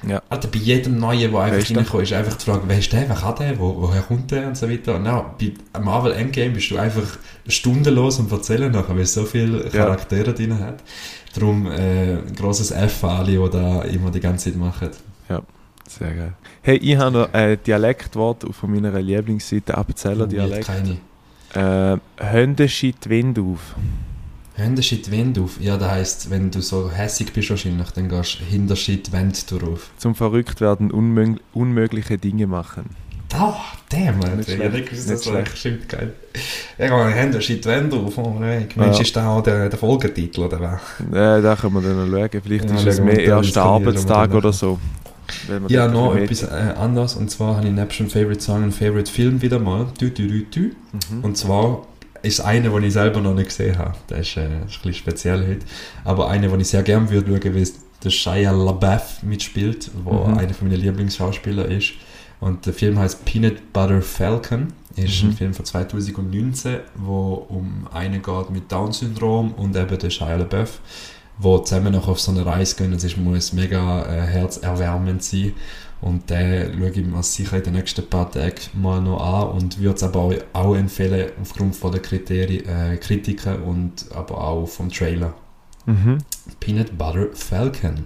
Ja. 0.06 0.22
Alter, 0.28 0.48
bei 0.48 0.58
jedem 0.58 0.98
Neuen, 0.98 1.32
der 1.32 1.40
einfach 1.40 1.76
reinkommt, 1.76 2.02
ist 2.04 2.12
einfach 2.12 2.34
die 2.36 2.44
Frage, 2.44 2.62
wer 2.66 2.78
ist 2.78 2.92
der, 2.92 3.08
wer 3.08 3.16
kann 3.16 3.34
der, 3.36 3.58
wo, 3.58 3.74
woher 3.82 4.02
kommt 4.02 4.30
der 4.30 4.46
und 4.46 4.56
so 4.56 4.70
weiter. 4.70 4.94
Und 4.96 5.02
now, 5.02 5.34
bei 5.40 5.80
Marvel 5.80 6.12
Endgame 6.12 6.50
bist 6.50 6.70
du 6.70 6.76
einfach 6.76 7.18
stundenlos 7.48 8.18
und 8.20 8.30
erzählen 8.30 8.70
nachher, 8.70 8.94
weil 8.94 9.02
es 9.02 9.14
so 9.14 9.24
viele 9.24 9.64
Ja. 9.64 9.70
Charaktere 9.70 10.32
drin 10.34 10.58
hat. 10.60 10.84
Darum 11.34 11.66
äh, 11.66 12.18
ein 12.18 12.34
grosses 12.36 12.70
F 12.70 13.02
an 13.04 13.10
alle, 13.10 13.32
die 13.32 13.50
da 13.50 13.82
immer 13.82 14.10
die 14.10 14.20
ganze 14.20 14.50
Zeit 14.50 14.58
machen. 14.58 14.90
Sehr 15.88 16.14
geil. 16.14 16.32
Hey, 16.60 16.76
ich 16.76 16.98
habe 16.98 17.10
noch 17.16 17.32
ein 17.32 17.58
Dialektwort 17.66 18.44
von 18.54 18.70
meiner 18.70 19.00
Lieblingsseite, 19.00 19.74
Appenzeller 19.76 20.24
Oh, 20.24 20.28
Dialekt. 20.28 20.66
Keine. 20.66 20.98
Äh, 21.54 21.96
Hände 22.18 22.68
schiebt 22.68 23.08
Wind 23.08 23.38
auf. 23.38 23.74
Hände 24.54 24.82
die 24.82 25.10
Wände 25.12 25.40
auf. 25.42 25.60
Ja, 25.60 25.76
das 25.76 25.90
heisst, 25.90 26.30
wenn 26.30 26.50
du 26.50 26.60
so 26.60 26.90
hässig 26.90 27.32
bist 27.32 27.48
wahrscheinlich, 27.50 27.90
dann 27.90 28.08
gehst 28.08 28.40
du 28.40 28.44
hinter 28.44 28.74
die 28.74 29.12
Wände 29.12 29.38
drauf. 29.48 29.90
Zum 29.98 30.16
Verrücktwerden 30.16 30.90
unmög 30.90 31.38
unmögliche 31.54 32.18
Dinge 32.18 32.48
machen. 32.48 32.90
Oh, 33.38 33.52
damn, 33.90 34.16
Alter. 34.22 34.36
Nicht 34.36 34.48
Ich 34.48 34.54
schlecht, 34.56 34.72
nicht 34.72 34.90
gewusst, 34.90 35.08
nicht 35.08 35.10
dass 35.10 35.20
das 35.22 35.30
schlecht. 35.32 35.48
echt 35.48 35.58
stimmt, 35.58 35.88
geil. 35.88 36.12
Ja, 36.78 36.90
meine 36.96 37.14
Hände 37.14 37.38
die 37.38 37.64
Wände 37.64 37.96
auf. 37.96 38.18
Oh, 38.18 38.36
nein. 38.40 38.68
Mensch, 38.74 38.96
Ja. 38.96 39.02
ist 39.02 39.14
das 39.14 39.24
auch 39.24 39.42
der, 39.42 39.68
der 39.68 39.78
Folgetitel, 39.78 40.40
oder 40.40 40.58
was? 40.60 40.80
Äh, 41.12 41.42
da 41.42 41.54
können 41.54 41.74
wir 41.74 41.82
dann 41.82 42.10
noch 42.10 42.18
schauen. 42.18 42.40
Vielleicht 42.42 42.70
Ja, 42.70 42.76
ist 42.76 42.86
es 42.86 43.00
mehr 43.00 43.20
erster 43.20 43.62
Arbeitstag 43.62 44.34
oder 44.34 44.52
so. 44.52 44.78
Ja, 45.68 45.88
noch 45.88 46.14
etwas 46.16 46.42
äh, 46.42 46.74
anderes. 46.76 47.14
Und 47.14 47.30
zwar 47.30 47.56
habe 47.56 47.66
ich 47.66 47.72
nebst 47.72 47.98
dem 48.00 48.10
Favorite 48.10 48.40
Song 48.40 48.62
einen 48.62 48.72
Favorite 48.72 49.10
Film 49.10 49.40
wieder 49.42 49.58
mal. 49.58 49.86
Du, 49.98 50.10
du, 50.10 50.26
du, 50.26 50.42
du. 50.44 50.60
Mhm. 50.60 51.22
Und 51.24 51.36
zwar 51.36 51.86
ist 52.22 52.40
einer, 52.40 52.70
den 52.70 52.82
ich 52.84 52.92
selber 52.94 53.20
noch 53.20 53.34
nicht 53.34 53.48
gesehen 53.48 53.78
habe. 53.78 53.94
Der 54.10 54.18
ist, 54.18 54.36
äh, 54.36 54.44
ist 54.46 54.50
ein 54.50 54.66
bisschen 54.66 54.94
speziell 54.94 55.46
heute. 55.46 55.66
Aber 56.04 56.28
einer, 56.30 56.48
den 56.48 56.60
ich 56.60 56.68
sehr 56.68 56.82
gerne 56.82 57.08
würde 57.10 57.30
schauen, 57.40 57.54
weil 57.54 57.68
der 58.04 58.10
Shia 58.10 58.50
LaBeouf 58.52 59.22
mitspielt, 59.22 59.90
wo 60.04 60.26
Mhm. 60.26 60.38
einer 60.38 60.54
von 60.54 60.68
meinen 60.68 60.80
Lieblingsschauspieler 60.80 61.66
ist. 61.66 61.92
Und 62.40 62.64
der 62.66 62.72
Film 62.72 62.98
heißt 62.98 63.24
Peanut 63.24 63.72
Butter 63.72 64.00
Falcon. 64.02 64.68
Ist 64.96 65.22
Mhm. 65.22 65.30
ein 65.30 65.36
Film 65.36 65.54
von 65.54 65.64
2019, 65.64 66.76
wo 66.96 67.46
um 67.48 67.86
einen 67.92 68.22
geht 68.22 68.50
mit 68.50 68.70
Down-Syndrom 68.70 69.52
und 69.52 69.76
eben 69.76 69.98
der 69.98 70.10
Shia 70.10 70.36
LaBeouf, 70.36 70.80
wo 71.38 71.58
zusammen 71.58 71.92
noch 71.92 72.08
auf 72.08 72.20
so 72.20 72.32
eine 72.32 72.44
Reise 72.44 72.76
gehen. 72.76 72.92
Es 72.92 73.04
ist- 73.04 73.16
muss 73.16 73.52
mega 73.52 74.02
äh, 74.06 74.22
herzerwärmend 74.26 75.22
sein. 75.22 75.52
Und 76.00 76.30
den 76.30 76.78
schaue 76.78 76.90
ich 76.90 77.04
mir 77.04 77.22
sicher 77.24 77.56
in 77.56 77.64
den 77.64 77.72
nächsten 77.74 78.08
paar 78.08 78.30
Tagen 78.30 78.54
mal 78.74 79.00
noch 79.00 79.20
an 79.20 79.48
und 79.56 79.80
würde 79.80 79.96
es 79.96 80.02
aber 80.04 80.20
auch, 80.20 80.34
auch 80.52 80.76
empfehlen, 80.76 81.30
aufgrund 81.42 81.74
von 81.74 81.90
der 81.90 82.00
Kriterien, 82.00 82.64
äh, 82.68 82.96
Kritiken 82.98 83.62
und 83.64 84.06
aber 84.14 84.40
auch 84.46 84.66
vom 84.66 84.90
Trailer. 84.90 85.34
Mhm. 85.86 86.18
Peanut 86.60 86.96
Butter 86.96 87.26
Falcon. 87.34 88.04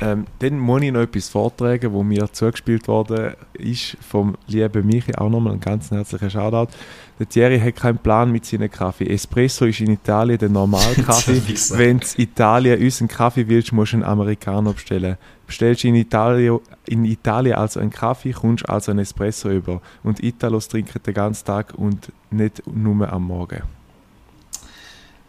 Ähm, 0.00 0.26
dann 0.40 0.58
muss 0.58 0.82
ich 0.82 0.90
noch 0.90 1.02
etwas 1.02 1.28
vortragen, 1.28 1.92
wo 1.92 2.02
mir 2.02 2.30
zugespielt 2.32 2.88
worden 2.88 3.34
ist 3.54 3.96
vom 4.00 4.36
lieben 4.48 4.84
Michi. 4.84 5.14
Auch 5.14 5.30
nochmal 5.30 5.52
einen 5.52 5.60
ganz 5.60 5.92
herzlichen 5.92 6.28
Shoutout. 6.28 6.72
Der 7.18 7.28
Thierry 7.28 7.58
hat 7.58 7.76
keinen 7.76 7.98
Plan 7.98 8.30
mit 8.30 8.44
seinem 8.44 8.70
Kaffee. 8.70 9.06
Espresso 9.06 9.64
ist 9.64 9.80
in 9.80 9.90
Italien 9.90 10.38
der 10.38 10.50
normale 10.50 10.94
Kaffee. 10.96 11.40
Wie 11.46 11.52
gesagt. 11.54 11.80
Wenn 11.80 11.98
du 11.98 12.06
in 12.16 12.22
Italien 12.24 12.82
unseren 12.82 13.08
Kaffee 13.08 13.48
willst, 13.48 13.72
musst 13.72 13.92
du 13.92 13.96
einen 13.96 14.04
Amerikaner 14.04 14.74
bestellen. 14.74 15.16
Bestellst 15.46 15.84
du 15.84 15.88
in 15.88 15.94
Italien, 15.94 16.58
in 16.86 17.04
Italien 17.06 17.54
also 17.54 17.80
einen 17.80 17.90
Kaffee, 17.90 18.32
kommst 18.32 18.64
du 18.64 18.72
also 18.72 18.90
einen 18.90 19.00
Espresso 19.00 19.48
über. 19.48 19.80
Und 20.02 20.22
Italos 20.22 20.68
trinken 20.68 21.00
den 21.02 21.14
ganzen 21.14 21.46
Tag 21.46 21.72
und 21.74 22.12
nicht 22.30 22.62
nur 22.66 23.10
am 23.10 23.24
Morgen. 23.24 23.62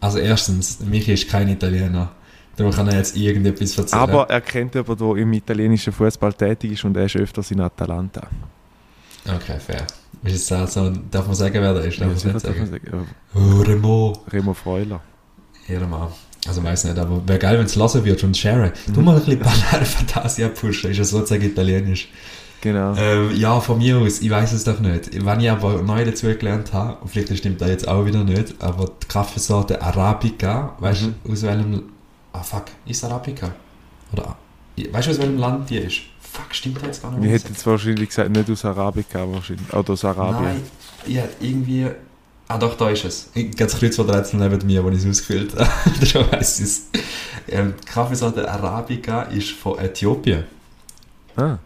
Also 0.00 0.18
erstens, 0.18 0.80
Michi 0.80 1.14
ist 1.14 1.28
kein 1.28 1.48
Italiener. 1.48 2.12
Darum 2.56 2.72
kann 2.72 2.88
er 2.88 2.96
jetzt 2.96 3.16
irgendetwas 3.16 3.78
erzählen. 3.78 4.02
Aber 4.02 4.28
er 4.28 4.40
kennt 4.40 4.74
jemanden, 4.74 5.14
der 5.14 5.22
im 5.22 5.32
italienischen 5.32 5.92
Fußball 5.92 6.34
tätig 6.34 6.72
ist 6.72 6.84
und 6.84 6.96
er 6.96 7.04
ist 7.04 7.16
öfters 7.16 7.50
in 7.50 7.60
Atalanta. 7.60 8.26
Okay, 9.28 9.58
fair. 9.58 9.86
Ist 10.24 10.34
es 10.42 10.52
also, 10.52 10.90
darf 11.10 11.26
man 11.26 11.36
sagen, 11.36 11.54
wer 11.54 11.74
der 11.74 11.84
ist? 11.84 12.00
Darf 12.00 12.08
man 12.08 12.16
Ja, 12.18 12.24
nicht 12.32 12.32
man 12.34 12.40
sagen? 12.40 12.66
sagen. 12.66 13.06
Oh, 13.34 13.60
Remo. 13.62 14.12
Remo 14.32 14.54
Freuler. 14.54 15.00
Ja, 15.68 15.86
mal. 15.86 16.10
Also 16.46 16.62
weiß 16.64 16.84
nicht, 16.84 16.98
aber 16.98 17.20
wäre 17.28 17.38
geil, 17.38 17.58
wenn 17.58 17.66
es 17.66 17.74
lassen 17.76 18.04
wird 18.04 18.22
und 18.24 18.36
sharen. 18.36 18.72
Du 18.94 19.00
mal 19.02 19.16
ein 19.16 19.24
bisschen 19.24 19.38
Banane 19.40 19.84
Fantasia 19.84 20.48
pushen, 20.48 20.90
ist 20.90 20.96
ja 20.98 21.04
sozusagen 21.04 21.42
italienisch. 21.44 22.08
Genau. 22.60 22.94
Ähm, 22.96 23.30
ja, 23.36 23.60
von 23.60 23.78
mir 23.78 23.98
aus, 23.98 24.20
ich 24.20 24.30
weiß 24.30 24.52
es 24.52 24.64
doch 24.64 24.80
nicht. 24.80 25.24
Wenn 25.24 25.40
ich 25.40 25.50
aber 25.50 25.82
neu 25.82 26.04
dazu 26.04 26.26
gelernt 26.26 26.72
habe, 26.72 26.96
und 27.02 27.08
vielleicht 27.10 27.36
stimmt 27.36 27.60
das 27.60 27.68
jetzt 27.68 27.86
auch 27.86 28.04
wieder 28.06 28.24
nicht, 28.24 28.54
aber 28.60 28.90
die 29.02 29.06
Kaffeesorte 29.06 29.80
Arabica, 29.82 30.74
weißt 30.80 31.02
Mhm. 31.02 31.14
du, 31.24 31.32
aus 31.32 31.42
welchem. 31.42 31.82
Ah, 32.32 32.42
fuck, 32.42 32.64
ist 32.86 33.04
Arabica? 33.04 33.52
Oder. 34.12 34.36
Weißt 34.92 35.06
du, 35.08 35.12
aus 35.12 35.18
welchem 35.18 35.38
Land 35.38 35.70
die 35.70 35.78
ist? 35.78 36.00
Fuck, 36.32 36.54
stimmt 36.54 36.76
das 36.76 36.84
jetzt 36.84 37.02
gar 37.02 37.10
nicht 37.12 37.22
Wir 37.22 37.30
hätten 37.30 37.48
jetzt 37.48 37.66
wahrscheinlich 37.66 38.08
gesagt, 38.08 38.30
nicht 38.30 38.50
aus 38.50 38.64
Arabica, 38.64 39.30
wahrscheinlich. 39.30 39.72
Oder 39.72 39.92
aus 39.92 40.04
Arabien. 40.04 40.44
Nein, 40.44 40.62
ich 41.06 41.48
irgendwie. 41.48 41.86
Ah, 42.50 42.56
doch, 42.56 42.76
da 42.76 42.88
ist 42.88 43.04
es. 43.04 43.30
Ich 43.34 43.50
gehe 43.50 43.66
das 43.66 43.78
Kreuzworträtsel 43.78 44.40
neben 44.40 44.66
mir, 44.66 44.82
wo 44.82 44.88
ich 44.88 44.98
es 44.98 45.06
ausgefüllt 45.06 45.54
habe. 45.58 46.06
Schon 46.06 46.30
weiss 46.32 46.58
ich 46.60 46.64
es. 46.64 46.82
Ähm, 47.48 47.74
Kaffeesorte 47.84 48.50
Arabica 48.50 49.22
ist 49.22 49.50
von 49.50 49.78
Äthiopien. 49.78 50.44
Ah, 51.36 51.58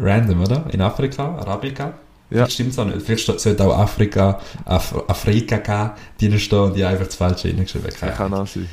Random, 0.00 0.42
oder? 0.42 0.66
In 0.72 0.80
Afrika, 0.80 1.36
Arabica. 1.36 1.94
Ja. 2.30 2.44
Vielleicht 2.44 2.52
stimmt 2.52 2.78
auch 2.78 2.84
nicht. 2.84 3.02
Vielleicht 3.02 3.40
sollte 3.40 3.64
auch 3.64 3.78
Afrika, 3.78 4.38
Af 4.64 4.94
Afrika 5.08 5.56
gehen, 5.56 5.90
die 6.32 6.38
stehen 6.38 6.58
und 6.58 6.76
die 6.76 6.84
einfach 6.84 7.06
das 7.06 7.16
Falsche 7.16 7.48
reingeschrieben. 7.48 7.90
Keine 7.90 8.12
kann 8.12 8.34
auch 8.34 8.46
sein. 8.46 8.68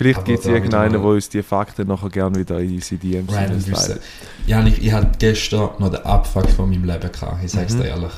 Vielleicht 0.00 0.24
gibt 0.24 0.38
es 0.38 0.46
irgendeinen, 0.46 0.92
der 0.92 1.02
uns 1.02 1.28
die 1.28 1.42
Fakten 1.42 1.86
nachher 1.86 2.08
gerne 2.08 2.38
wieder 2.38 2.58
in 2.58 2.76
unsere 2.76 2.98
DMs. 2.98 3.30
Wissen. 3.66 3.98
Ja, 4.46 4.66
ich, 4.66 4.82
ich 4.82 4.90
hatte 4.92 5.10
gestern 5.18 5.68
noch 5.78 5.90
den 5.90 6.00
Abfuck 6.06 6.48
von 6.48 6.70
meinem 6.70 6.84
Leben 6.84 7.12
gehabt, 7.12 7.44
ich 7.44 7.50
sag's 7.52 7.74
Mhm. 7.74 7.82
dir 7.82 7.88
ehrlich. 7.88 8.12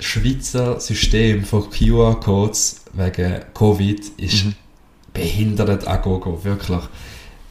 Schweizer 0.00 0.78
System 0.78 1.44
von 1.44 1.68
QR-Codes 1.68 2.82
wegen 2.92 3.40
Covid 3.54 4.00
ist 4.18 4.44
Mhm. 4.44 4.54
behindert 5.12 5.86
an 5.88 6.00
Gogo, 6.02 6.44
wirklich. 6.44 6.78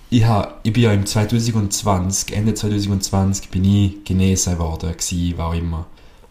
Ich, 0.10 0.24
hab, 0.24 0.62
ich 0.64 0.72
bin 0.72 0.84
ja 0.84 0.94
im 0.94 1.06
2020, 1.06 2.34
Ende 2.34 2.54
2020 2.54 3.50
bin 3.50 3.66
ich 3.66 4.06
genesen 4.06 4.58
worden, 4.58 4.94
gewesen, 4.94 5.38
auch 5.38 5.54
immer. 5.54 5.86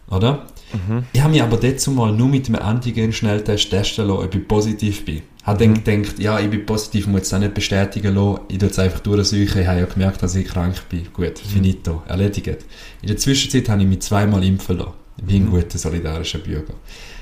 Oder? 0.09 0.47
Mhm. 0.73 1.03
Ich 1.13 1.21
habe 1.21 1.31
mich 1.31 1.43
aber 1.43 1.57
dazu 1.57 1.91
mal 1.91 2.11
nur 2.11 2.27
mit 2.27 2.47
dem 2.47 2.55
Antigen-Schnelltest 2.55 3.69
testen 3.69 4.07
lassen, 4.07 4.23
ob 4.23 4.33
ich 4.33 4.47
positiv 4.47 5.05
bin. 5.05 5.21
Habe 5.47 5.59
dann 5.65 5.71
Mhm. 5.71 5.83
gedacht, 5.83 6.19
ja, 6.19 6.39
ich 6.39 6.49
bin 6.49 6.65
positiv, 6.65 7.07
muss 7.07 7.21
es 7.23 7.33
auch 7.33 7.39
nicht 7.39 7.53
bestätigen 7.53 8.13
lassen. 8.13 8.39
Ich 8.49 8.57
tue 8.59 8.69
es 8.69 8.77
einfach 8.77 8.99
durchsuchen. 8.99 9.61
Ich 9.61 9.67
habe 9.67 9.79
ja 9.79 9.85
gemerkt, 9.85 10.21
dass 10.21 10.35
ich 10.35 10.45
krank 10.47 10.75
bin. 10.89 11.07
Gut, 11.13 11.39
finito, 11.39 12.03
erledigt. 12.07 12.65
In 13.01 13.07
der 13.07 13.17
Zwischenzeit 13.17 13.67
habe 13.69 13.81
ich 13.81 13.87
mich 13.87 14.01
zweimal 14.01 14.43
impfen 14.43 14.77
lassen. 14.77 14.91
Wie 15.25 15.37
ein 15.37 15.45
Mhm. 15.45 15.51
guter 15.51 15.77
solidarischer 15.77 16.39
Bürger. 16.39 16.73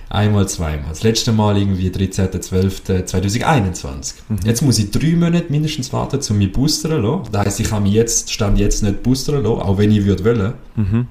Einmal, 0.09 0.47
zweimal. 0.47 0.89
Das 0.89 1.03
letzte 1.03 1.31
Mal 1.31 1.57
irgendwie 1.57 1.89
13.12.2021. 1.89 4.15
Mhm. 4.29 4.37
Jetzt 4.43 4.61
muss 4.61 4.79
ich 4.79 4.91
drei 4.91 5.15
Monate 5.15 5.45
mindestens 5.49 5.91
warten, 5.93 6.19
um 6.29 6.37
mich 6.37 6.51
boostern 6.51 6.91
zu 6.91 6.97
lassen. 6.99 7.23
Das 7.31 7.45
heisst, 7.45 7.59
ich 7.59 7.69
kann 7.69 7.83
mich 7.83 7.93
jetzt, 7.93 8.31
stand 8.31 8.57
jetzt 8.59 8.83
nicht 8.83 9.01
boostern 9.03 9.43
lassen, 9.43 9.61
auch 9.61 9.77
wenn 9.77 9.91
ich 9.91 10.05
würde 10.05 10.23
wollen. 10.25 10.53
Mhm. 10.75 11.07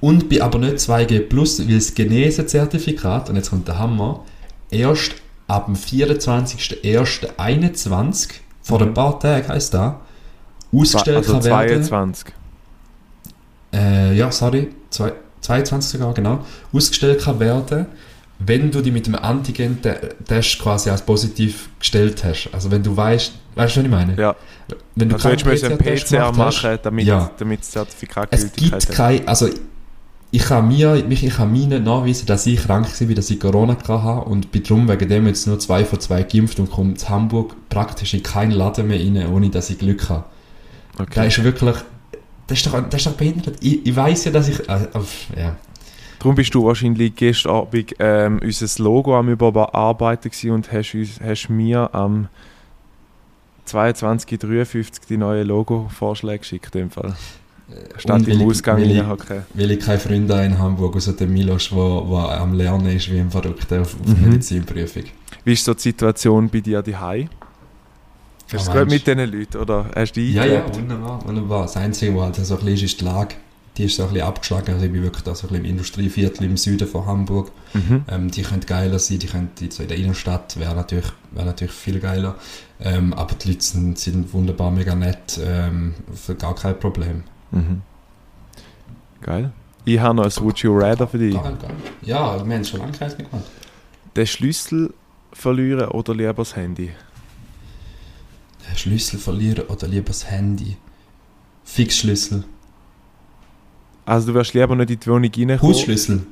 Und 0.00 0.28
bin 0.28 0.40
aber 0.42 0.58
nicht 0.58 0.78
2G+, 0.78 1.66
weil 1.66 1.74
das 1.76 1.94
Genese-Zertifikat, 1.94 3.28
und 3.28 3.36
jetzt 3.36 3.50
kommt 3.50 3.68
der 3.68 3.78
Hammer, 3.78 4.24
erst 4.70 5.12
ab 5.50 5.66
dem 5.66 5.74
24.01.21, 5.76 8.28
vor 8.62 8.80
Mhm. 8.80 8.88
ein 8.88 8.94
paar 8.94 9.18
Tagen 9.18 9.48
heisst 9.48 9.74
das, 9.74 9.94
ausgestellt 10.72 11.16
Also 11.18 11.32
kann 11.32 11.44
werden. 11.44 11.82
22. 11.84 12.32
Äh, 13.72 14.14
ja, 14.16 14.30
sorry, 14.32 14.68
zwei, 14.90 15.12
22 15.40 15.92
sogar, 15.98 16.14
genau. 16.14 16.44
Ausgestellt 16.72 17.20
kann 17.22 17.38
werden, 17.40 17.86
wenn 18.38 18.70
du 18.70 18.80
dich 18.80 18.92
mit 18.92 19.06
dem 19.06 19.14
Antigen-Test 19.16 20.58
quasi 20.60 20.90
als 20.90 21.02
positiv 21.02 21.68
gestellt 21.78 22.22
hast. 22.24 22.48
Also 22.52 22.70
wenn 22.70 22.82
du 22.82 22.96
weißt, 22.96 23.32
weißt 23.54 23.76
du, 23.76 23.80
was 23.80 23.84
ich 23.84 23.90
meine? 23.90 24.14
Ja. 24.16 24.34
Wenn 24.94 25.08
du 25.08 25.16
Also 25.16 25.28
keinen 25.28 25.38
PCR-Test 25.38 26.10
PCR 26.10 26.28
hast, 26.28 26.36
machen, 26.36 26.78
damit, 26.82 27.06
Ja. 27.06 27.30
damit 27.38 27.60
das 27.60 27.70
Zertifikat 27.70 28.28
Es 28.30 28.52
gibt 28.52 28.88
keine, 28.90 29.26
also 29.28 29.48
ich 30.32 30.42
kann 30.42 30.68
mir, 30.68 31.04
mich, 31.08 31.24
ich 31.24 31.34
kann 31.34 31.50
mir 31.50 31.66
nicht 31.66 31.84
nachweisen, 31.84 32.26
dass 32.26 32.46
ich 32.46 32.62
krank 32.62 32.86
war, 33.00 33.14
dass 33.14 33.30
ich 33.30 33.40
Corona 33.40 33.76
hatte 33.76 34.28
und 34.28 34.52
bin 34.52 34.62
drum 34.62 34.88
wegen 34.88 35.08
dem 35.08 35.26
jetzt 35.26 35.46
nur 35.46 35.58
zwei 35.58 35.84
von 35.84 35.98
zwei 35.98 36.22
geimpft 36.22 36.60
und 36.60 36.70
komme 36.70 36.94
zu 36.94 37.08
Hamburg 37.08 37.56
praktisch 37.68 38.14
in 38.14 38.22
keinen 38.22 38.52
Laden 38.52 38.86
mehr 38.86 39.00
rein, 39.00 39.32
ohne 39.32 39.50
dass 39.50 39.70
ich 39.70 39.78
Glück 39.78 40.08
habe. 40.08 40.24
Okay. 40.98 41.14
Der 41.16 41.26
ist 41.26 41.42
wirklich, 41.42 41.76
das 42.46 42.58
ist 42.58 42.66
doch, 42.66 42.80
das 42.88 43.00
ist 43.00 43.06
doch 43.06 43.16
behindert. 43.16 43.56
Ich, 43.60 43.84
ich 43.84 43.96
weiß 43.96 44.26
ja, 44.26 44.30
dass 44.30 44.48
ich, 44.48 44.60
äh, 44.68 44.86
ja. 45.36 45.56
Darum 46.20 46.34
bist 46.34 46.54
du 46.54 46.64
wahrscheinlich 46.64 47.14
gestern 47.16 47.52
Abend 47.52 47.94
ähm, 47.98 48.40
unser 48.42 48.82
Logo 48.82 49.18
am 49.18 49.30
Überarbeiten 49.30 50.50
und 50.50 50.70
hast, 50.70 50.94
uns, 50.94 51.20
hast 51.20 51.48
mir 51.48 51.92
am 51.92 52.28
22.53 53.66 55.08
die 55.08 55.16
neue 55.16 55.42
Logo-Vorschläge 55.42 56.40
geschickt. 56.40 56.74
In 56.76 56.82
dem 56.82 56.90
Fall. 56.90 57.16
Statt 57.96 58.26
im 58.26 58.42
Ausgang 58.42 58.78
weil 58.78 58.90
ich, 58.90 59.02
weil 59.54 59.70
ich 59.70 59.80
keine 59.80 59.98
Freunde 59.98 60.44
in 60.44 60.58
Hamburg, 60.58 60.96
außer 60.96 61.12
dem 61.12 61.32
Milos, 61.32 61.70
der 61.70 61.78
am 61.78 62.54
Lernen 62.54 62.86
ist, 62.86 63.10
wie 63.10 63.20
ein 63.20 63.30
Verrückter 63.30 63.82
auf, 63.82 63.96
auf 64.00 64.06
mhm. 64.06 64.28
Medizinprüfung. 64.28 65.04
Wie 65.44 65.52
ist 65.52 65.64
so 65.64 65.74
die 65.74 65.82
Situation 65.82 66.48
bei 66.48 66.60
dir 66.60 66.82
daheim? 66.82 67.28
Hast 68.52 68.66
du 68.66 68.70
es 68.72 68.76
gut 68.76 68.90
mit 68.90 69.06
diesen 69.06 69.32
Leuten 69.32 69.58
oder 69.58 69.90
hast 69.94 70.12
du 70.12 70.20
Ja, 70.20 70.44
ja, 70.44 70.74
wunderbar, 70.74 71.24
wunderbar. 71.24 71.62
Das 71.62 71.76
Einzige, 71.76 72.16
was 72.16 72.24
halt 72.24 72.46
so 72.46 72.54
ein 72.54 72.64
bisschen 72.64 72.74
ist, 72.74 72.82
ist 72.82 73.00
die 73.00 73.04
Lage 73.04 73.34
die 73.76 73.86
ist 73.86 73.96
so 73.96 74.02
ein 74.02 74.10
bisschen 74.10 74.26
abgeschlagen. 74.26 74.74
Also 74.74 74.86
ich 74.86 74.92
bin 74.92 75.02
wirklich 75.02 75.24
da 75.24 75.34
so 75.34 75.46
ein 75.46 75.50
bisschen 75.50 75.64
im 75.64 75.70
Industrieviertel 75.70 76.44
im 76.44 76.56
Süden 76.56 76.86
von 76.86 77.06
Hamburg. 77.06 77.50
Mhm. 77.72 78.04
Ähm, 78.08 78.30
die 78.30 78.42
könnte 78.42 78.66
geiler 78.66 78.98
sein, 78.98 79.18
die 79.18 79.26
könnte 79.26 79.70
so 79.70 79.82
in 79.82 79.88
der 79.88 79.96
Innenstadt, 79.96 80.58
wäre 80.58 80.74
natürlich, 80.74 81.10
wär 81.30 81.44
natürlich 81.44 81.72
viel 81.72 82.00
geiler. 82.00 82.36
Ähm, 82.80 83.14
aber 83.14 83.34
die 83.34 83.48
Leute 83.48 83.62
sind, 83.62 83.98
sind 83.98 84.32
wunderbar, 84.32 84.70
mega 84.70 84.94
nett, 84.94 85.40
ähm, 85.42 85.94
für 86.14 86.34
gar 86.34 86.54
kein 86.54 86.78
Problem. 86.78 87.24
Mhm. 87.50 87.82
Geil. 89.22 89.52
Ich 89.84 89.98
habe 89.98 90.14
noch 90.14 90.24
ein 90.24 90.44
Would 90.44 90.58
You 90.58 90.76
Rather 90.78 91.06
für 91.06 91.18
dich. 91.18 91.34
Geil, 91.34 91.56
geil. 91.60 91.70
Ja, 92.02 92.46
wir 92.46 92.54
haben 92.54 92.64
schon 92.64 92.80
lange 92.80 92.92
mehr 92.98 93.08
gemacht. 93.08 93.44
Den 94.16 94.26
Schlüssel 94.26 94.92
verlieren 95.32 95.88
oder 95.88 96.14
lieber 96.14 96.34
das 96.34 96.56
Handy? 96.56 96.90
Den 98.68 98.76
Schlüssel 98.76 99.18
verlieren 99.18 99.66
oder 99.66 99.88
lieber 99.88 100.08
das 100.08 100.30
Handy? 100.30 100.76
Fixschlüssel. 101.64 102.44
Also 104.04 104.28
du 104.28 104.34
wirst 104.34 104.54
lieber 104.54 104.74
nicht 104.74 104.90
in 104.90 105.00
die 105.00 105.06
Wohnung 105.06 105.22
reinkommen. 105.24 105.62
Hausschlüssel? 105.62 106.26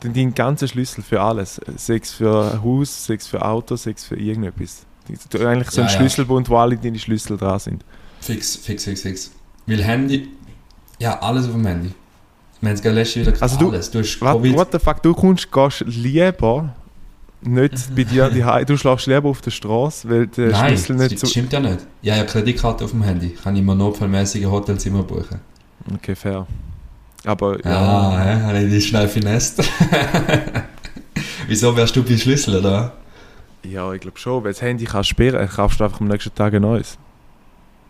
Dein 0.00 0.34
ganzen 0.34 0.68
Schlüssel 0.68 1.02
für 1.02 1.20
alles. 1.20 1.60
Sechs 1.76 2.12
für 2.12 2.60
Haus, 2.62 3.06
sechs 3.06 3.26
für 3.26 3.42
Auto, 3.44 3.76
sechs 3.76 4.04
für 4.04 4.16
irgendetwas. 4.16 4.84
Du 5.30 5.46
eigentlich 5.46 5.70
so 5.70 5.80
ein 5.80 5.88
ja. 5.88 5.92
Schlüsselbund, 5.94 6.48
wo 6.48 6.56
alle 6.56 6.76
deine 6.76 6.98
Schlüssel 6.98 7.36
dran 7.36 7.58
sind. 7.58 7.84
Fix, 8.20 8.56
fix, 8.56 8.84
fix, 8.84 9.02
fix. 9.02 9.30
Weil 9.66 9.82
Handy, 9.82 10.28
ja, 11.02 11.18
alles 11.20 11.46
auf 11.46 11.52
dem 11.52 11.66
Handy. 11.66 11.92
Wir 12.60 12.70
haben 12.70 12.76
es 12.76 12.84
letztes 12.84 13.26
wieder 13.26 13.42
also 13.42 13.58
du, 13.58 13.70
alles. 13.70 13.90
Du 13.90 13.98
hast 13.98 14.20
what, 14.20 14.52
what 14.54 14.68
the 14.70 14.78
fuck, 14.78 15.02
du 15.02 15.12
kommst, 15.12 15.50
gehst 15.50 15.84
lieber 15.86 16.74
nicht 17.40 17.74
bei 17.96 18.04
dir 18.04 18.30
die 18.30 18.64
Du 18.64 18.76
schläfst 18.76 19.08
lieber 19.08 19.28
auf 19.28 19.40
der 19.40 19.50
Straße, 19.50 20.08
weil 20.08 20.28
der 20.28 20.50
Nein, 20.50 20.68
Schlüssel 20.68 20.96
nicht 20.96 21.14
das 21.14 21.20
so... 21.20 21.26
stimmt 21.26 21.52
ja 21.52 21.58
nicht. 21.58 21.80
Ja, 22.02 22.16
ja, 22.16 22.24
Kreditkarte 22.24 22.84
auf 22.84 22.92
dem 22.92 23.02
Handy. 23.02 23.30
Kann 23.30 23.56
ich 23.56 23.62
mir 23.62 23.74
notfallmäßige 23.74 24.44
Hotelzimmer 24.44 25.02
buchen. 25.02 25.40
Okay, 25.92 26.14
fair. 26.14 26.46
Aber 27.24 27.58
ja. 27.64 27.78
Ah, 27.78 28.24
ja, 28.24 28.40
habe 28.42 28.62
ich 28.62 28.70
dich 28.70 28.86
schnell 28.86 29.08
finest. 29.08 29.60
Wieso 31.48 31.76
wärst 31.76 31.96
du 31.96 32.04
bei 32.04 32.16
Schlüssel, 32.16 32.58
oder? 32.58 32.92
Ja, 33.64 33.92
ich 33.92 34.00
glaube 34.00 34.18
schon. 34.18 34.44
Weil 34.44 34.52
das 34.52 34.62
Handy 34.62 34.84
kannst 34.84 35.10
du 35.10 35.14
sperren, 35.14 35.48
kaufst 35.48 35.80
du 35.80 35.84
einfach 35.84 36.00
am 36.00 36.06
nächsten 36.06 36.32
Tag 36.32 36.54
ein 36.54 36.62
neues. 36.62 36.96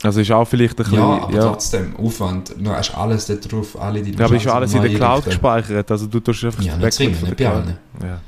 Also 0.03 0.20
ist 0.20 0.30
auch 0.32 0.44
vielleicht 0.44 0.74
ein 0.74 0.84
bisschen... 0.84 0.98
Ja, 0.98 1.22
aber 1.22 1.32
ja. 1.32 1.42
trotzdem, 1.42 1.96
Aufwand. 1.96 2.55
Du 2.59 2.70
hast 2.70 2.96
alles 2.96 3.26
da 3.26 3.34
drauf, 3.34 3.80
alle 3.80 4.03
die... 4.03 4.12
Ja, 4.12 4.24
aber 4.24 4.36
ist 4.36 4.46
alles 4.46 4.74
in 4.74 4.82
der 4.82 4.94
Cloud 4.94 5.24
gespeichert, 5.24 5.90
also 5.90 6.07
du 6.07 6.20
tust 6.20 6.44
einfach... 6.44 6.62
Ja, 6.62 6.76
nicht 6.76 6.92
zwingend, 6.92 7.22
nicht 7.22 7.36
bei 7.36 7.48
allen. 7.48 7.78
Ja. 8.03 8.20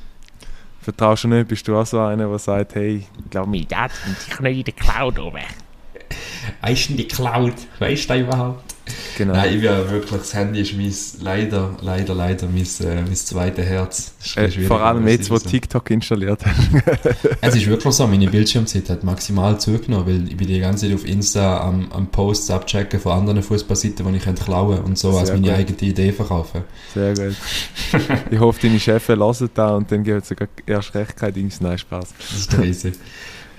Vertraust 0.81 1.25
du 1.25 1.29
nicht, 1.29 1.49
bist 1.49 1.67
du 1.67 1.77
auch 1.77 1.87
so 1.87 1.99
einer, 2.01 2.29
der 2.29 2.39
sagt, 2.39 2.75
hey... 2.77 3.07
Ich 3.25 3.31
glaube, 3.31 3.51
mein 3.51 3.67
Dad 3.67 3.91
sind 4.05 4.19
sicher 4.19 4.43
nicht 4.43 4.59
in 4.59 4.65
der 4.65 4.75
Cloud 4.75 5.19
oben. 5.19 5.41
Weißt 6.61 6.91
du, 6.91 6.95
die 6.95 7.09
Cloud, 7.09 7.55
weißt 7.79 8.11
du 8.11 8.21
überhaupt? 8.21 8.74
Genau. 9.17 9.33
Nein, 9.35 9.55
ich 9.55 9.61
bin 9.61 9.91
wirklich, 9.91 10.21
das 10.21 10.35
Handy 10.35 10.61
ist 10.61 10.77
mein, 10.77 10.93
leider, 11.23 11.77
leider, 11.81 12.15
leider 12.15 12.47
mein, 12.47 12.65
äh, 12.65 13.03
mein 13.03 13.15
zweites 13.15 13.65
Herz. 13.65 14.13
Äh, 14.37 14.51
vor 14.51 14.83
allem 14.83 15.07
jetzt, 15.09 15.31
wo. 15.31 15.39
TikTok 15.39 15.91
installiert 15.91 16.45
hast. 16.45 17.17
es 17.41 17.57
ist 17.57 17.67
wirklich 17.67 17.95
so, 17.95 18.07
meine 18.07 18.29
Bildschirmzeit 18.29 18.91
hat 18.91 19.05
maximal 19.05 19.59
zugenommen, 19.59 20.07
weil 20.07 20.29
ich 20.29 20.37
bin 20.37 20.49
die 20.49 20.59
ganze 20.59 20.87
Zeit 20.87 20.95
auf 20.95 21.07
Insta 21.07 21.61
am, 21.61 21.91
am 21.93 22.09
Posts 22.09 22.51
abchecken 22.51 23.01
von 23.01 23.13
anderen 23.13 23.43
Fußballseiten, 23.43 24.07
die 24.07 24.17
ich 24.17 24.25
könnte 24.25 24.45
klauen 24.45 24.81
und 24.81 24.99
so 24.99 25.13
Sehr 25.13 25.21
als 25.21 25.31
meine 25.31 25.49
gut. 25.49 25.57
eigene 25.57 25.79
Idee 25.79 26.13
verkaufen. 26.13 26.65
Sehr 26.93 27.15
gut. 27.15 27.37
ich 28.31 28.39
hoffe, 28.39 28.67
deine 28.67 28.81
Chefs 28.81 29.09
hören 29.09 29.51
da 29.55 29.77
und 29.77 29.91
dann 29.91 30.03
gibt 30.03 30.23
es 30.23 30.29
sogar 30.29 30.49
erst 30.67 30.95
recht 30.95 31.17
kein 31.17 31.33
Dings. 31.33 31.61
Nein, 31.61 31.79
Spaß. 31.79 32.09
Das 32.19 32.39
ist 32.39 32.51
crazy. 32.51 32.93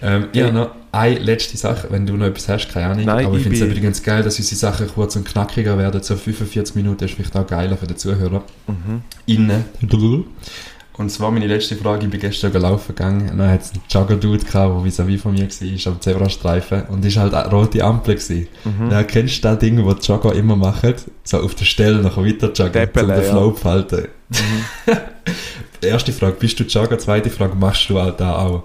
Ähm, 0.01 0.27
ja, 0.33 0.51
noch 0.51 0.71
eine 0.91 1.19
letzte 1.19 1.57
Sache, 1.57 1.87
wenn 1.89 2.05
du 2.05 2.15
noch 2.15 2.25
etwas 2.25 2.47
hast, 2.47 2.69
keine 2.69 2.87
Ahnung. 2.87 3.05
Nein, 3.05 3.25
aber 3.25 3.37
ich, 3.37 3.43
finde 3.43 3.57
es 3.57 3.63
übrigens 3.63 4.01
geil, 4.01 4.23
dass 4.23 4.37
unsere 4.37 4.55
Sachen 4.55 4.87
kurz 4.87 5.15
und 5.15 5.25
knackiger 5.25 5.77
werden. 5.77 6.01
So 6.01 6.15
45 6.15 6.75
Minuten 6.75 7.03
ist 7.03 7.13
vielleicht 7.13 7.35
auch 7.35 7.47
geiler 7.47 7.77
für 7.77 7.87
den 7.87 7.97
Zuhörer. 7.97 8.43
Mhm. 8.67 9.01
Innen. 9.25 9.65
Und 10.97 11.09
zwar 11.09 11.29
meine 11.29 11.47
letzte 11.47 11.75
Frage, 11.75 12.05
ich 12.05 12.11
bin 12.11 12.21
gestern 12.21 12.53
gelaufen 12.53 12.95
gegangen 12.95 13.29
und 13.29 13.37
dann 13.37 13.51
hat 13.51 13.63
es 13.63 13.73
einen 13.73 13.81
Jogger-Dude 13.89 14.45
gehabt, 14.45 14.73
der 14.75 14.83
vis-à-vis 14.83 15.21
von 15.21 15.33
mir 15.33 15.49
war, 15.49 15.91
am 15.91 15.99
Zebrastreifen 15.99 16.83
und 16.83 17.03
ist 17.03 17.17
halt 17.17 17.33
eine 17.33 17.49
rote 17.49 17.83
Ampel 17.83 18.15
gewesen. 18.15 18.47
Mhm. 18.63 18.89
Dann 18.89 19.05
kennst 19.05 19.39
du 19.39 19.41
das 19.41 19.59
Ding, 19.59 19.85
das 19.85 19.99
die 19.99 20.07
Jogger 20.11 20.33
immer 20.33 20.55
machen? 20.55 20.93
So 21.25 21.39
auf 21.41 21.53
der 21.55 21.65
Stelle 21.65 21.97
noch 22.01 22.15
weiter 22.17 22.53
joggen, 22.53 22.71
Deppele, 22.71 23.13
um 23.13 23.21
den 23.21 23.29
Flow 23.29 23.49
ja. 23.49 23.55
zu 23.55 23.63
halten. 23.65 24.07
Mhm. 24.29 24.97
Erste 25.81 26.13
Frage, 26.13 26.37
bist 26.39 26.59
du 26.61 26.63
Jogger? 26.63 26.97
Zweite 26.97 27.29
Frage, 27.29 27.55
machst 27.55 27.89
du 27.89 27.99
halt 27.99 28.21
da 28.21 28.37
auch? 28.37 28.63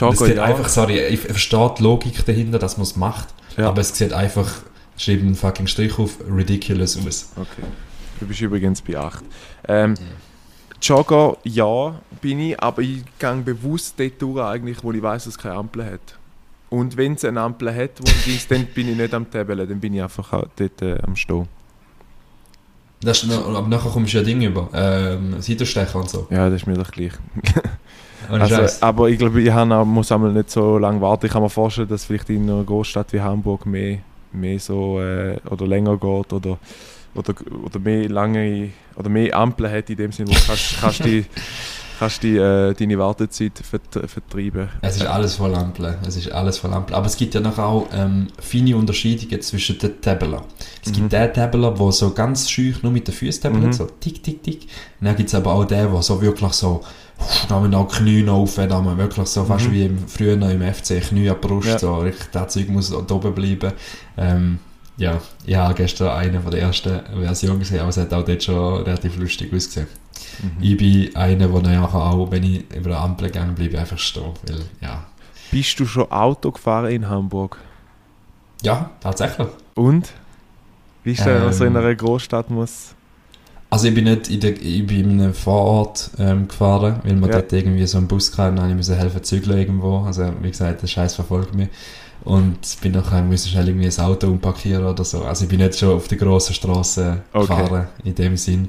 Jogger, 0.00 0.28
es 0.28 0.36
ja. 0.36 0.42
einfach, 0.44 0.68
sorry, 0.68 0.98
ich 1.06 1.20
verstehe 1.20 1.74
die 1.78 1.82
Logik 1.82 2.24
dahinter, 2.24 2.58
dass 2.58 2.76
man 2.76 2.84
es 2.84 2.96
macht, 2.96 3.28
ja. 3.56 3.68
aber 3.68 3.80
es 3.80 3.96
sieht 3.96 4.12
einfach, 4.12 4.50
schreibt 4.96 5.22
einen 5.22 5.34
fucking 5.34 5.66
Strich 5.66 5.98
auf, 5.98 6.16
ridiculous 6.30 6.96
aus. 6.96 7.30
Okay. 7.36 7.66
Du 8.18 8.26
bist 8.26 8.40
übrigens 8.40 8.82
bei 8.82 8.98
8. 8.98 9.24
Ähm, 9.68 9.94
ja. 9.94 10.02
Jogger, 10.82 11.36
ja, 11.44 12.00
bin 12.22 12.40
ich, 12.40 12.60
aber 12.60 12.80
ich 12.80 13.02
gehe 13.18 13.34
bewusst 13.36 13.94
dort 13.98 14.20
durch, 14.20 14.42
eigentlich, 14.42 14.82
wo 14.82 14.92
ich 14.92 15.02
weiß, 15.02 15.24
dass 15.24 15.34
es 15.34 15.38
keine 15.38 15.56
Ampel 15.56 15.84
hat. 15.84 16.18
Und 16.70 16.96
wenn 16.96 17.14
es 17.14 17.24
eine 17.24 17.40
Ampel 17.40 17.74
hat, 17.74 17.90
wo 17.98 18.30
ist, 18.30 18.50
dann 18.50 18.66
bin 18.66 18.88
ich 18.88 18.96
nicht 18.96 19.12
am 19.12 19.30
Tabellen, 19.30 19.68
dann 19.68 19.80
bin 19.80 19.92
ich 19.92 20.02
einfach 20.02 20.44
dort 20.56 20.82
äh, 20.82 20.98
am 21.02 21.16
Stehen. 21.16 21.48
Das 23.02 23.22
ist, 23.22 23.32
aber 23.32 23.66
nachher 23.66 23.90
kommst 23.90 24.12
du 24.12 24.18
ja 24.18 24.22
Dinge 24.22 24.46
über, 24.46 24.68
ähm, 24.74 25.40
Seitenstecher 25.40 25.98
und 25.98 26.08
so. 26.08 26.26
Ja, 26.30 26.48
das 26.48 26.62
ist 26.62 26.66
mir 26.66 26.74
doch 26.74 26.90
gleich. 26.90 27.12
Also, 28.28 28.84
aber 28.84 29.08
ich 29.08 29.18
glaube, 29.18 29.40
ich 29.40 29.50
habe, 29.50 29.84
muss 29.84 30.12
einmal 30.12 30.32
nicht 30.32 30.50
so 30.50 30.78
lange 30.78 31.00
warten. 31.00 31.26
Ich 31.26 31.32
kann 31.32 31.42
mir 31.42 31.50
vorstellen, 31.50 31.88
dass 31.88 32.04
vielleicht 32.04 32.30
in 32.30 32.48
einer 32.48 32.64
Großstadt 32.64 33.12
wie 33.12 33.20
Hamburg 33.20 33.66
mehr, 33.66 33.98
mehr 34.32 34.58
so 34.58 35.00
äh, 35.00 35.38
oder 35.48 35.66
länger 35.66 35.96
geht 35.96 36.32
oder, 36.32 36.58
oder, 37.14 37.34
oder 37.64 37.78
mehr 37.78 38.08
lange 38.08 38.70
oder 38.96 39.08
mehr 39.08 39.34
Ampeln 39.36 39.72
hat 39.72 39.90
in 39.90 39.96
dem 39.96 40.12
Sinne, 40.12 40.30
wo 40.30 40.34
du 40.34 40.40
kannst, 40.46 40.76
kannst 40.80 41.04
die 41.04 41.24
kannst 42.00 42.22
die, 42.22 42.36
äh, 42.38 42.72
deine 42.72 42.98
Wartezeit 42.98 43.58
vert 43.58 44.10
vertreiben. 44.10 44.70
Es 44.80 44.96
ist 44.96 45.06
alles 45.06 45.34
voll 45.34 45.54
Ampeln. 45.54 45.96
Es 46.06 46.16
ist 46.16 46.32
alles 46.32 46.56
voll 46.56 46.72
Ampeln. 46.72 46.96
Aber 46.96 47.06
es 47.06 47.16
gibt 47.16 47.34
ja 47.34 47.40
noch 47.40 47.58
auch 47.58 47.88
ähm, 47.92 48.28
feine 48.38 48.74
Unterschiede 48.76 49.38
zwischen 49.40 49.78
den 49.78 50.00
Tabellen. 50.00 50.40
Es 50.82 50.88
mhm. 50.88 50.94
gibt 50.94 51.12
den 51.12 51.32
Tabellen, 51.34 51.74
der 51.74 51.92
so 51.92 52.10
ganz 52.12 52.50
schüch 52.50 52.82
nur 52.82 52.90
mit 52.90 53.06
den 53.06 53.14
Füßen 53.14 53.42
tabeln, 53.42 53.66
mhm. 53.66 53.72
so 53.74 53.86
tick, 54.00 54.22
tick, 54.22 54.42
tick. 54.42 54.62
Und 54.98 55.06
dann 55.06 55.16
gibt 55.16 55.28
es 55.28 55.34
aber 55.34 55.52
auch 55.52 55.66
den, 55.66 55.92
der 55.92 56.02
so 56.02 56.22
wirklich 56.22 56.52
so 56.52 56.80
da 57.48 57.54
haben 57.54 57.64
wir 57.64 57.68
noch 57.68 57.88
Knie 57.88 58.28
auf, 58.28 58.54
da 58.54 58.68
haben 58.68 58.86
wir 58.86 58.96
wirklich 58.96 59.26
so 59.26 59.44
fast 59.44 59.68
mhm. 59.68 59.72
wie 59.72 59.84
im, 59.84 60.08
früher 60.08 60.36
noch 60.36 60.50
im 60.50 60.62
FC, 60.62 61.00
Knie 61.00 61.28
an 61.30 61.40
Brust, 61.40 61.68
ja. 61.68 61.78
so 61.78 61.98
richtig, 61.98 62.30
das 62.32 62.52
Zeug 62.52 62.68
muss 62.68 62.90
da 62.90 63.14
oben 63.14 63.34
bleiben. 63.34 63.72
Ähm, 64.16 64.58
ja, 64.96 65.20
ich 65.46 65.56
habe 65.56 65.74
gestern 65.74 66.10
eine 66.10 66.40
von 66.40 66.50
der 66.50 66.60
ersten 66.60 67.00
Version 67.20 67.58
gesehen, 67.58 67.80
aber 67.80 67.88
es 67.88 67.96
hat 67.96 68.12
auch 68.12 68.24
dort 68.24 68.42
schon 68.42 68.82
relativ 68.82 69.16
lustig 69.16 69.52
ausgesehen. 69.52 69.86
Mhm. 70.42 70.50
Ich 70.60 70.76
bin 70.76 71.16
einer, 71.16 71.48
der 71.48 71.62
nachher 71.80 71.98
auch, 71.98 72.30
wenn 72.30 72.42
ich 72.42 72.70
über 72.74 72.90
der 72.90 73.00
Ampel 73.00 73.28
gegangen 73.28 73.54
bleibe, 73.54 73.78
einfach 73.78 73.98
stehen, 73.98 74.32
weil, 74.46 74.60
ja. 74.80 75.04
Bist 75.50 75.80
du 75.80 75.86
schon 75.86 76.10
Auto 76.12 76.52
gefahren 76.52 76.90
in 76.90 77.08
Hamburg? 77.08 77.58
Ja, 78.62 78.90
tatsächlich. 79.00 79.48
Und? 79.74 80.12
Wie 81.02 81.12
ist 81.12 81.26
ähm, 81.26 81.42
was 81.44 81.60
in 81.60 81.76
einer 81.76 81.94
Großstadt 81.94 82.50
muss? 82.50 82.94
Also 83.72 83.86
ich 83.86 83.94
bin 83.94 84.04
nicht 84.04 84.28
in, 84.28 84.40
der, 84.40 84.60
ich 84.60 84.84
bin 84.84 85.10
in 85.12 85.20
einem 85.20 85.34
Vorort 85.34 86.10
ähm, 86.18 86.48
gefahren, 86.48 87.00
weil 87.04 87.14
man 87.14 87.30
ja. 87.30 87.36
dort 87.36 87.52
irgendwie 87.52 87.86
so 87.86 87.98
einen 87.98 88.08
Bus 88.08 88.32
kam 88.32 88.58
und 88.58 88.68
ich 88.68 88.76
musste 88.76 88.96
helfen 88.96 89.22
zügeln 89.22 89.58
irgendwo. 89.58 89.98
Also 89.98 90.28
wie 90.42 90.50
gesagt, 90.50 90.82
der 90.82 90.88
Scheiß 90.88 91.14
verfolgt 91.14 91.54
mich. 91.54 91.68
Und 92.24 92.58
bin 92.82 92.92
nachher 92.92 93.22
musste 93.22 93.48
schnell 93.48 93.68
irgendwie 93.68 93.88
ein 93.88 94.04
Auto 94.04 94.26
umparkieren 94.26 94.84
oder 94.84 95.04
so. 95.04 95.22
Also 95.22 95.44
ich 95.44 95.48
bin 95.48 95.60
nicht 95.60 95.78
schon 95.78 95.94
auf 95.94 96.08
der 96.08 96.18
grossen 96.18 96.52
Straße 96.52 97.22
okay. 97.32 97.46
gefahren, 97.46 97.88
in 98.04 98.14
dem 98.14 98.36
Sinn. 98.36 98.68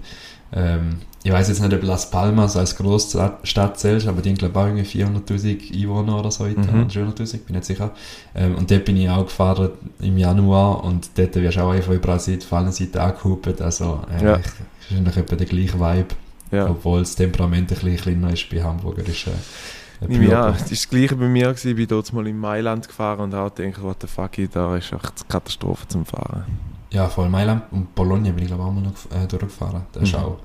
Ähm, 0.53 0.97
ich 1.23 1.31
weiß 1.31 1.49
jetzt 1.49 1.61
nicht, 1.61 1.73
ob 1.73 1.83
Las 1.83 2.09
Palmas 2.09 2.57
als 2.57 2.75
Großstadt 2.75 3.79
zählt, 3.79 4.07
aber 4.07 4.21
die 4.21 4.29
haben 4.29 4.37
glaube 4.37 4.53
ich 4.53 4.57
auch 4.57 5.03
irgendwie 5.03 5.33
400'000 5.33 5.83
Einwohner 5.83 6.19
oder 6.19 6.31
so, 6.31 6.45
mhm. 6.45 6.87
300'000, 6.87 7.45
bin 7.45 7.55
nicht 7.55 7.65
sicher. 7.65 7.91
Ähm, 8.33 8.55
und 8.55 8.71
dort 8.71 8.85
bin 8.85 8.97
ich 8.97 9.09
auch 9.09 9.25
gefahren 9.25 9.69
im 9.99 10.17
Januar 10.17 10.83
und 10.83 11.09
dort 11.15 11.35
wirst 11.35 11.57
du 11.57 11.61
auch 11.61 11.71
einfach 11.71 11.93
überall 11.93 12.19
Seite, 12.19 12.45
allen 12.55 12.71
Seiten 12.71 12.97
angehupt, 12.97 13.61
also 13.61 14.01
äh, 14.19 14.25
ja. 14.25 14.39
Ist 14.89 14.97
eigentlich 14.97 15.17
etwa 15.17 15.35
der 15.35 15.47
gleiche 15.47 15.79
Vibe, 15.79 16.15
ja. 16.51 16.69
obwohl 16.69 16.99
das 16.99 17.15
Temperament 17.15 17.71
ein 17.71 17.77
bisschen 17.77 17.97
kleiner 17.97 18.33
ist 18.33 18.49
bei 18.49 18.63
Hamburger. 18.63 19.05
Ist, 19.05 19.27
äh, 19.27 19.31
an. 20.01 20.09
Das 20.09 20.19
war 20.29 20.51
das 20.69 20.89
gleiche 20.89 21.15
bei 21.15 21.27
mir. 21.27 21.47
Gewesen. 21.49 21.69
Ich 21.69 21.75
bin 21.75 21.87
dort 21.87 22.11
mal 22.13 22.25
in 22.27 22.37
Mailand 22.37 22.87
gefahren 22.87 23.19
und 23.21 23.33
habe 23.33 23.51
gedacht, 23.63 23.83
what 23.83 23.97
the 24.01 24.07
fuck, 24.07 24.31
da 24.51 24.75
ist 24.75 24.91
echt 24.91 24.93
eine 24.93 25.27
Katastrophe 25.27 25.87
zum 25.87 26.05
Fahren. 26.05 26.45
Ja, 26.91 27.07
voll 27.07 27.29
Mailand 27.29 27.63
und 27.71 27.93
Bologna 27.95 28.31
bin 28.31 28.39
ich 28.43 28.47
glaube 28.47 28.63
auch 28.63 28.71
mal 28.71 28.81
noch 28.81 28.93
äh, 29.15 29.27
durchgefahren. 29.27 29.83
Das 29.93 30.03
ist 30.03 30.13
Mhm. 30.13 30.19
auch 30.19 30.39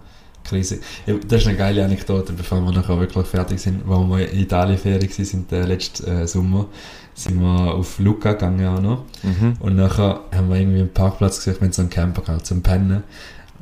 Krise. 0.45 0.79
Ja, 1.07 1.15
Das 1.27 1.43
ist 1.43 1.49
eine 1.49 1.57
geile 1.57 1.85
Anekdote, 1.85 2.33
bevor 2.33 2.61
wir 2.61 2.71
nachher 2.71 2.99
wirklich 3.01 3.27
fertig 3.27 3.59
sind. 3.59 3.83
Wo 3.85 4.05
wir 4.17 4.31
in 4.31 4.39
Italien 4.41 4.79
Ferien 4.79 5.11
waren, 5.11 5.25
sind 5.25 5.51
äh, 5.53 5.65
letzten 5.65 6.07
äh, 6.07 6.27
Sommer, 6.29 6.67
sind 7.15 7.41
wir 7.41 7.75
auf 7.75 7.99
Lucca 7.99 8.33
gegangen 8.35 8.67
auch 8.69 8.81
noch. 8.81 9.05
Mhm. 9.25 9.55
Und 9.59 9.75
nachher 9.75 10.21
haben 10.33 10.49
wir 10.49 10.57
irgendwie 10.57 10.81
einen 10.81 10.93
Parkplatz 10.93 11.39
gesucht, 11.43 11.61
wir 11.61 11.67
haben 11.67 11.73
so 11.73 11.83
einen 11.83 11.91
Camper 11.91 12.23
gehabt, 12.23 12.47
zum 12.47 12.63
Pennen. 12.63 13.03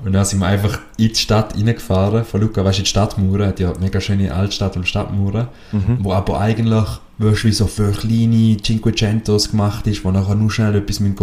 Und 0.03 0.13
dann 0.13 0.25
sind 0.25 0.39
wir 0.41 0.47
einfach 0.47 0.79
in 0.97 1.09
die 1.09 1.15
Stadt 1.15 1.55
reingefahren, 1.57 2.25
von 2.25 2.41
Lucca, 2.41 2.65
weißt 2.65 2.79
du, 2.79 2.81
in 2.81 2.85
die 2.85 2.91
Stadtmauern, 2.91 3.47
hat 3.49 3.61
ja 3.61 3.73
mega 3.81 4.01
schöne 4.01 4.35
Altstadt 4.35 4.77
und 4.77 4.89
Stadtmauern, 4.89 5.49
Mhm. 5.73 5.99
wo 6.01 6.13
aber 6.13 6.41
eigentlich, 6.41 6.85
weißt 7.19 7.45
wie 7.45 7.53
so 7.53 7.67
für 7.67 7.93
kleine 7.93 8.57
Cinquecentos 8.63 9.51
gemacht 9.51 9.87
ist, 9.87 10.05
wo 10.05 10.11
nachher 10.11 10.35
nur 10.35 10.51
schnell 10.51 10.75
etwas 10.75 11.01
müssen 11.01 11.17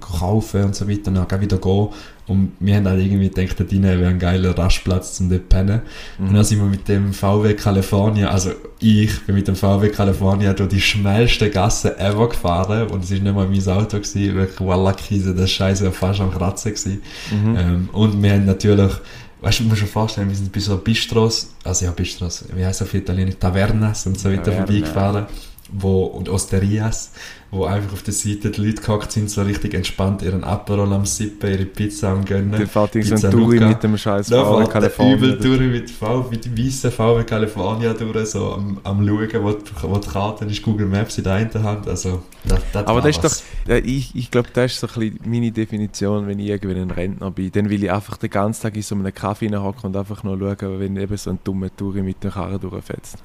kaufen 0.00 0.64
und 0.64 0.74
so 0.74 0.88
weiter, 0.88 1.08
und 1.08 1.14
dann 1.14 1.40
wieder 1.40 1.56
gehen. 1.58 1.88
Und 2.28 2.52
wir 2.60 2.76
haben 2.76 2.86
halt 2.86 3.00
irgendwie 3.00 3.30
gedacht, 3.30 3.58
da 3.58 3.64
drinnen 3.64 3.98
wäre 3.98 4.10
ein 4.10 4.18
geiler 4.18 4.56
Rastplatz 4.56 5.14
zum 5.14 5.30
dort 5.30 5.48
pennen. 5.48 5.80
Und 6.18 6.34
dann 6.34 6.44
sind 6.44 6.58
wir 6.58 6.66
mit 6.66 6.86
dem 6.86 7.14
VW 7.14 7.54
California, 7.54 8.28
also 8.28 8.50
ich 8.80 9.24
bin 9.24 9.34
mit 9.34 9.48
dem 9.48 9.56
VW 9.56 9.88
California 9.88 10.52
durch 10.52 10.68
die 10.68 10.80
schnellste 10.80 11.50
Gasse 11.50 11.98
ever 11.98 12.28
gefahren 12.28 12.88
und 12.88 13.02
es 13.02 13.10
ist 13.10 13.22
nicht 13.22 13.34
mal 13.34 13.48
mein 13.48 13.66
Auto 13.68 13.96
gewesen, 13.96 14.34
wirklich 14.34 14.60
Wallakrise, 14.60 15.34
das 15.34 15.50
Scheiße 15.50 15.86
war 15.86 15.92
fast 15.92 16.20
am 16.20 16.30
Kratzen 16.30 16.72
gewesen. 16.74 17.02
Mhm. 17.30 17.56
Ähm, 17.56 17.88
und 17.92 18.22
wir 18.22 18.32
haben 18.32 18.44
natürlich, 18.44 18.92
weißt 19.40 19.60
du, 19.60 19.62
du 19.64 19.70
musst 19.70 19.82
dir 19.82 19.86
vorstellen, 19.86 20.28
wir 20.28 20.36
sind 20.36 20.52
bei 20.52 20.60
so 20.60 20.76
Bistros, 20.76 21.54
also 21.64 21.86
ja 21.86 21.92
Bistros, 21.92 22.44
wie 22.54 22.64
heißt 22.64 22.82
das 22.82 22.88
auf 22.88 22.94
Italienisch, 22.94 23.36
Tavernas 23.40 24.06
und 24.06 24.18
so 24.18 24.30
weiter 24.30 24.42
Taverna. 24.42 24.66
vorbeigefahren, 24.66 25.26
wo, 25.70 26.04
und 26.04 26.28
Osterias, 26.28 27.12
wo 27.50 27.64
einfach 27.64 27.92
auf 27.94 28.02
der 28.02 28.12
Seite 28.12 28.50
die 28.50 28.60
Leute 28.60 28.82
gehockt 28.82 29.12
sind, 29.12 29.30
so 29.30 29.42
richtig 29.42 29.72
entspannt 29.72 30.22
ihren 30.22 30.44
Aperol 30.44 30.92
am 30.92 31.06
Sippen, 31.06 31.50
ihre 31.50 31.64
Pizza 31.64 32.10
am 32.10 32.24
Gönnen. 32.24 32.52
Dann 32.52 32.66
fährt 32.66 32.94
irgend 32.94 33.18
so 33.18 33.26
ein 33.26 33.32
Touri 33.32 33.60
mit 33.60 33.82
dem 33.82 33.96
scheiß 33.96 34.28
VW 34.28 34.58
der 34.58 34.68
Kalifornien. 34.68 35.18
übel 35.18 35.38
durch 35.38 35.60
mit, 35.60 35.90
v, 35.90 36.26
mit 36.30 36.58
weißen 36.58 36.90
VW 36.90 37.24
California 37.24 37.94
durch, 37.94 38.30
so 38.30 38.52
am, 38.52 38.78
am 38.84 39.06
schauen, 39.06 39.42
wo 39.42 39.52
die, 39.52 39.64
wo 39.82 39.98
die 39.98 40.08
Karte 40.08 40.44
ist, 40.44 40.62
Google 40.62 40.86
Maps 40.86 41.16
in 41.18 41.24
der 41.24 41.34
einen 41.34 41.62
Hand, 41.62 41.88
also 41.88 42.22
das, 42.44 42.60
das 42.72 42.86
Aber 42.86 43.00
das 43.00 43.16
ist 43.16 43.24
was. 43.24 43.44
doch, 43.66 43.74
ich, 43.76 44.14
ich 44.14 44.30
glaube, 44.30 44.48
das 44.52 44.72
ist 44.72 44.80
so 44.80 44.86
ein 44.86 44.92
bisschen 44.94 45.20
meine 45.24 45.50
Definition, 45.50 46.26
wenn 46.26 46.38
ich 46.38 46.48
irgendwie 46.48 46.80
ein 46.80 46.90
Rentner 46.90 47.30
bin. 47.30 47.50
Dann 47.52 47.70
will 47.70 47.82
ich 47.82 47.90
einfach 47.90 48.16
den 48.18 48.30
ganzen 48.30 48.62
Tag 48.62 48.76
in 48.76 48.82
so 48.82 48.94
einem 48.94 49.12
Kaffee 49.12 49.54
hocken 49.56 49.86
und 49.86 49.96
einfach 49.96 50.22
nur 50.22 50.38
schauen, 50.38 50.80
wenn 50.80 50.96
eben 50.96 51.16
so 51.16 51.30
ein 51.30 51.38
dummer 51.44 51.74
Touri 51.74 52.02
mit 52.02 52.22
der 52.22 52.30
Karre 52.30 52.58
durchfetzt. 52.58 53.18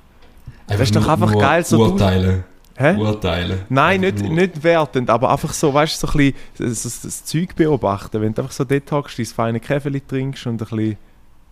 Das 0.67 0.79
ist 0.79 0.95
doch 0.95 1.01
nur- 1.01 1.11
einfach 1.11 1.37
geil, 1.39 1.65
so 1.65 1.79
Urteilen. 1.79 2.43
Hä? 2.75 2.95
Urteilen. 2.97 3.59
Nein, 3.69 4.03
Einfach 4.03 4.21
nicht, 4.23 4.31
nicht 4.33 4.63
wertend, 4.63 5.09
aber 5.11 5.29
einfach 5.31 5.53
so, 5.53 5.71
weißt 5.73 6.01
du, 6.01 6.07
so 6.07 6.13
ein 6.13 6.33
bisschen 6.57 6.69
das, 6.69 6.83
das, 6.83 7.01
das 7.01 7.25
Zeug 7.25 7.55
beobachten. 7.55 8.19
Wenn 8.19 8.33
du 8.33 8.41
einfach 8.41 8.53
so 8.53 8.63
dort 8.63 8.91
hockst, 8.91 9.19
dein 9.19 9.25
feine 9.27 9.59
Käfeli 9.59 10.01
trinkst 10.01 10.47
und 10.47 10.53
ein 10.53 10.57
bisschen, 10.67 10.97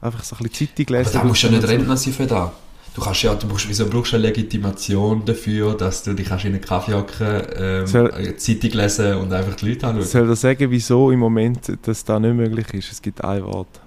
einfach 0.02 0.24
so 0.24 0.36
ein 0.36 0.48
bisschen 0.48 0.68
Zeitung 0.76 0.96
Aber 0.96 0.98
lesen. 1.04 1.14
da 1.14 1.24
musst 1.24 1.44
du 1.44 1.48
ja 1.48 1.54
nicht 1.54 1.62
so. 1.62 1.68
Rentner 1.68 1.98
sein 1.98 2.14
für 2.14 2.26
das. 2.26 2.50
Du 2.94 3.02
kannst 3.02 3.22
ja, 3.24 3.34
du 3.36 3.48
musst, 3.48 3.70
wieso 3.70 3.88
brauchst 3.88 4.12
du 4.12 4.16
eine 4.18 4.26
Legitimation 4.28 5.24
dafür, 5.24 5.76
dass 5.78 6.04
du 6.04 6.14
dich 6.14 6.28
kannst 6.28 6.44
in 6.44 6.54
einen 6.54 6.62
Kaffee 6.62 6.94
hocken, 6.94 7.42
ähm, 7.56 7.88
Soll- 7.88 8.36
Zeitung 8.38 8.72
lesen 8.72 9.16
und 9.18 9.32
einfach 9.32 9.56
die 9.56 9.70
Leute 9.70 9.88
anschauen? 9.88 10.04
Soll 10.06 10.28
er 10.28 10.36
sagen, 10.36 10.72
wieso 10.72 11.12
im 11.12 11.20
Moment 11.20 11.72
das 11.84 12.04
da 12.04 12.20
nicht 12.20 12.34
möglich 12.36 12.74
ist? 12.74 12.92
Es 12.92 13.02
gibt 13.02 13.24
ein 13.24 13.44
Wort. 13.46 13.80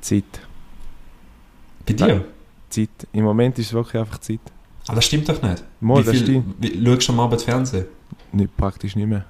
Zeit. 0.00 0.24
Bei 1.86 1.92
dir? 1.92 2.24
Zeit. 2.70 2.90
Im 3.12 3.24
Moment 3.24 3.58
ist 3.58 3.66
es 3.66 3.72
wirklich 3.72 4.00
einfach 4.00 4.18
Zeit. 4.18 4.40
Aber 4.86 4.96
das 4.96 5.04
stimmt 5.04 5.28
doch 5.28 5.40
nicht. 5.42 5.62
Mal, 5.80 5.98
wie 5.98 6.04
das 6.04 6.14
viel, 6.14 6.22
stimmt. 6.22 6.54
wie, 6.58 6.84
schaust 6.84 7.08
du 7.08 7.12
am 7.12 7.20
Abend 7.20 7.42
Fernsehen? 7.42 7.84
Nicht, 8.32 8.56
praktisch 8.56 8.96
nicht 8.96 9.06
mehr. 9.06 9.24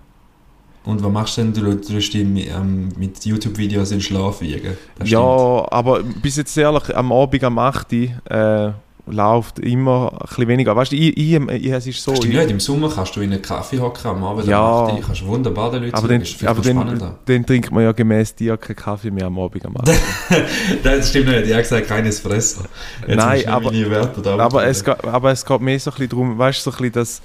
Und 0.85 1.03
was 1.03 1.13
machst 1.13 1.37
du 1.37 1.43
denn? 1.43 1.53
Du 1.53 1.75
tust 1.81 2.15
dich 2.15 2.25
mit, 2.25 2.49
ähm, 2.49 2.89
mit 2.97 3.25
YouTube-Videos 3.25 3.91
in 3.93 4.01
Schlaf 4.01 4.41
wiegen. 4.41 4.77
Ja, 5.05 5.21
aber 5.71 6.03
bis 6.03 6.37
jetzt 6.37 6.57
ehrlich, 6.57 6.97
am 6.97 7.13
Abend 7.13 7.45
am 7.45 7.59
8. 7.59 7.93
Äh, 7.93 8.73
läuft 9.07 9.59
immer 9.59 10.13
ein 10.13 10.19
bisschen 10.29 10.49
weniger. 10.49 10.77
Weißt 10.77 10.93
du, 10.93 10.97
ich, 10.97 11.17
ich, 11.17 11.33
ich, 11.35 11.71
es 11.71 11.87
ist 11.87 12.03
so. 12.03 12.15
Stimmt 12.15 12.35
nicht. 12.35 12.51
Im 12.51 12.61
Sommer 12.61 12.91
kannst 12.95 13.17
du 13.17 13.21
in 13.21 13.33
einen 13.33 13.43
Kaffee 13.43 13.79
hocken, 13.79 14.07
am 14.11 14.25
Abend 14.25 14.47
Ja. 14.47 14.85
am 14.85 14.87
8 14.91 14.95
Uhr, 14.95 15.01
kannst 15.07 15.27
wunderbar 15.27 15.71
den 15.71 15.83
Leuten 15.85 15.95
aber 15.95 16.11
ist 16.11 16.35
viel 16.35 16.49
aber 16.49 16.63
dann, 16.63 17.17
dann 17.25 17.47
trinkt 17.47 17.71
man 17.73 17.85
ja 17.85 17.93
gemäß 17.93 18.35
dir 18.35 18.57
keinen 18.57 18.77
Kaffee 18.77 19.11
mehr 19.11 19.27
am 19.27 19.39
Abend 19.39 19.65
am 19.67 19.77
8. 19.77 19.89
das 20.83 21.11
stimmt 21.11 21.27
nicht. 21.29 21.47
Ich 21.47 21.53
habe 21.53 21.63
gesagt, 21.63 21.89
kein 21.89 22.07
Espresso. 22.07 22.63
Jetzt 23.07 23.17
Nein, 23.17 23.43
du 23.43 23.49
aber- 23.49 24.41
aber, 24.43 24.67
es 24.67 24.85
geht, 24.85 25.05
aber 25.05 25.31
es 25.33 25.45
geht 25.45 25.61
mehr 25.61 25.79
so 25.81 25.91
ein 25.91 25.95
bisschen 25.95 26.09
darum, 26.11 26.39
weißt 26.39 26.67
du, 26.67 26.71
so 26.71 26.77
ein 26.77 26.91
bisschen, 26.91 26.93
dass 26.93 27.23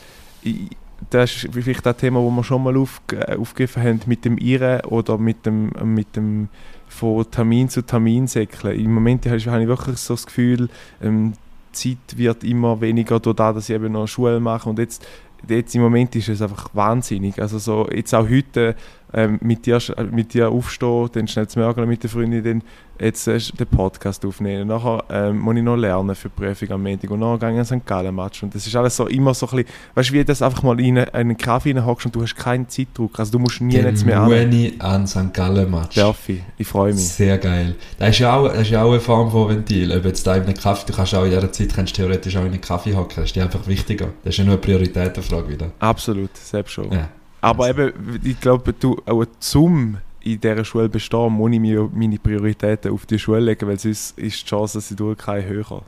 das 1.10 1.44
ist 1.44 1.50
vielleicht 1.52 1.86
das 1.86 1.98
Thema, 1.98 2.22
das 2.22 2.36
wir 2.36 2.44
schon 2.44 2.64
mal 2.64 2.78
auf, 2.78 3.02
aufgegriffen 3.38 3.84
haben, 3.84 4.02
mit 4.06 4.24
dem 4.26 4.38
Irren 4.38 4.82
oder 4.86 5.18
mit 5.18 5.46
dem, 5.46 5.72
mit 5.84 6.16
dem 6.16 6.48
von 6.88 7.30
Termin 7.30 7.68
zu 7.70 7.82
Termin 7.82 8.28
säckeln. 8.28 8.80
Im 8.80 8.94
Moment 8.94 9.26
habe 9.26 9.36
ich 9.38 9.46
wirklich 9.46 9.98
so 9.98 10.14
das 10.14 10.26
Gefühl, 10.26 10.70
ähm, 11.02 11.34
Zeit 11.76 12.18
wird 12.18 12.44
immer 12.44 12.82
weniger 12.82 13.20
durch 13.20 13.36
das, 13.36 13.56
dass 13.56 13.70
ich 13.70 13.76
eben 13.76 13.92
noch 13.92 14.08
Schule 14.08 14.40
mache 14.40 14.70
und 14.70 14.80
jetzt, 14.80 15.06
jetzt 15.48 15.76
im 15.76 15.82
Moment 15.82 16.16
ist 16.16 16.30
es 16.30 16.42
einfach 16.42 16.70
wahnsinnig. 16.74 17.42
Also 17.42 17.60
so, 17.60 17.88
jetzt 17.92 18.14
auch 18.16 18.28
heute 18.28 18.76
ähm, 19.18 19.40
mit, 19.42 19.66
dir, 19.66 19.78
sch- 19.80 20.12
mit 20.12 20.34
dir 20.34 20.50
aufstehen, 20.50 21.10
dann 21.14 21.28
schnell 21.28 21.48
zu 21.48 21.58
Mörgeln 21.58 21.88
mit 21.88 22.04
der 22.04 22.10
Freundin, 22.10 22.44
dann 22.44 22.64
jetzt 23.00 23.28
äh, 23.28 23.38
den 23.40 23.68
Podcast 23.68 24.26
aufnehmen. 24.26 24.68
Nachher 24.68 25.04
ähm, 25.10 25.40
muss 25.40 25.56
ich 25.56 25.64
noch 25.64 25.78
lernen 25.78 26.14
für 26.16 26.30
die 26.30 26.36
Prüfung 26.42 26.72
am 26.72 26.84
Montag 26.84 27.10
und 27.12 27.20
nachher 27.20 27.38
gehe 27.40 27.52
ich 27.62 27.72
an 27.72 27.80
St. 27.80 27.86
Gallen 27.86 28.14
Match. 28.16 28.44
Und 28.44 28.54
das 28.54 28.68
ist 28.68 28.76
alles 28.76 28.96
so 28.96 29.08
immer 29.08 29.34
so 29.34 29.48
ein 29.48 29.56
bisschen, 29.58 29.72
weißt 29.96 30.10
du, 30.10 30.14
wie 30.14 30.26
das 30.26 30.42
einfach 30.42 30.64
mal 30.64 30.78
in 30.80 30.98
einen, 30.98 31.08
in 31.08 31.14
einen 31.14 31.38
Kaffee 31.38 31.74
hockst 31.82 32.06
und 32.08 32.16
du 32.16 32.22
hast 32.22 32.36
keinen 32.36 32.68
Zeitdruck. 32.70 33.18
Also 33.20 33.32
du 33.34 33.40
musst 33.40 33.62
nie 33.62 33.74
Den 33.74 33.86
jetzt 33.86 34.06
mehr 34.06 34.20
an. 34.22 34.26
Mueni 34.28 34.74
an 34.80 35.08
St. 35.08 35.34
Gallen 35.34 35.72
Match. 35.72 35.96
Darf 35.96 36.28
ich. 36.30 36.42
Ich 36.58 36.68
freue 36.68 36.94
mich. 36.94 37.08
Sehr 37.08 37.38
geil. 37.38 37.76
Das 37.98 38.10
ist 38.10 38.20
ja 38.20 38.36
auch, 38.36 38.48
das 38.50 38.62
ist 38.64 38.70
ja 38.72 38.84
auch 38.84 38.92
eine 38.92 39.00
Form 39.00 39.32
von 39.32 39.50
Ventil. 39.50 39.92
Ob 39.98 40.04
jetzt 40.06 40.28
da 40.28 40.36
in 40.36 40.44
einem 40.44 40.54
Kaffee, 40.56 40.86
du 40.88 40.94
kannst 40.94 41.16
auch 41.16 41.24
in 41.24 41.32
dieser 41.32 41.52
Zeit 41.52 41.74
kannst 41.74 41.96
theoretisch 41.96 42.36
auch 42.38 42.42
in 42.42 42.48
einen 42.52 42.62
Kaffee 42.62 42.96
hocken. 42.96 43.14
Das 43.16 43.26
ist 43.26 43.36
dir 43.36 43.44
einfach 43.44 43.66
wichtiger. 43.68 44.08
Das 44.24 44.34
ist 44.34 44.38
ja 44.38 44.44
nur 44.44 44.54
eine 44.56 44.62
Prioritätenfrage 44.62 45.50
wieder. 45.50 45.72
Absolut, 45.80 46.36
selbst 46.36 46.72
schon. 46.74 46.92
Ja. 46.92 47.08
Aber 47.46 47.70
eben, 47.70 48.20
ich 48.24 48.40
glaube, 48.40 48.74
du, 48.74 48.98
auch 49.06 49.26
zum 49.40 49.98
in 50.22 50.42
dieser 50.42 50.66
Schule 50.66 50.90
bestehen, 50.90 51.32
muss 51.32 51.52
ich 51.52 51.60
mir 51.60 51.88
meine 51.94 52.18
Prioritäten 52.18 52.92
auf 52.92 53.06
die 53.06 53.20
Schule 53.20 53.40
legen, 53.40 53.68
weil 53.68 53.78
sonst 53.78 54.18
ist 54.18 54.42
die 54.42 54.46
Chance, 54.48 54.80
dass 54.80 54.90
ich 54.90 54.98
durchkomme, 54.98 55.46
höher. 55.46 55.84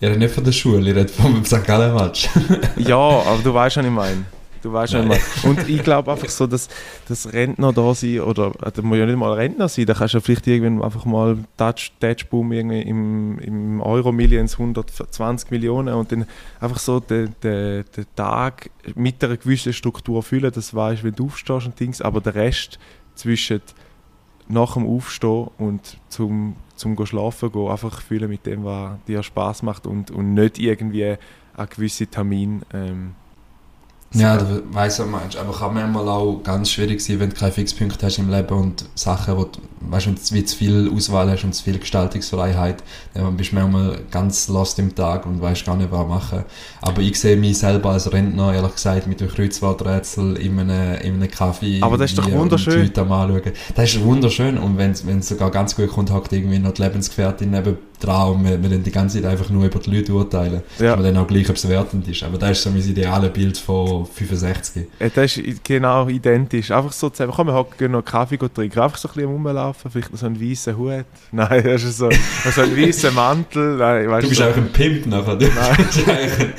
Ich 0.00 0.08
rede 0.08 0.18
nicht 0.18 0.34
von 0.34 0.42
der 0.42 0.50
Schule, 0.50 0.90
ich 0.90 0.96
rede 0.96 1.08
vom 1.08 1.44
St. 1.44 1.64
Gallen 1.64 1.94
Match. 1.94 2.28
Ja, 2.76 2.96
aber 2.96 3.38
du 3.44 3.54
weißt, 3.54 3.76
was 3.76 3.84
ich 3.84 3.90
meine. 3.92 4.24
Du 4.62 4.72
weißt, 4.72 4.94
ich 4.94 5.04
meine. 5.04 5.20
Und 5.44 5.68
ich 5.68 5.82
glaube 5.82 6.10
einfach 6.10 6.28
so, 6.28 6.46
dass, 6.46 6.68
dass 7.08 7.32
Rentner 7.32 7.72
da 7.72 7.94
sind, 7.94 8.20
oder 8.20 8.52
äh, 8.62 8.72
da 8.72 8.82
muss 8.82 8.98
ja 8.98 9.06
nicht 9.06 9.16
mal 9.16 9.32
Rentner 9.32 9.68
sein, 9.68 9.86
da 9.86 9.94
kannst 9.94 10.14
du 10.14 10.18
ja 10.18 10.22
vielleicht 10.22 10.46
irgendwann 10.46 10.84
einfach 10.84 11.04
mal 11.04 11.38
Touch, 11.56 11.92
Touchboom 12.00 12.52
irgendwie 12.52 12.82
im, 12.82 13.38
im 13.38 13.80
Euro 13.80 14.12
Millions 14.12 14.54
120 14.54 15.50
Millionen 15.50 15.94
und 15.94 16.10
dann 16.12 16.26
einfach 16.60 16.78
so 16.78 17.00
den, 17.00 17.34
den, 17.42 17.84
den 17.96 18.06
Tag 18.16 18.70
mit 18.94 19.22
einer 19.22 19.36
gewissen 19.36 19.72
Struktur 19.72 20.22
füllen, 20.22 20.52
das 20.52 20.74
weißt 20.74 21.04
wenn 21.04 21.14
du 21.14 21.26
aufstehst 21.26 21.66
und 21.66 21.78
Dings, 21.78 22.02
aber 22.02 22.20
der 22.20 22.34
Rest 22.34 22.78
zwischen 23.14 23.60
nach 24.48 24.74
dem 24.74 24.86
Aufstehen 24.86 25.48
und 25.58 25.98
zum, 26.08 26.56
zum 26.74 26.96
go 26.96 27.04
schlafen 27.06 27.52
gehen, 27.52 27.68
einfach 27.68 28.00
fühlen 28.00 28.30
mit 28.30 28.46
dem, 28.46 28.64
was 28.64 28.92
dir 29.06 29.22
Spaß 29.22 29.62
macht 29.62 29.86
und, 29.86 30.10
und 30.10 30.34
nicht 30.34 30.58
irgendwie 30.58 31.16
an 31.54 31.68
gewisse 31.68 32.06
Termin 32.06 32.62
ähm, 32.72 33.14
Ja, 34.14 34.38
du 34.38 34.62
weißt 34.72 35.00
was 35.00 35.06
du 35.06 35.10
meinst. 35.10 35.36
Aber 35.36 35.52
kann 35.52 35.74
manchmal 35.74 36.08
auch 36.08 36.40
ganz 36.42 36.70
schwierig 36.70 37.00
sein, 37.00 37.20
wenn 37.20 37.30
du 37.30 37.36
keine 37.36 37.52
Fixpunkte 37.52 38.06
hast 38.06 38.18
im 38.18 38.30
Leben 38.30 38.54
und 38.56 38.84
Sachen, 38.94 39.36
wo 39.36 39.44
du, 39.44 39.60
weißt, 39.80 40.06
wenn 40.06 40.14
du 40.14 40.20
wie 40.32 40.44
zu 40.44 40.56
viel 40.56 40.90
Auswahl 40.94 41.30
hast 41.30 41.44
und 41.44 41.54
zu 41.54 41.62
viel 41.62 41.78
Gestaltungsfreiheit, 41.78 42.82
dann 43.12 43.36
bist 43.36 43.52
du 43.52 43.56
manchmal 43.56 43.98
ganz 44.10 44.48
lost 44.48 44.78
im 44.78 44.94
Tag 44.94 45.26
und 45.26 45.42
weißt 45.42 45.66
gar 45.66 45.76
nicht, 45.76 45.92
was 45.92 46.08
machen. 46.08 46.44
Aber 46.80 47.02
ich 47.02 47.20
sehe 47.20 47.36
mich 47.36 47.58
selber 47.58 47.90
als 47.90 48.10
Rentner, 48.10 48.54
ehrlich 48.54 48.74
gesagt, 48.74 49.06
mit 49.06 49.20
einem 49.20 49.30
Kreuzworträtsel 49.30 50.38
in 50.38 50.58
einem, 50.58 51.00
in 51.02 51.14
einem 51.14 51.30
Kaffee. 51.30 51.82
Aber 51.82 51.98
das 51.98 52.10
ist 52.12 52.18
doch 52.18 52.30
wunderschön. 52.30 52.74
Und 52.74 52.80
Leute 52.80 53.00
am 53.02 53.12
Anschauen. 53.12 53.52
Das 53.74 53.94
ist 53.94 54.02
wunderschön. 54.02 54.56
Und 54.56 54.78
wenn 54.78 54.92
es 54.92 55.28
sogar 55.28 55.50
ganz 55.50 55.76
gut 55.76 55.90
kommt, 55.90 56.10
hockt 56.10 56.32
irgendwie 56.32 56.58
noch 56.58 56.72
die 56.72 56.82
Lebensgefährtin 56.82 57.50
neben 57.50 57.76
dran 58.00 58.30
und 58.32 58.44
wir, 58.44 58.62
wir 58.62 58.68
dann 58.70 58.82
die 58.82 58.90
ganze 58.90 59.20
Zeit 59.20 59.30
einfach 59.30 59.50
nur 59.50 59.64
über 59.64 59.78
die 59.78 59.90
Leute 59.94 60.12
urteilen. 60.12 60.62
Ja. 60.78 60.92
Aber 60.92 61.02
dann 61.02 61.16
auch 61.16 61.26
gleich, 61.26 61.48
ob 61.50 61.56
es 61.56 61.68
wertend 61.68 62.06
ist. 62.08 62.22
Aber 62.22 62.38
das 62.38 62.52
ist 62.52 62.62
so 62.62 62.70
mein 62.70 62.80
ideales 62.80 63.32
Bild 63.32 63.58
von 63.58 64.06
65. 64.06 64.86
Äh, 64.98 65.10
Das 65.14 65.36
ist 65.36 65.64
genau 65.64 66.08
identisch. 66.08 66.70
Einfach 66.70 66.92
so 66.92 67.10
zusammen, 67.10 67.32
komm, 67.34 67.48
wir 67.48 67.54
hocken, 67.54 67.92
noch 67.92 68.04
Kaffee 68.04 68.38
trinken. 68.38 68.78
Einfach 68.80 68.98
so 68.98 69.08
ein 69.08 69.14
bisschen 69.14 69.30
rumlaufen, 69.30 69.90
vielleicht 69.90 70.12
noch 70.12 70.18
so 70.18 70.26
einen 70.26 70.40
weißen 70.40 70.76
Hut. 70.76 71.04
Nein, 71.32 71.62
das 71.64 71.82
ist 71.84 71.98
so, 71.98 72.08
so 72.54 72.60
einen 72.62 72.76
weißen 72.76 73.14
Mantel. 73.14 73.76
Nein, 73.76 74.08
weißt 74.08 74.24
Du 74.24 74.28
bist 74.28 74.40
so, 74.40 74.48
auch 74.48 74.56
ein 74.56 74.72
Pimp 74.72 75.06
nachher. 75.06 75.36
Du 75.36 75.46
Nein. 75.46 76.52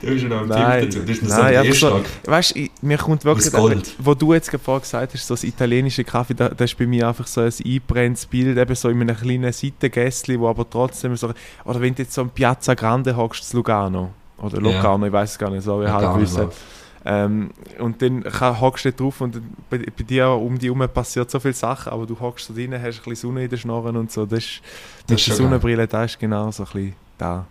du 0.00 0.06
bist 0.06 0.22
ja 0.22 0.28
noch 0.28 0.42
ein 0.42 0.48
Nein, 0.48 0.80
Pimp 0.80 0.90
dazu. 0.92 0.98
Du 1.00 1.06
bist 1.06 1.22
noch 1.22 1.28
nein, 1.38 1.72
so 1.72 1.94
ein. 1.94 2.02
Weißt 2.24 2.56
du, 2.56 2.66
mir 2.82 2.98
kommt 2.98 3.24
wirklich, 3.24 3.52
Gold. 3.52 3.94
wo 3.98 4.14
du 4.14 4.32
jetzt 4.32 4.50
gerade 4.50 4.80
gesagt 4.80 5.12
hast, 5.14 5.26
so 5.26 5.34
das 5.34 5.44
italienische 5.44 6.04
Kaffee, 6.04 6.34
da, 6.34 6.48
das 6.48 6.70
ist 6.72 6.78
bei 6.78 6.86
mir 6.86 7.08
einfach 7.08 7.26
so 7.26 7.40
ein 7.40 7.52
eingebrenntes 7.64 8.26
Bild, 8.26 8.56
eben 8.56 8.74
so 8.74 8.88
in 8.88 9.00
einem 9.00 9.16
kleinen 9.16 9.52
Seitengässli, 9.52 10.38
wo 10.38 10.48
aber 10.48 10.68
trotzdem 10.68 10.85
so, 10.94 11.32
oder 11.64 11.80
wenn 11.80 11.94
du 11.94 12.02
jetzt 12.02 12.14
so 12.14 12.22
am 12.22 12.30
Piazza 12.30 12.74
Grande 12.74 13.16
hockst, 13.16 13.48
zu 13.48 13.56
Lugano, 13.56 14.10
Oder 14.38 14.60
Locarno, 14.60 15.04
Ja. 15.04 15.06
ich 15.08 15.12
weiß 15.12 15.30
es 15.32 15.38
gar 15.38 15.50
nicht 15.50 15.62
so, 15.64 15.80
wie 15.80 15.88
halb 15.88 16.20
wissen. 16.20 16.48
Ähm, 17.08 17.50
und 17.78 18.02
dann 18.02 18.24
hockst 18.60 18.84
du 18.84 18.92
drauf 18.92 19.20
und 19.20 19.40
bei, 19.70 19.78
bei 19.78 20.02
dir 20.02 20.28
um 20.30 20.58
die 20.58 20.66
herum 20.66 20.86
passiert 20.92 21.30
so 21.30 21.38
viele 21.38 21.54
Sachen, 21.54 21.92
aber 21.92 22.04
du 22.04 22.18
hockst 22.18 22.50
da 22.50 22.54
drin, 22.54 22.72
hast 22.74 22.82
ein 22.82 22.90
bisschen 22.90 23.14
Sonne 23.14 23.44
in 23.44 23.48
den 23.48 23.58
Schnorren 23.58 23.96
und 23.96 24.10
so. 24.10 24.26
Das 24.26 24.40
ist, 24.40 24.60
Das 25.06 25.10
mit 25.10 25.18
ist 25.20 25.28
der. 25.28 25.34
Sonnenbrille, 25.36 25.86
das 25.86 26.12
ist 26.12 26.18
genau 26.18 26.50
so 26.50 26.64
ein 26.64 26.68
bisschen 26.72 26.94
da. 27.16 27.46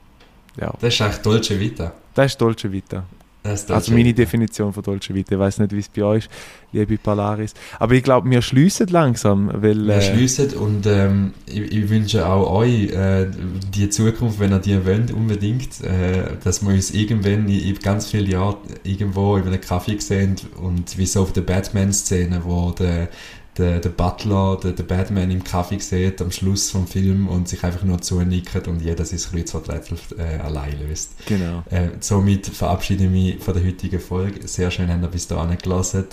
Ja, 0.60 0.74
Das 0.80 0.94
ist 0.94 1.02
eigentlich 1.02 1.22
Dolce 1.22 1.58
Vita. 1.60 1.92
das 2.14 2.26
ist 2.28 2.42
Dolce 2.42 2.70
Vita. 2.72 3.04
Also 3.46 3.94
meine. 3.94 4.14
Definition 4.14 4.74
von 4.74 4.84
Dolce 4.84 5.14
Vita. 5.14 5.36
Ich 5.36 5.40
weiß 5.40 5.60
nicht, 5.60 5.72
wie 5.72 5.80
es 5.80 5.90
bei 5.90 6.04
euch 6.04 6.26
ist, 6.26 6.32
liebe 6.72 6.98
Polaris. 6.98 7.54
Aber 7.80 7.94
ich 7.94 8.04
glaube, 8.04 8.30
wir 8.30 8.42
schliessen 8.42 8.88
langsam, 8.88 9.52
weil... 9.54 9.86
Wir 9.86 9.96
äh, 9.96 10.02
schliessen 10.02 10.54
und 10.54 10.86
ähm, 10.86 11.34
ich, 11.46 11.72
ich 11.72 11.90
wünsche 11.90 12.26
auch 12.26 12.60
euch 12.60 12.92
äh, 12.92 13.28
die 13.74 13.90
Zukunft, 13.90 14.40
wenn 14.40 14.52
ihr 14.52 14.60
die 14.60 14.86
wollt, 14.86 15.12
unbedingt, 15.12 15.82
äh, 15.84 16.36
dass 16.44 16.62
wir 16.62 16.74
uns 16.74 16.92
irgendwann 16.92 17.48
in, 17.48 17.50
in 17.50 17.80
ganz 17.80 18.08
vielen 18.08 18.30
Jahren 18.30 18.58
irgendwo 18.84 19.38
in 19.38 19.44
einem 19.44 19.62
Kaffee 19.62 20.00
sehen 20.00 20.36
und 20.62 20.98
wie 20.98 21.06
so 21.06 21.22
auf 21.22 21.34
der 21.34 21.42
Batman-Szene, 21.42 22.42
wo 22.44 22.72
der, 22.72 23.10
der, 23.58 23.80
der 23.80 23.90
Butler, 23.90 24.58
der, 24.62 24.74
der 24.74 24.84
Batman 24.84 25.32
im 25.32 25.44
Kaffee 25.44 25.80
sieht 25.80 26.22
am 26.22 26.32
Schluss 26.32 26.72
vom 26.72 26.88
Film 26.88 27.28
und 27.28 27.48
sich 27.48 27.64
einfach 27.64 27.84
nur 27.84 28.02
zunickt 28.02 28.68
und 28.68 28.82
jeder 28.82 29.06
sein 29.06 29.20
Kreuzworträtsel 29.20 29.98
äh, 30.18 30.40
allein 30.40 30.78
löst. 30.80 31.14
Genau. 31.26 31.64
Äh, 31.70 31.90
somit 32.00 32.48
verabschiede 32.48 33.06
ich 33.06 33.10
mich 33.10 33.44
von 33.44 33.54
der 33.54 33.66
heutigen 33.66 34.00
Folge. 34.00 34.48
Sehr 34.48 34.72
schön, 34.72 34.90
habt 34.90 35.04
ihr 35.04 35.08
bis 35.08 35.28
dahin 35.28 35.58
gelassen. 35.58 36.06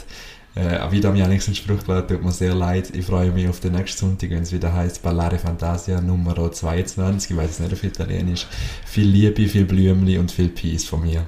Äh, 0.54 0.78
auch 0.78 0.92
wieder 0.92 1.10
mir 1.12 1.24
eigentlich 1.24 1.46
einen 1.46 1.56
Spruch 1.56 1.82
gelassen, 1.84 2.08
tut 2.08 2.22
mir 2.22 2.30
sehr 2.30 2.54
leid. 2.54 2.94
Ich 2.94 3.06
freue 3.06 3.32
mich 3.32 3.48
auf 3.48 3.58
den 3.58 3.72
nächsten 3.72 3.98
Sonntag, 3.98 4.30
wenn 4.30 4.42
es 4.42 4.52
wieder 4.52 4.72
heißt 4.72 5.02
Ballare 5.02 5.38
Fantasia 5.38 6.00
Nummer 6.00 6.52
22. 6.52 7.30
Ich 7.30 7.36
weiß 7.36 7.50
es 7.50 7.60
nicht 7.60 7.72
auf 7.72 7.82
Italienisch. 7.82 8.46
Viel 8.84 9.08
Liebe, 9.08 9.48
viel 9.48 9.64
Blümli 9.64 10.18
und 10.18 10.30
viel 10.30 10.48
Peace 10.48 10.84
von 10.84 11.02
mir. 11.02 11.26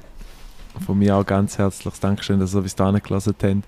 Von 0.85 0.99
mir 0.99 1.17
auch 1.17 1.25
ganz 1.25 1.59
herzliches 1.59 2.01
Dankeschön, 2.01 2.39
dass 2.39 2.55
ihr 2.55 2.61
bis 2.61 2.75
dahin 2.75 3.01
gelassen 3.03 3.35
habt. 3.43 3.65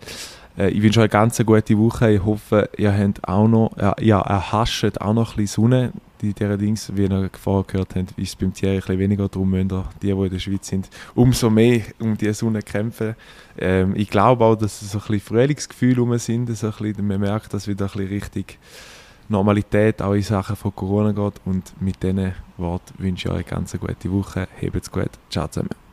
Äh, 0.58 0.70
ich 0.70 0.82
wünsche 0.82 1.00
euch 1.00 1.04
eine 1.04 1.08
ganz 1.08 1.38
gute 1.44 1.78
Woche. 1.78 2.12
Ich 2.12 2.24
hoffe, 2.24 2.68
ihr 2.76 2.96
habt 2.96 3.26
auch 3.26 3.48
noch, 3.48 3.76
äh, 3.76 4.04
ja, 4.04 4.20
erhascht 4.20 4.98
auch 5.00 5.12
noch 5.12 5.32
ein 5.32 5.36
bisschen 5.36 5.62
Sonne. 5.62 5.92
Die 6.22 6.32
dieser 6.32 6.56
Dings, 6.56 6.90
wie 6.96 7.04
ihr 7.04 7.30
vorher 7.38 7.64
gehört 7.64 7.94
habt, 7.94 8.18
ist 8.18 8.38
beim 8.38 8.54
Thierry 8.54 8.76
ein 8.76 8.80
bisschen 8.80 8.98
weniger. 8.98 9.28
Darum 9.28 9.50
müssen 9.50 9.70
ihr, 9.70 9.84
die, 10.00 10.06
die 10.06 10.12
in 10.12 10.30
der 10.30 10.38
Schweiz 10.38 10.66
sind, 10.66 10.88
umso 11.14 11.50
mehr 11.50 11.82
um 12.00 12.16
die 12.16 12.32
Sonne 12.32 12.62
kämpfen. 12.62 13.14
Ähm, 13.58 13.92
ich 13.94 14.08
glaube 14.08 14.44
auch, 14.44 14.56
dass 14.56 14.80
so 14.80 14.98
ein 14.98 15.04
bisschen 15.06 15.20
Frühlingsgefühle 15.20 16.00
rum 16.00 16.16
sind. 16.18 16.56
So 16.56 16.68
ein 16.68 16.72
bisschen, 16.78 17.06
man 17.06 17.20
merkt, 17.20 17.52
dass 17.52 17.68
wieder 17.68 17.84
ein 17.84 17.92
bisschen 17.92 18.08
richtig 18.08 18.58
Normalität 19.28 20.00
auch 20.00 20.14
in 20.14 20.22
Sachen 20.22 20.56
von 20.56 20.74
Corona 20.74 21.12
geht. 21.12 21.34
Und 21.44 21.74
mit 21.82 22.02
diesen 22.02 22.32
Worten 22.56 22.94
wünsche 22.96 23.28
ich 23.28 23.34
euch 23.34 23.52
eine 23.52 23.56
ganz 23.56 23.78
gute 23.78 24.10
Woche. 24.10 24.48
Habt's 24.62 24.90
gut. 24.90 25.10
Ciao 25.28 25.48
zusammen. 25.48 25.85